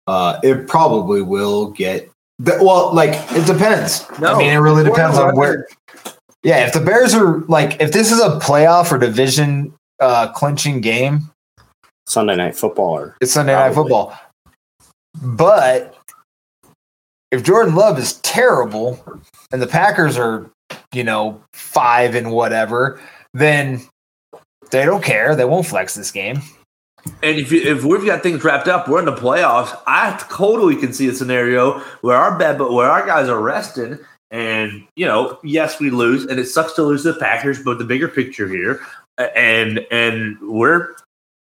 uh, 0.08 0.40
it 0.42 0.70
probably 0.70 1.22
will 1.22 1.72
get. 1.72 2.10
The, 2.40 2.60
well, 2.62 2.94
like 2.94 3.10
it 3.34 3.46
depends. 3.46 4.06
I 4.20 4.38
mean, 4.38 4.54
it 4.54 4.56
really 4.60 4.86
depends 4.86 5.18
on 5.18 5.36
where. 5.36 5.68
Yeah, 6.42 6.66
if 6.66 6.72
the 6.72 6.80
Bears 6.80 7.14
are 7.14 7.40
like, 7.50 7.82
if 7.82 7.92
this 7.92 8.10
is 8.10 8.22
a 8.22 8.40
playoff 8.40 8.90
or 8.94 8.98
division 8.98 9.74
uh, 10.00 10.32
clinching 10.32 10.80
game, 10.80 11.30
Sunday 12.08 12.38
night 12.38 12.56
football 12.56 12.98
or 13.00 13.18
it's 13.20 13.34
Sunday 13.34 13.54
Night 13.54 13.74
Football. 13.74 14.18
But 15.22 15.98
if 17.32 17.44
Jordan 17.44 17.76
Love 17.76 18.00
is 18.00 18.14
terrible 18.22 19.22
and 19.52 19.62
the 19.62 19.68
Packers 19.68 20.18
are, 20.18 20.50
you 20.94 21.04
know, 21.04 21.44
five 21.52 22.16
and 22.16 22.32
whatever, 22.32 23.02
then 23.34 23.82
they 24.74 24.86
don't 24.86 25.04
care. 25.04 25.36
They 25.36 25.46
won't 25.46 25.66
flex 25.66 25.96
this 25.96 26.12
game. 26.12 26.42
And 27.22 27.38
if 27.38 27.52
you, 27.52 27.62
if 27.62 27.84
we've 27.84 28.06
got 28.06 28.24
things 28.24 28.44
wrapped 28.44 28.68
up, 28.68 28.88
we're 28.88 29.00
in 29.00 29.06
the 29.06 29.14
playoffs. 29.14 29.78
I 29.88 30.18
totally 30.30 30.76
can 30.76 30.94
see 30.94 31.08
a 31.08 31.14
scenario 31.14 31.80
where 32.02 32.18
our 32.18 32.38
bad, 32.38 32.58
but 32.58 32.72
where 32.72 32.90
our 32.90 33.06
guys 33.06 33.30
are 33.30 33.42
resting, 33.42 34.00
and 34.32 34.86
you 34.96 35.06
know, 35.06 35.38
yes, 35.44 35.80
we 35.80 35.90
lose, 35.90 36.26
and 36.26 36.40
it 36.40 36.48
sucks 36.48 36.74
to 36.74 36.84
lose 36.84 37.04
the 37.04 37.14
Packers. 37.14 37.62
But 37.62 37.78
the 37.78 37.84
bigger 37.84 38.08
picture 38.08 38.48
here, 38.48 38.82
and 39.36 39.86
and 39.92 40.38
we're 40.42 40.96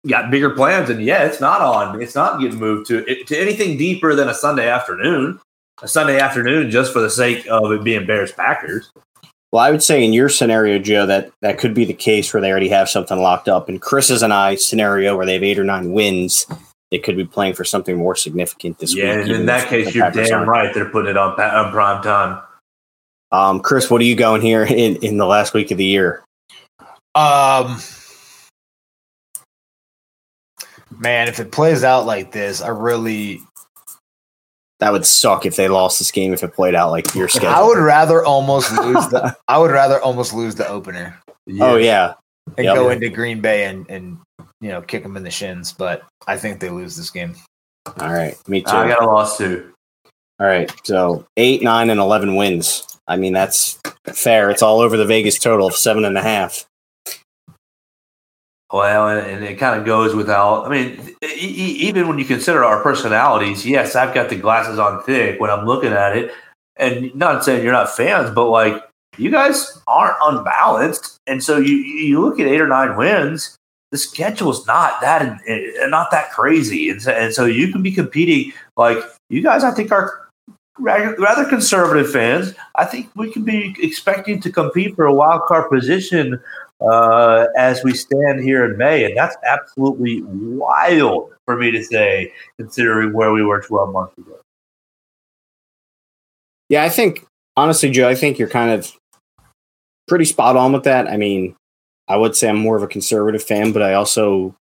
got 0.07 0.31
bigger 0.31 0.51
plans, 0.51 0.91
and 0.91 1.03
yeah, 1.03 1.25
it's 1.25 1.41
not 1.41 1.61
on. 1.61 2.03
It's 2.03 2.15
not 2.15 2.41
getting 2.41 2.59
moved 2.59 2.89
to 2.89 3.05
to 3.25 3.39
anything 3.39 3.77
deeper 3.77 4.15
than 4.15 4.29
a 4.29 4.35
Sunday 4.35 4.69
afternoon. 4.69 5.41
A 5.83 5.89
Sunday 5.89 6.21
afternoon, 6.21 6.71
just 6.71 6.93
for 6.93 7.01
the 7.01 7.11
sake 7.11 7.47
of 7.49 7.73
it 7.73 7.83
being 7.83 8.07
Bears 8.07 8.33
Packers. 8.33 8.91
Well, 9.55 9.63
I 9.63 9.71
would 9.71 9.85
say 9.85 10.05
in 10.05 10.13
your 10.13 10.29
scenario, 10.29 10.81
Joe, 10.81 11.07
that 11.07 11.31
that 11.41 11.59
could 11.59 11.75
be 11.75 11.85
the 11.85 11.95
case 11.95 12.35
where 12.35 12.41
they 12.41 12.51
already 12.51 12.71
have 12.71 12.89
something 12.89 13.17
locked 13.17 13.49
up. 13.49 13.69
In 13.69 13.79
Chris's 13.79 14.21
and 14.21 14.33
I 14.33 14.57
scenario, 14.57 15.17
where 15.17 15.25
they 15.25 15.35
have 15.35 15.45
eight 15.45 15.61
or 15.61 15.63
nine 15.63 15.93
wins, 15.93 16.45
they 16.91 16.99
could 16.99 17.17
be 17.17 17.25
playing 17.25 17.55
for 17.55 17.63
something 17.63 17.97
more 17.97 18.17
significant 18.17 18.81
this 18.81 18.97
week. 18.97 19.05
Yeah, 19.05 19.19
week. 19.19 19.27
and 19.27 19.31
in 19.31 19.47
that 19.47 19.69
case, 19.69 19.95
you're 19.95 20.11
damn 20.11 20.41
aren't. 20.41 20.49
right. 20.49 20.75
They're 20.75 20.91
putting 20.91 21.13
it 21.13 21.17
on, 21.17 21.41
on 21.41 21.71
prime 21.71 22.03
time. 22.03 22.43
Um, 23.31 23.61
Chris, 23.61 23.89
what 23.89 24.01
are 24.01 24.05
you 24.05 24.17
going 24.17 24.43
here 24.43 24.65
in, 24.65 24.97
in 24.97 25.19
the 25.19 25.27
last 25.27 25.55
week 25.55 25.71
of 25.71 25.79
the 25.79 25.87
year? 25.87 26.25
Um, 27.15 27.81
man, 30.99 31.29
if 31.29 31.39
it 31.39 31.53
plays 31.53 31.85
out 31.85 32.07
like 32.07 32.33
this, 32.33 32.61
I 32.61 32.71
really, 32.71 33.41
That 34.81 34.93
would 34.93 35.07
suck 35.07 35.47
if 35.47 35.57
they 35.57 35.69
lost 35.69 35.99
this 35.99 36.11
game 36.11 36.33
if 36.33 36.43
it 36.43 36.53
played 36.53 36.75
out 36.75 36.91
like 36.91 37.15
your 37.15 37.29
schedule. 37.29 37.49
I 37.49 37.63
would 37.63 37.79
rather 37.79 38.25
almost 38.25 38.73
lose 38.83 39.07
the, 39.09 39.35
I 39.49 39.59
would 39.59 39.71
rather 39.71 40.01
almost 40.01 40.35
lose 40.35 40.55
the 40.57 40.69
opener 40.69 41.19
Oh 41.61 41.77
yeah, 41.77 42.15
and 42.57 42.65
Yep. 42.65 42.75
go 42.75 42.91
into 42.91 43.09
Green 43.09 43.41
Bay 43.41 43.65
and 43.65 43.89
and 43.89 44.19
you 44.61 44.71
know 44.71 44.83
kick 44.83 45.03
them 45.03 45.17
in 45.17 45.23
the 45.23 45.31
shins. 45.31 45.73
But 45.73 46.03
I 46.27 46.37
think 46.37 46.59
they 46.61 46.71
lose 46.71 46.97
this 46.97 47.11
game. 47.11 47.35
all 48.01 48.13
right, 48.13 48.37
me 48.49 48.63
too. 48.63 48.71
I 48.77 48.89
got 48.89 49.03
a 49.03 49.07
loss 49.07 49.39
too. 49.39 49.71
all 50.41 50.47
right, 50.47 50.71
so 50.85 51.25
eight, 51.37 51.63
nine, 51.63 51.91
and 51.91 52.01
eleven 52.01 52.35
wins. 52.35 52.87
I 53.07 53.17
mean 53.17 53.33
that's 53.35 53.79
fair. 54.13 54.51
It's 54.51 54.63
all 54.63 54.81
over 54.81 54.97
the 54.97 55.05
Vegas 55.07 55.39
total 55.39 55.67
of 55.69 55.75
seven 55.75 56.05
and 56.05 56.17
a 56.19 56.23
half. 56.23 56.65
Well, 58.75 59.09
and, 59.09 59.25
and 59.25 59.45
it 59.45 59.55
kind 59.55 59.79
of 59.79 59.87
goes 59.87 60.17
without. 60.17 60.67
I 60.67 60.69
mean, 60.69 61.15
e- 61.23 61.77
even 61.79 62.09
when 62.09 62.19
you 62.19 62.25
consider 62.25 62.65
our 62.65 62.83
personalities, 62.83 63.65
yes, 63.65 63.95
I've 63.95 64.13
got 64.13 64.31
the 64.31 64.37
glasses 64.37 64.81
on 64.81 65.01
thick 65.05 65.39
when 65.39 65.49
I'm 65.49 65.65
looking 65.65 65.93
at 65.93 66.17
it, 66.17 66.33
and 66.75 67.15
not 67.15 67.45
saying 67.45 67.63
you're 67.63 67.73
not 67.73 67.95
fans, 67.95 68.35
but 68.35 68.49
like 68.49 68.83
you 69.17 69.31
guys 69.31 69.81
aren't 69.87 70.17
unbalanced, 70.21 71.19
and 71.29 71.41
so 71.41 71.59
you 71.59 71.77
you 71.77 72.21
look 72.21 72.41
at 72.41 72.49
eight 72.49 72.61
or 72.61 72.67
nine 72.67 72.97
wins. 72.97 73.57
The 73.93 73.99
schedule's 73.99 74.67
not 74.67 75.01
that 75.03 75.23
eh, 75.47 75.87
not 75.87 76.11
that 76.11 76.33
crazy, 76.33 76.91
and 76.91 77.01
so, 77.01 77.13
and 77.13 77.33
so 77.33 77.45
you 77.45 77.71
can 77.71 77.81
be 77.81 77.93
competing. 77.93 78.53
Like 78.77 78.99
you 79.31 79.41
guys, 79.41 79.63
I 79.63 79.71
think 79.71 79.93
are 79.93 80.29
rather 80.81 81.45
conservative 81.49 82.11
fans. 82.11 82.55
I 82.75 82.87
think 82.87 83.09
we 83.15 83.31
can 83.31 83.45
be 83.45 83.77
expecting 83.79 84.41
to 84.41 84.51
compete 84.51 84.97
for 84.97 85.07
a 85.07 85.15
wild 85.15 85.43
card 85.43 85.71
position 85.71 86.43
uh, 86.81 87.47
as 87.57 87.83
we 87.85 87.95
stand 87.95 88.41
here 88.43 88.65
in 88.65 88.77
May, 88.77 89.05
and 89.05 89.17
that's 89.17 89.37
absolutely 89.47 90.23
wild 90.23 91.31
for 91.45 91.57
me 91.57 91.71
to 91.71 91.83
say, 91.83 92.33
considering 92.59 93.13
where 93.13 93.33
we 93.33 93.43
were 93.45 93.61
12 93.61 93.93
months 93.93 94.17
ago. 94.19 94.39
Yeah, 96.69 96.83
I 96.85 96.89
think 96.89 97.27
honestly, 97.57 97.91
Joe, 97.91 98.09
I 98.09 98.15
think 98.15 98.39
you're 98.39 98.49
kind 98.49 98.71
of 98.71 98.91
pretty 100.09 100.25
spot 100.25 100.57
on 100.57 100.73
with 100.73 100.85
that. 100.85 101.07
I 101.07 101.17
mean, 101.17 101.55
I 102.09 102.17
would 102.17 102.35
say 102.37 102.49
I'm 102.49 102.59
more 102.59 102.77
of 102.77 102.83
a 102.83 102.87
conservative 102.89 103.43
fan, 103.43 103.73
but 103.73 103.83
I 103.83 103.95
also 103.95 104.55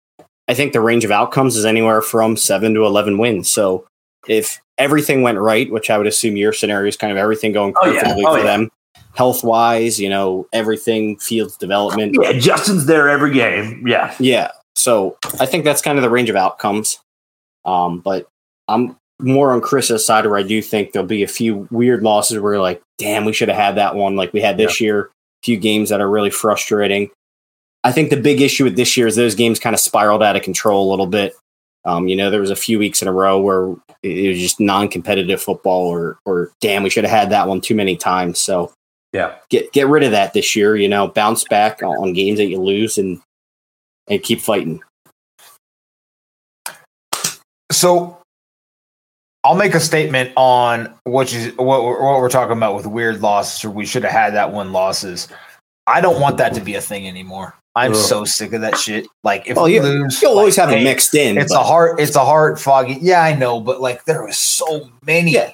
I 0.47 0.53
think 0.53 0.73
the 0.73 0.81
range 0.81 1.05
of 1.05 1.11
outcomes 1.11 1.55
is 1.55 1.65
anywhere 1.65 2.01
from 2.01 2.35
seven 2.37 2.73
to 2.73 2.85
eleven 2.85 3.17
wins. 3.17 3.51
So 3.51 3.85
if 4.27 4.59
everything 4.77 5.21
went 5.21 5.39
right, 5.39 5.71
which 5.71 5.89
I 5.89 5.97
would 5.97 6.07
assume 6.07 6.35
your 6.37 6.53
scenario 6.53 6.87
is 6.87 6.97
kind 6.97 7.11
of 7.11 7.17
everything 7.17 7.51
going 7.53 7.73
Oh, 7.81 7.87
yeah. 7.91 8.01
perfectly 8.01 8.25
Oh, 8.25 8.33
for 8.33 8.39
yeah. 8.39 8.43
them, 8.45 8.69
health 9.15 9.43
wise, 9.43 9.99
you 9.99 10.09
know, 10.09 10.47
everything, 10.53 11.17
fields 11.17 11.57
development. 11.57 12.15
Yeah, 12.19 12.33
Justin's 12.33 12.85
there 12.85 13.09
every 13.09 13.33
game. 13.33 13.87
Yeah, 13.87 14.13
Yeah. 14.19 14.51
So 14.75 15.17
I 15.39 15.45
think 15.45 15.65
that's 15.65 15.81
kind 15.81 15.97
of 15.97 16.01
the 16.01 16.09
range 16.09 16.29
of 16.29 16.35
outcomes. 16.35 16.99
Um, 17.63 17.99
but 17.99 18.27
I'm 18.67 18.97
more 19.19 19.51
on 19.51 19.61
Chris's 19.61 20.05
side 20.05 20.25
where 20.25 20.37
I 20.37 20.43
do 20.43 20.61
think 20.61 20.91
there'll 20.91 21.07
be 21.07 21.23
a 21.23 21.27
few 21.27 21.67
weird 21.71 22.03
losses 22.03 22.39
where 22.39 22.53
you're 22.53 22.61
like, 22.61 22.81
damn, 22.97 23.25
we 23.25 23.33
should 23.33 23.49
have 23.49 23.57
had 23.57 23.75
that 23.75 23.95
one 23.95 24.15
like 24.15 24.33
we 24.33 24.41
had 24.41 24.57
this 24.57 24.81
year. 24.81 25.05
A 25.05 25.09
few 25.43 25.57
games 25.57 25.89
that 25.89 26.01
are 26.01 26.09
really 26.09 26.29
frustrating. 26.29 27.09
I 27.83 27.91
think 27.91 28.09
the 28.09 28.17
big 28.17 28.41
issue 28.41 28.63
with 28.63 28.75
this 28.75 28.95
year 28.95 29.07
is 29.07 29.15
those 29.15 29.35
games 29.35 29.59
kind 29.59 29.73
of 29.73 29.79
spiraled 29.79 30.23
out 30.23 30.35
of 30.35 30.41
control 30.41 30.89
a 30.89 30.91
little 30.91 31.07
bit. 31.07 31.33
Um, 31.85 32.07
you 32.07 32.15
know, 32.15 32.31
there 32.31 32.39
was 32.39 32.49
a 32.49 32.55
few 32.55 32.79
weeks 32.79 33.01
in 33.01 33.09
a 33.09 33.13
row 33.13 33.41
where 33.41 33.75
it 34.03 34.29
was 34.29 34.39
just 34.39 34.59
non-competitive 34.59 35.41
football, 35.41 35.87
or 35.87 36.17
or 36.25 36.51
damn, 36.61 36.81
we 36.81 36.89
should 36.89 37.03
have 37.03 37.11
had 37.11 37.29
that 37.31 37.49
one 37.49 37.59
too 37.59 37.75
many 37.75 37.97
times. 37.97 38.39
So 38.39 38.71
yeah. 39.13 39.35
get 39.49 39.71
get 39.71 39.87
rid 39.87 40.03
of 40.03 40.11
that 40.11 40.33
this 40.33 40.55
year. 40.55 40.75
You 40.75 40.89
know, 40.89 41.07
bounce 41.07 41.43
back 41.45 41.81
on, 41.81 41.95
on 41.97 42.13
games 42.13 42.37
that 42.39 42.45
you 42.45 42.59
lose 42.61 42.97
and 42.97 43.21
and 44.09 44.21
keep 44.21 44.41
fighting. 44.41 44.81
So 47.71 48.17
I'll 49.43 49.55
make 49.55 49.73
a 49.73 49.79
statement 49.79 50.31
on 50.35 50.93
what 51.03 51.33
you 51.33 51.51
what, 51.57 51.83
we're- 51.83 52.01
what 52.03 52.19
we're 52.19 52.29
talking 52.29 52.55
about 52.57 52.75
with 52.75 52.85
weird 52.85 53.21
losses, 53.21 53.63
or 53.65 53.69
we 53.71 53.85
should 53.85 54.03
have 54.03 54.11
had 54.11 54.33
that 54.35 54.51
one 54.51 54.71
losses. 54.71 55.27
I 55.85 55.99
don't 55.99 56.21
want 56.21 56.37
that 56.37 56.53
to 56.53 56.61
be 56.61 56.75
a 56.75 56.81
thing 56.81 57.07
anymore. 57.07 57.55
I'm 57.75 57.91
Ugh. 57.91 57.97
so 57.97 58.23
sick 58.23 58.53
of 58.53 58.61
that 58.61 58.77
shit. 58.77 59.07
Like 59.23 59.47
if 59.49 59.55
Well, 59.57 59.65
we 59.65 59.75
you, 59.75 59.81
lose, 59.81 60.21
you'll 60.21 60.37
always 60.37 60.57
like, 60.57 60.69
have 60.69 60.77
it 60.79 60.83
mixed 60.83 61.13
in. 61.15 61.37
It's 61.37 61.51
but 61.51 61.61
a 61.61 61.63
heart. 61.63 61.99
It's 61.99 62.15
a 62.15 62.23
heart 62.23 62.59
foggy. 62.59 62.99
Yeah, 63.01 63.21
I 63.21 63.35
know, 63.35 63.59
but 63.59 63.81
like 63.81 64.05
there 64.05 64.23
was 64.23 64.37
so 64.37 64.89
many. 65.05 65.31
Yeah, 65.31 65.51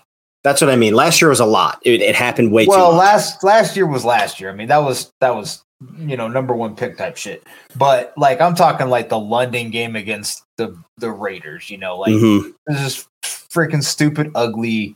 that's 0.49 0.61
what 0.61 0.71
I 0.71 0.75
mean. 0.75 0.95
Last 0.95 1.21
year 1.21 1.29
was 1.29 1.39
a 1.39 1.45
lot. 1.45 1.79
It, 1.83 2.01
it 2.01 2.15
happened 2.15 2.51
way 2.51 2.65
well, 2.65 2.77
too 2.77 2.81
Well, 2.81 2.93
last 2.93 3.43
last 3.43 3.75
year 3.75 3.85
was 3.85 4.03
last 4.03 4.39
year. 4.39 4.49
I 4.49 4.53
mean, 4.53 4.67
that 4.69 4.79
was 4.83 5.11
that 5.21 5.35
was 5.35 5.63
you 5.97 6.17
know, 6.17 6.27
number 6.27 6.53
one 6.53 6.75
pick 6.75 6.97
type 6.97 7.15
shit. 7.15 7.45
But 7.75 8.13
like 8.17 8.41
I'm 8.41 8.55
talking 8.55 8.89
like 8.89 9.09
the 9.09 9.19
London 9.19 9.69
game 9.69 9.95
against 9.95 10.43
the 10.57 10.75
the 10.97 11.11
Raiders, 11.11 11.69
you 11.69 11.77
know, 11.77 11.97
like 11.99 12.11
Mhm. 12.13 12.53
this 12.65 12.81
is 12.81 13.07
freaking 13.23 13.83
stupid, 13.83 14.31
ugly 14.33 14.95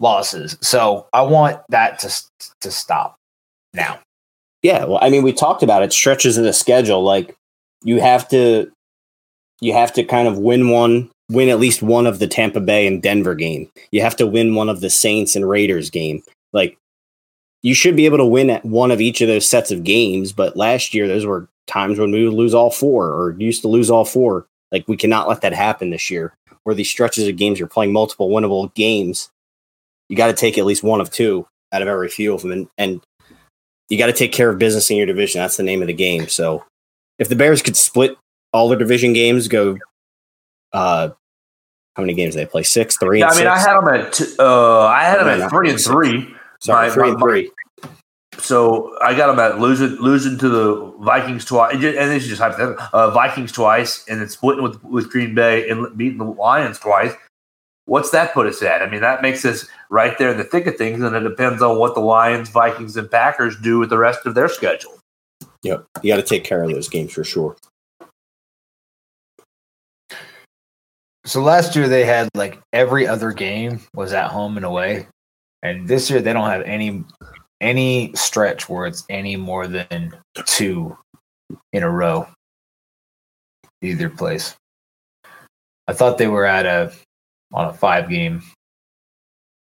losses. 0.00 0.58
So 0.60 1.06
I 1.12 1.22
want 1.22 1.60
that 1.68 2.00
to 2.00 2.12
to 2.62 2.70
stop 2.72 3.16
now. 3.72 4.00
Yeah, 4.62 4.84
well, 4.84 4.98
I 5.00 5.08
mean, 5.10 5.22
we 5.22 5.32
talked 5.32 5.62
about 5.62 5.82
it. 5.82 5.92
Stretches 5.92 6.36
in 6.36 6.44
the 6.44 6.52
schedule, 6.52 7.02
like 7.02 7.34
you 7.82 8.00
have 8.00 8.28
to, 8.28 8.70
you 9.62 9.72
have 9.72 9.92
to 9.94 10.04
kind 10.04 10.28
of 10.28 10.38
win 10.38 10.68
one, 10.68 11.10
win 11.30 11.48
at 11.48 11.60
least 11.60 11.82
one 11.82 12.06
of 12.06 12.18
the 12.18 12.26
Tampa 12.26 12.60
Bay 12.60 12.86
and 12.86 13.02
Denver 13.02 13.34
game. 13.34 13.70
You 13.92 14.02
have 14.02 14.16
to 14.16 14.26
win 14.26 14.54
one 14.54 14.68
of 14.68 14.80
the 14.80 14.90
Saints 14.90 15.36
and 15.36 15.48
Raiders 15.48 15.88
game. 15.88 16.22
Like 16.52 16.76
you 17.62 17.74
should 17.74 17.96
be 17.96 18.06
able 18.06 18.18
to 18.18 18.26
win 18.26 18.50
at 18.50 18.64
one 18.64 18.90
of 18.90 19.00
each 19.00 19.20
of 19.20 19.28
those 19.28 19.48
sets 19.48 19.70
of 19.70 19.84
games. 19.84 20.32
But 20.32 20.56
last 20.56 20.92
year, 20.92 21.06
those 21.06 21.24
were 21.24 21.48
times 21.66 21.98
when 21.98 22.10
we 22.10 22.24
would 22.24 22.34
lose 22.34 22.54
all 22.54 22.70
four, 22.70 23.06
or 23.08 23.36
used 23.38 23.62
to 23.62 23.68
lose 23.68 23.90
all 23.90 24.04
four. 24.04 24.46
Like 24.72 24.86
we 24.88 24.96
cannot 24.96 25.28
let 25.28 25.40
that 25.42 25.52
happen 25.52 25.90
this 25.90 26.10
year. 26.10 26.34
Where 26.64 26.74
these 26.74 26.90
stretches 26.90 27.26
of 27.26 27.36
games, 27.36 27.58
you're 27.58 27.68
playing 27.68 27.92
multiple 27.92 28.28
winnable 28.28 28.74
games. 28.74 29.30
You 30.08 30.16
got 30.16 30.26
to 30.26 30.32
take 30.32 30.58
at 30.58 30.66
least 30.66 30.82
one 30.82 31.00
of 31.00 31.10
two 31.10 31.46
out 31.72 31.82
of 31.82 31.88
every 31.88 32.08
few 32.08 32.34
of 32.34 32.42
them, 32.42 32.50
and, 32.50 32.68
and 32.76 33.00
you 33.88 33.96
got 33.96 34.06
to 34.06 34.12
take 34.12 34.32
care 34.32 34.50
of 34.50 34.58
business 34.58 34.90
in 34.90 34.96
your 34.96 35.06
division. 35.06 35.40
That's 35.40 35.56
the 35.56 35.62
name 35.62 35.80
of 35.80 35.86
the 35.86 35.94
game. 35.94 36.28
So 36.28 36.64
if 37.18 37.28
the 37.28 37.36
Bears 37.36 37.62
could 37.62 37.76
split 37.76 38.16
all 38.52 38.68
their 38.68 38.78
division 38.78 39.12
games, 39.12 39.48
go 39.48 39.78
uh 40.72 41.10
how 42.00 42.06
many 42.06 42.14
games 42.14 42.34
they 42.34 42.46
play? 42.46 42.62
Six, 42.62 42.96
three, 42.98 43.20
Yeah, 43.20 43.28
I 43.28 43.36
mean, 43.36 43.46
I 43.46 43.58
had 43.58 43.76
them 43.76 43.88
at 43.88 44.12
two, 44.12 44.26
uh, 44.38 44.86
I 44.86 45.04
had 45.04 45.20
them 45.20 45.28
at 45.28 45.38
not 45.40 45.50
three 45.50 45.70
and 45.70 45.78
six. 45.80 45.90
three. 45.92 46.34
Sorry, 46.60 46.88
my- 46.88 46.94
three 46.94 47.02
my- 47.04 47.10
and 47.10 47.20
three. 47.20 47.50
So 48.38 48.96
I 49.02 49.14
got 49.14 49.26
them 49.26 49.38
at 49.38 49.60
losing 49.60 49.96
losing 50.00 50.38
to 50.38 50.48
the 50.48 50.92
Vikings 51.00 51.44
twice, 51.44 51.74
and 51.74 51.82
this 51.82 52.22
is 52.22 52.28
just 52.28 52.40
hypothetical. 52.40 52.82
Uh, 52.92 53.10
Vikings 53.10 53.52
twice, 53.52 54.04
and 54.08 54.20
then 54.20 54.28
splitting 54.28 54.62
with 54.62 54.82
with 54.84 55.10
Green 55.10 55.34
Bay 55.34 55.68
and 55.68 55.96
beating 55.96 56.18
the 56.18 56.24
Lions 56.24 56.78
twice. 56.78 57.12
What's 57.86 58.10
that 58.10 58.32
put 58.32 58.46
us 58.46 58.62
at? 58.62 58.82
I 58.82 58.88
mean, 58.88 59.00
that 59.00 59.20
makes 59.20 59.44
us 59.44 59.66
right 59.90 60.16
there 60.16 60.30
in 60.30 60.38
the 60.38 60.44
thick 60.44 60.66
of 60.66 60.76
things, 60.76 61.02
and 61.02 61.14
it 61.14 61.20
depends 61.20 61.60
on 61.60 61.76
what 61.78 61.94
the 61.94 62.00
Lions, 62.00 62.48
Vikings, 62.48 62.96
and 62.96 63.10
Packers 63.10 63.56
do 63.60 63.78
with 63.78 63.90
the 63.90 63.98
rest 63.98 64.24
of 64.26 64.34
their 64.34 64.48
schedule. 64.48 64.96
Yep. 65.62 65.84
You 66.02 66.12
got 66.14 66.16
to 66.16 66.22
take 66.22 66.44
care 66.44 66.62
of 66.62 66.70
those 66.70 66.88
games 66.88 67.12
for 67.12 67.24
sure. 67.24 67.56
So 71.24 71.42
last 71.42 71.76
year 71.76 71.88
they 71.88 72.04
had 72.04 72.28
like 72.34 72.60
every 72.72 73.06
other 73.06 73.32
game 73.32 73.80
was 73.94 74.12
at 74.12 74.30
home 74.30 74.56
and 74.56 74.64
away, 74.64 75.06
and 75.62 75.86
this 75.86 76.10
year 76.10 76.20
they 76.20 76.32
don't 76.32 76.48
have 76.48 76.62
any 76.62 77.04
any 77.60 78.12
stretch 78.14 78.68
where 78.68 78.86
it's 78.86 79.04
any 79.10 79.36
more 79.36 79.66
than 79.66 80.16
two 80.46 80.96
in 81.72 81.82
a 81.82 81.90
row. 81.90 82.26
Either 83.82 84.10
place. 84.10 84.56
I 85.88 85.92
thought 85.92 86.18
they 86.18 86.28
were 86.28 86.44
at 86.46 86.66
a 86.66 86.92
on 87.52 87.66
a 87.66 87.72
five 87.72 88.08
game 88.08 88.42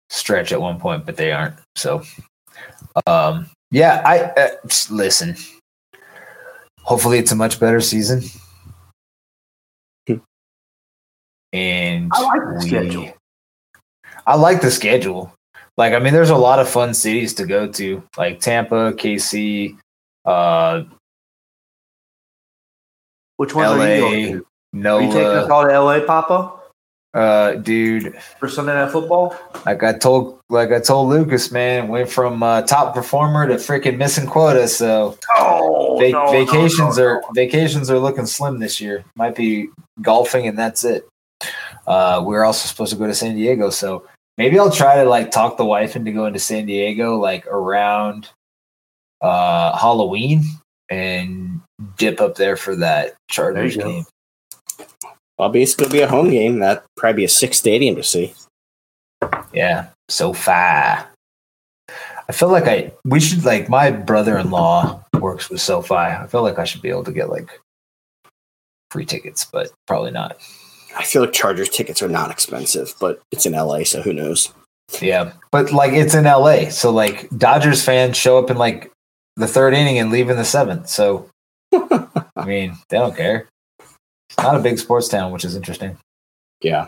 stretch 0.09 0.51
at 0.51 0.61
one 0.61 0.79
point, 0.79 1.05
but 1.05 1.17
they 1.17 1.31
aren't. 1.31 1.55
So, 1.75 2.03
um, 3.07 3.49
yeah, 3.71 4.01
I 4.05 4.19
uh, 4.39 4.49
listen. 4.89 5.35
Hopefully, 6.81 7.17
it's 7.17 7.31
a 7.31 7.35
much 7.35 7.59
better 7.59 7.81
season. 7.81 8.21
And 11.53 12.09
I 12.13 12.21
like 12.23 12.41
the 12.55 12.61
schedule. 12.61 13.13
I 14.25 14.35
like 14.35 14.61
the 14.61 14.71
schedule. 14.71 15.31
Like, 15.77 15.93
I 15.93 15.99
mean, 15.99 16.13
there's 16.13 16.29
a 16.29 16.35
lot 16.35 16.59
of 16.59 16.67
fun 16.69 16.93
cities 16.93 17.33
to 17.35 17.45
go 17.45 17.67
to, 17.67 18.03
like 18.17 18.39
Tampa, 18.39 18.93
KC, 18.93 19.77
uh, 20.25 20.83
Which 23.37 23.53
one 23.55 23.65
are 23.65 23.95
you 23.95 24.01
going 24.01 24.13
LA, 24.13 24.31
to? 24.81 24.87
Are 24.89 25.01
you 25.01 25.07
taking 25.11 25.25
us 25.27 25.49
all 25.49 25.65
to 25.67 25.79
LA, 25.79 25.99
Papa, 26.05 26.53
Uh, 27.13 27.53
dude, 27.55 28.15
for 28.39 28.47
Sunday 28.47 28.73
Night 28.73 28.91
Football? 28.91 29.35
like 29.65 29.83
I 29.83 29.93
told, 29.93 30.39
like 30.49 30.71
I 30.71 30.79
told 30.79 31.09
Lucas, 31.09 31.51
man, 31.51 31.87
went 31.87 32.09
from 32.09 32.41
uh, 32.43 32.61
top 32.63 32.93
performer 32.95 33.47
to 33.47 33.55
freaking 33.55 33.97
missing 33.97 34.27
quota. 34.27 34.67
So 34.67 35.17
Oh, 35.37 35.97
no, 35.99 36.07
no, 36.25 36.31
vacations 36.31 36.97
no, 36.97 37.03
are 37.03 37.23
vacations 37.33 37.89
are 37.89 37.99
looking 37.99 38.25
slim 38.27 38.59
this 38.59 38.79
year. 38.79 39.03
Might 39.15 39.35
be 39.35 39.69
golfing 40.01 40.47
and 40.47 40.57
that's 40.57 40.83
it. 40.83 41.07
Uh, 41.87 42.23
we're 42.25 42.43
also 42.43 42.67
supposed 42.67 42.91
to 42.93 42.97
go 42.99 43.07
to 43.07 43.13
San 43.13 43.35
Diego, 43.35 43.69
so 43.69 44.07
maybe 44.37 44.57
I'll 44.57 44.71
try 44.71 45.03
to 45.03 45.09
like 45.09 45.31
talk 45.31 45.57
the 45.57 45.65
wife 45.65 45.95
into 45.95 46.11
going 46.11 46.33
to 46.33 46.39
San 46.39 46.65
Diego 46.65 47.17
like 47.17 47.45
around 47.47 48.29
uh, 49.21 49.77
Halloween 49.77 50.43
and 50.89 51.61
dip 51.97 52.21
up 52.21 52.35
there 52.35 52.55
for 52.55 52.75
that 52.77 53.15
Chargers 53.29 53.75
There 53.75 53.87
you 53.87 53.93
go. 53.93 54.03
game. 54.77 54.87
Well, 55.37 55.49
basically, 55.49 55.89
be 55.89 56.01
a 56.01 56.07
home 56.07 56.29
game. 56.29 56.59
That 56.59 56.85
probably 56.95 57.21
be 57.21 57.25
a 57.25 57.29
six 57.29 57.57
stadium 57.57 57.95
to 57.95 58.03
see. 58.03 58.33
Yeah, 59.53 59.87
so 60.09 60.33
far. 60.33 61.07
I 62.29 62.31
feel 62.31 62.49
like 62.49 62.67
I 62.67 62.93
we 63.03 63.19
should 63.19 63.43
like 63.43 63.67
my 63.67 63.91
brother 63.91 64.37
in 64.37 64.51
law 64.51 65.03
works 65.19 65.49
with 65.49 65.59
SoFi. 65.59 65.95
I 65.95 66.27
feel 66.27 66.43
like 66.43 66.59
I 66.59 66.63
should 66.63 66.81
be 66.81 66.89
able 66.89 67.03
to 67.05 67.11
get 67.11 67.29
like 67.29 67.49
free 68.91 69.05
tickets, 69.05 69.45
but 69.45 69.71
probably 69.87 70.11
not. 70.11 70.37
I 70.97 71.03
feel 71.03 71.21
like 71.21 71.33
Chargers 71.33 71.69
tickets 71.69 72.01
are 72.01 72.09
not 72.09 72.31
expensive, 72.31 72.93
but 72.99 73.21
it's 73.31 73.45
in 73.45 73.53
LA, 73.53 73.83
so 73.83 74.01
who 74.01 74.13
knows? 74.13 74.53
Yeah, 75.01 75.33
but 75.51 75.71
like 75.71 75.93
it's 75.93 76.13
in 76.13 76.25
LA, 76.25 76.69
so 76.69 76.91
like 76.91 77.29
Dodgers 77.37 77.83
fans 77.83 78.17
show 78.17 78.37
up 78.37 78.51
in 78.51 78.57
like 78.57 78.91
the 79.35 79.47
third 79.47 79.73
inning 79.73 79.97
and 79.97 80.11
leave 80.11 80.29
in 80.29 80.37
the 80.37 80.45
seventh. 80.45 80.89
So 80.89 81.29
I 82.35 82.45
mean, 82.45 82.77
they 82.89 82.97
don't 82.97 83.15
care. 83.15 83.47
It's 83.79 84.37
not 84.37 84.55
a 84.55 84.59
big 84.59 84.79
sports 84.79 85.07
town, 85.07 85.31
which 85.31 85.45
is 85.45 85.55
interesting. 85.55 85.97
Yeah. 86.61 86.87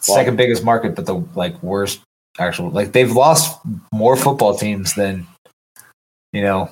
Second 0.00 0.36
biggest 0.36 0.64
market, 0.64 0.94
but 0.94 1.06
the 1.06 1.24
like 1.34 1.60
worst 1.62 2.00
actual 2.38 2.70
like 2.70 2.92
they've 2.92 3.12
lost 3.12 3.58
more 3.92 4.16
football 4.16 4.56
teams 4.56 4.94
than 4.94 5.26
you 6.32 6.42
know. 6.42 6.70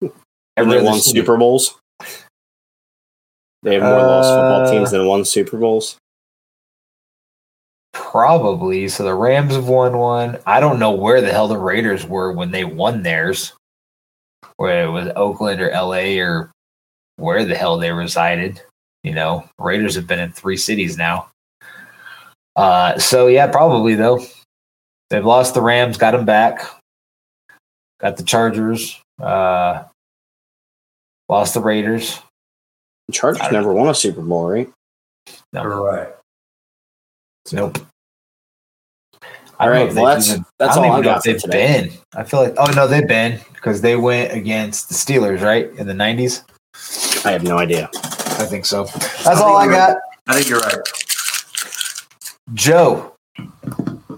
And 0.00 0.12
every 0.56 0.78
they 0.78 0.84
won. 0.84 1.00
Super 1.00 1.36
Bowls. 1.36 1.78
They 3.66 3.74
have 3.74 3.82
more 3.82 3.98
lost 3.98 4.28
football 4.28 4.60
Uh, 4.60 4.70
teams 4.70 4.92
than 4.92 5.06
won 5.08 5.24
Super 5.24 5.56
Bowls. 5.56 5.96
Probably. 7.92 8.86
So 8.86 9.02
the 9.02 9.12
Rams 9.12 9.56
have 9.56 9.66
won 9.66 9.98
one. 9.98 10.38
I 10.46 10.60
don't 10.60 10.78
know 10.78 10.92
where 10.92 11.20
the 11.20 11.32
hell 11.32 11.48
the 11.48 11.58
Raiders 11.58 12.06
were 12.06 12.30
when 12.30 12.52
they 12.52 12.64
won 12.64 13.02
theirs. 13.02 13.54
Where 14.56 14.84
it 14.84 14.90
was 14.90 15.10
Oakland 15.16 15.60
or 15.60 15.72
LA 15.72 16.16
or 16.22 16.52
where 17.16 17.44
the 17.44 17.56
hell 17.56 17.76
they 17.76 17.90
resided. 17.90 18.62
You 19.02 19.14
know, 19.14 19.48
Raiders 19.58 19.96
have 19.96 20.06
been 20.06 20.20
in 20.20 20.30
three 20.30 20.56
cities 20.56 20.96
now. 20.96 21.28
Uh, 22.54 22.96
so 23.00 23.26
yeah, 23.26 23.48
probably 23.48 23.96
though. 23.96 24.24
They've 25.10 25.26
lost 25.26 25.54
the 25.54 25.60
Rams, 25.60 25.98
got 25.98 26.12
them 26.12 26.24
back. 26.24 26.64
Got 28.00 28.16
the 28.16 28.22
Chargers. 28.22 29.00
Uh, 29.20 29.82
lost 31.28 31.54
the 31.54 31.60
Raiders. 31.60 32.20
The 33.08 33.12
Chargers 33.12 33.50
never 33.52 33.72
won 33.72 33.88
a 33.88 33.94
Super 33.94 34.20
Bowl, 34.22 34.48
right? 34.48 34.70
No, 35.52 35.62
Correct. 35.62 36.20
nope. 37.52 37.78
All 37.78 39.20
I 39.58 39.64
don't 39.66 39.74
know 39.74 39.80
right, 39.80 39.88
if 39.90 39.94
well, 39.96 40.04
that's 40.06 40.28
even- 40.30 40.44
that's 40.58 40.72
I 40.72 40.74
don't 40.74 40.84
all 40.84 40.90
I 40.90 40.94
even 40.98 41.02
know 41.06 41.10
got 41.14 41.16
if 41.18 41.22
they've 41.24 41.40
today. 41.42 41.88
been. 41.88 41.92
I 42.14 42.24
feel 42.24 42.42
like 42.42 42.54
oh 42.58 42.66
no, 42.72 42.86
they've 42.86 43.06
been 43.08 43.40
because 43.54 43.80
they 43.80 43.96
went 43.96 44.32
against 44.32 44.88
the 44.88 44.94
Steelers, 44.94 45.40
right? 45.40 45.70
In 45.78 45.86
the 45.86 45.94
nineties. 45.94 46.42
I 47.24 47.30
have 47.32 47.42
no 47.42 47.56
idea. 47.58 47.88
I 47.94 48.44
think 48.44 48.66
so. 48.66 48.84
That's 48.84 49.40
all 49.40 49.56
I 49.56 49.66
got. 49.66 49.96
I 50.26 50.34
think 50.34 50.48
you're 50.48 50.60
right. 50.60 50.76
Joe, 52.54 53.14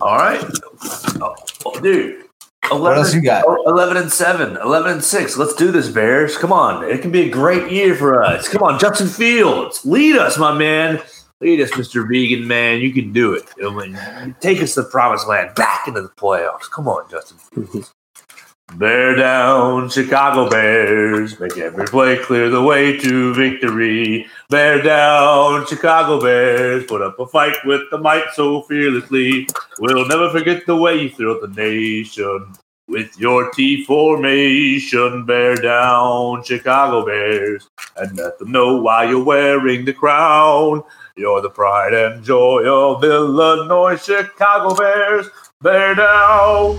All 0.00 0.16
right. 0.16 0.44
Oh, 1.20 1.34
oh, 1.66 1.80
dude. 1.80 2.24
11, 2.70 2.82
what 2.82 2.98
else 2.98 3.14
you 3.14 3.22
got? 3.22 3.44
oh, 3.46 3.62
11 3.66 3.96
and 3.96 4.12
7, 4.12 4.56
11 4.56 4.92
and 4.92 5.04
6. 5.04 5.36
Let's 5.36 5.54
do 5.54 5.70
this, 5.70 5.88
Bears. 5.88 6.36
Come 6.36 6.52
on. 6.52 6.84
It 6.84 7.02
can 7.02 7.10
be 7.10 7.22
a 7.22 7.28
great 7.28 7.70
year 7.70 7.94
for 7.94 8.22
us. 8.22 8.48
Come 8.48 8.62
on, 8.62 8.78
Justin 8.78 9.08
Fields. 9.08 9.84
Lead 9.84 10.16
us, 10.16 10.38
my 10.38 10.56
man. 10.56 11.00
Lead 11.40 11.60
us, 11.60 11.70
Mr. 11.72 12.08
Vegan 12.08 12.48
Man. 12.48 12.80
You 12.80 12.92
can 12.92 13.12
do 13.12 13.32
it. 13.32 13.44
I 13.64 13.70
mean, 13.70 14.36
take 14.40 14.60
us 14.60 14.74
to 14.74 14.82
the 14.82 14.88
promised 14.88 15.28
land, 15.28 15.54
back 15.54 15.86
into 15.86 16.02
the 16.02 16.08
playoffs. 16.08 16.70
Come 16.70 16.88
on, 16.88 17.08
Justin 17.10 17.38
Fields. 17.38 17.94
Bear 18.74 19.16
down, 19.16 19.88
Chicago 19.88 20.48
Bears. 20.48 21.40
Make 21.40 21.56
every 21.56 21.86
play 21.86 22.18
clear 22.18 22.50
the 22.50 22.62
way 22.62 22.98
to 22.98 23.34
victory. 23.34 24.26
Bear 24.50 24.82
down, 24.82 25.66
Chicago 25.66 26.20
Bears. 26.20 26.84
Put 26.84 27.00
up 27.02 27.18
a 27.18 27.26
fight 27.26 27.56
with 27.64 27.80
the 27.90 27.98
might 27.98 28.26
so 28.34 28.62
fearlessly. 28.62 29.48
We'll 29.80 30.06
never 30.06 30.30
forget 30.30 30.66
the 30.66 30.76
way 30.76 31.02
you 31.02 31.10
thrilled 31.10 31.42
the 31.42 31.48
nation. 31.48 32.52
With 32.86 33.18
your 33.18 33.50
T 33.50 33.84
formation, 33.84 35.24
bear 35.24 35.56
down, 35.56 36.44
Chicago 36.44 37.04
Bears. 37.04 37.68
And 37.96 38.16
let 38.16 38.38
them 38.38 38.52
know 38.52 38.76
why 38.76 39.04
you're 39.04 39.24
wearing 39.24 39.86
the 39.86 39.92
crown. 39.92 40.84
You're 41.16 41.40
the 41.40 41.50
pride 41.50 41.94
and 41.94 42.22
joy 42.22 42.64
of 42.64 43.02
Illinois, 43.02 43.96
Chicago 43.96 44.74
Bears. 44.74 45.26
Bear 45.60 45.94
down. 45.94 46.78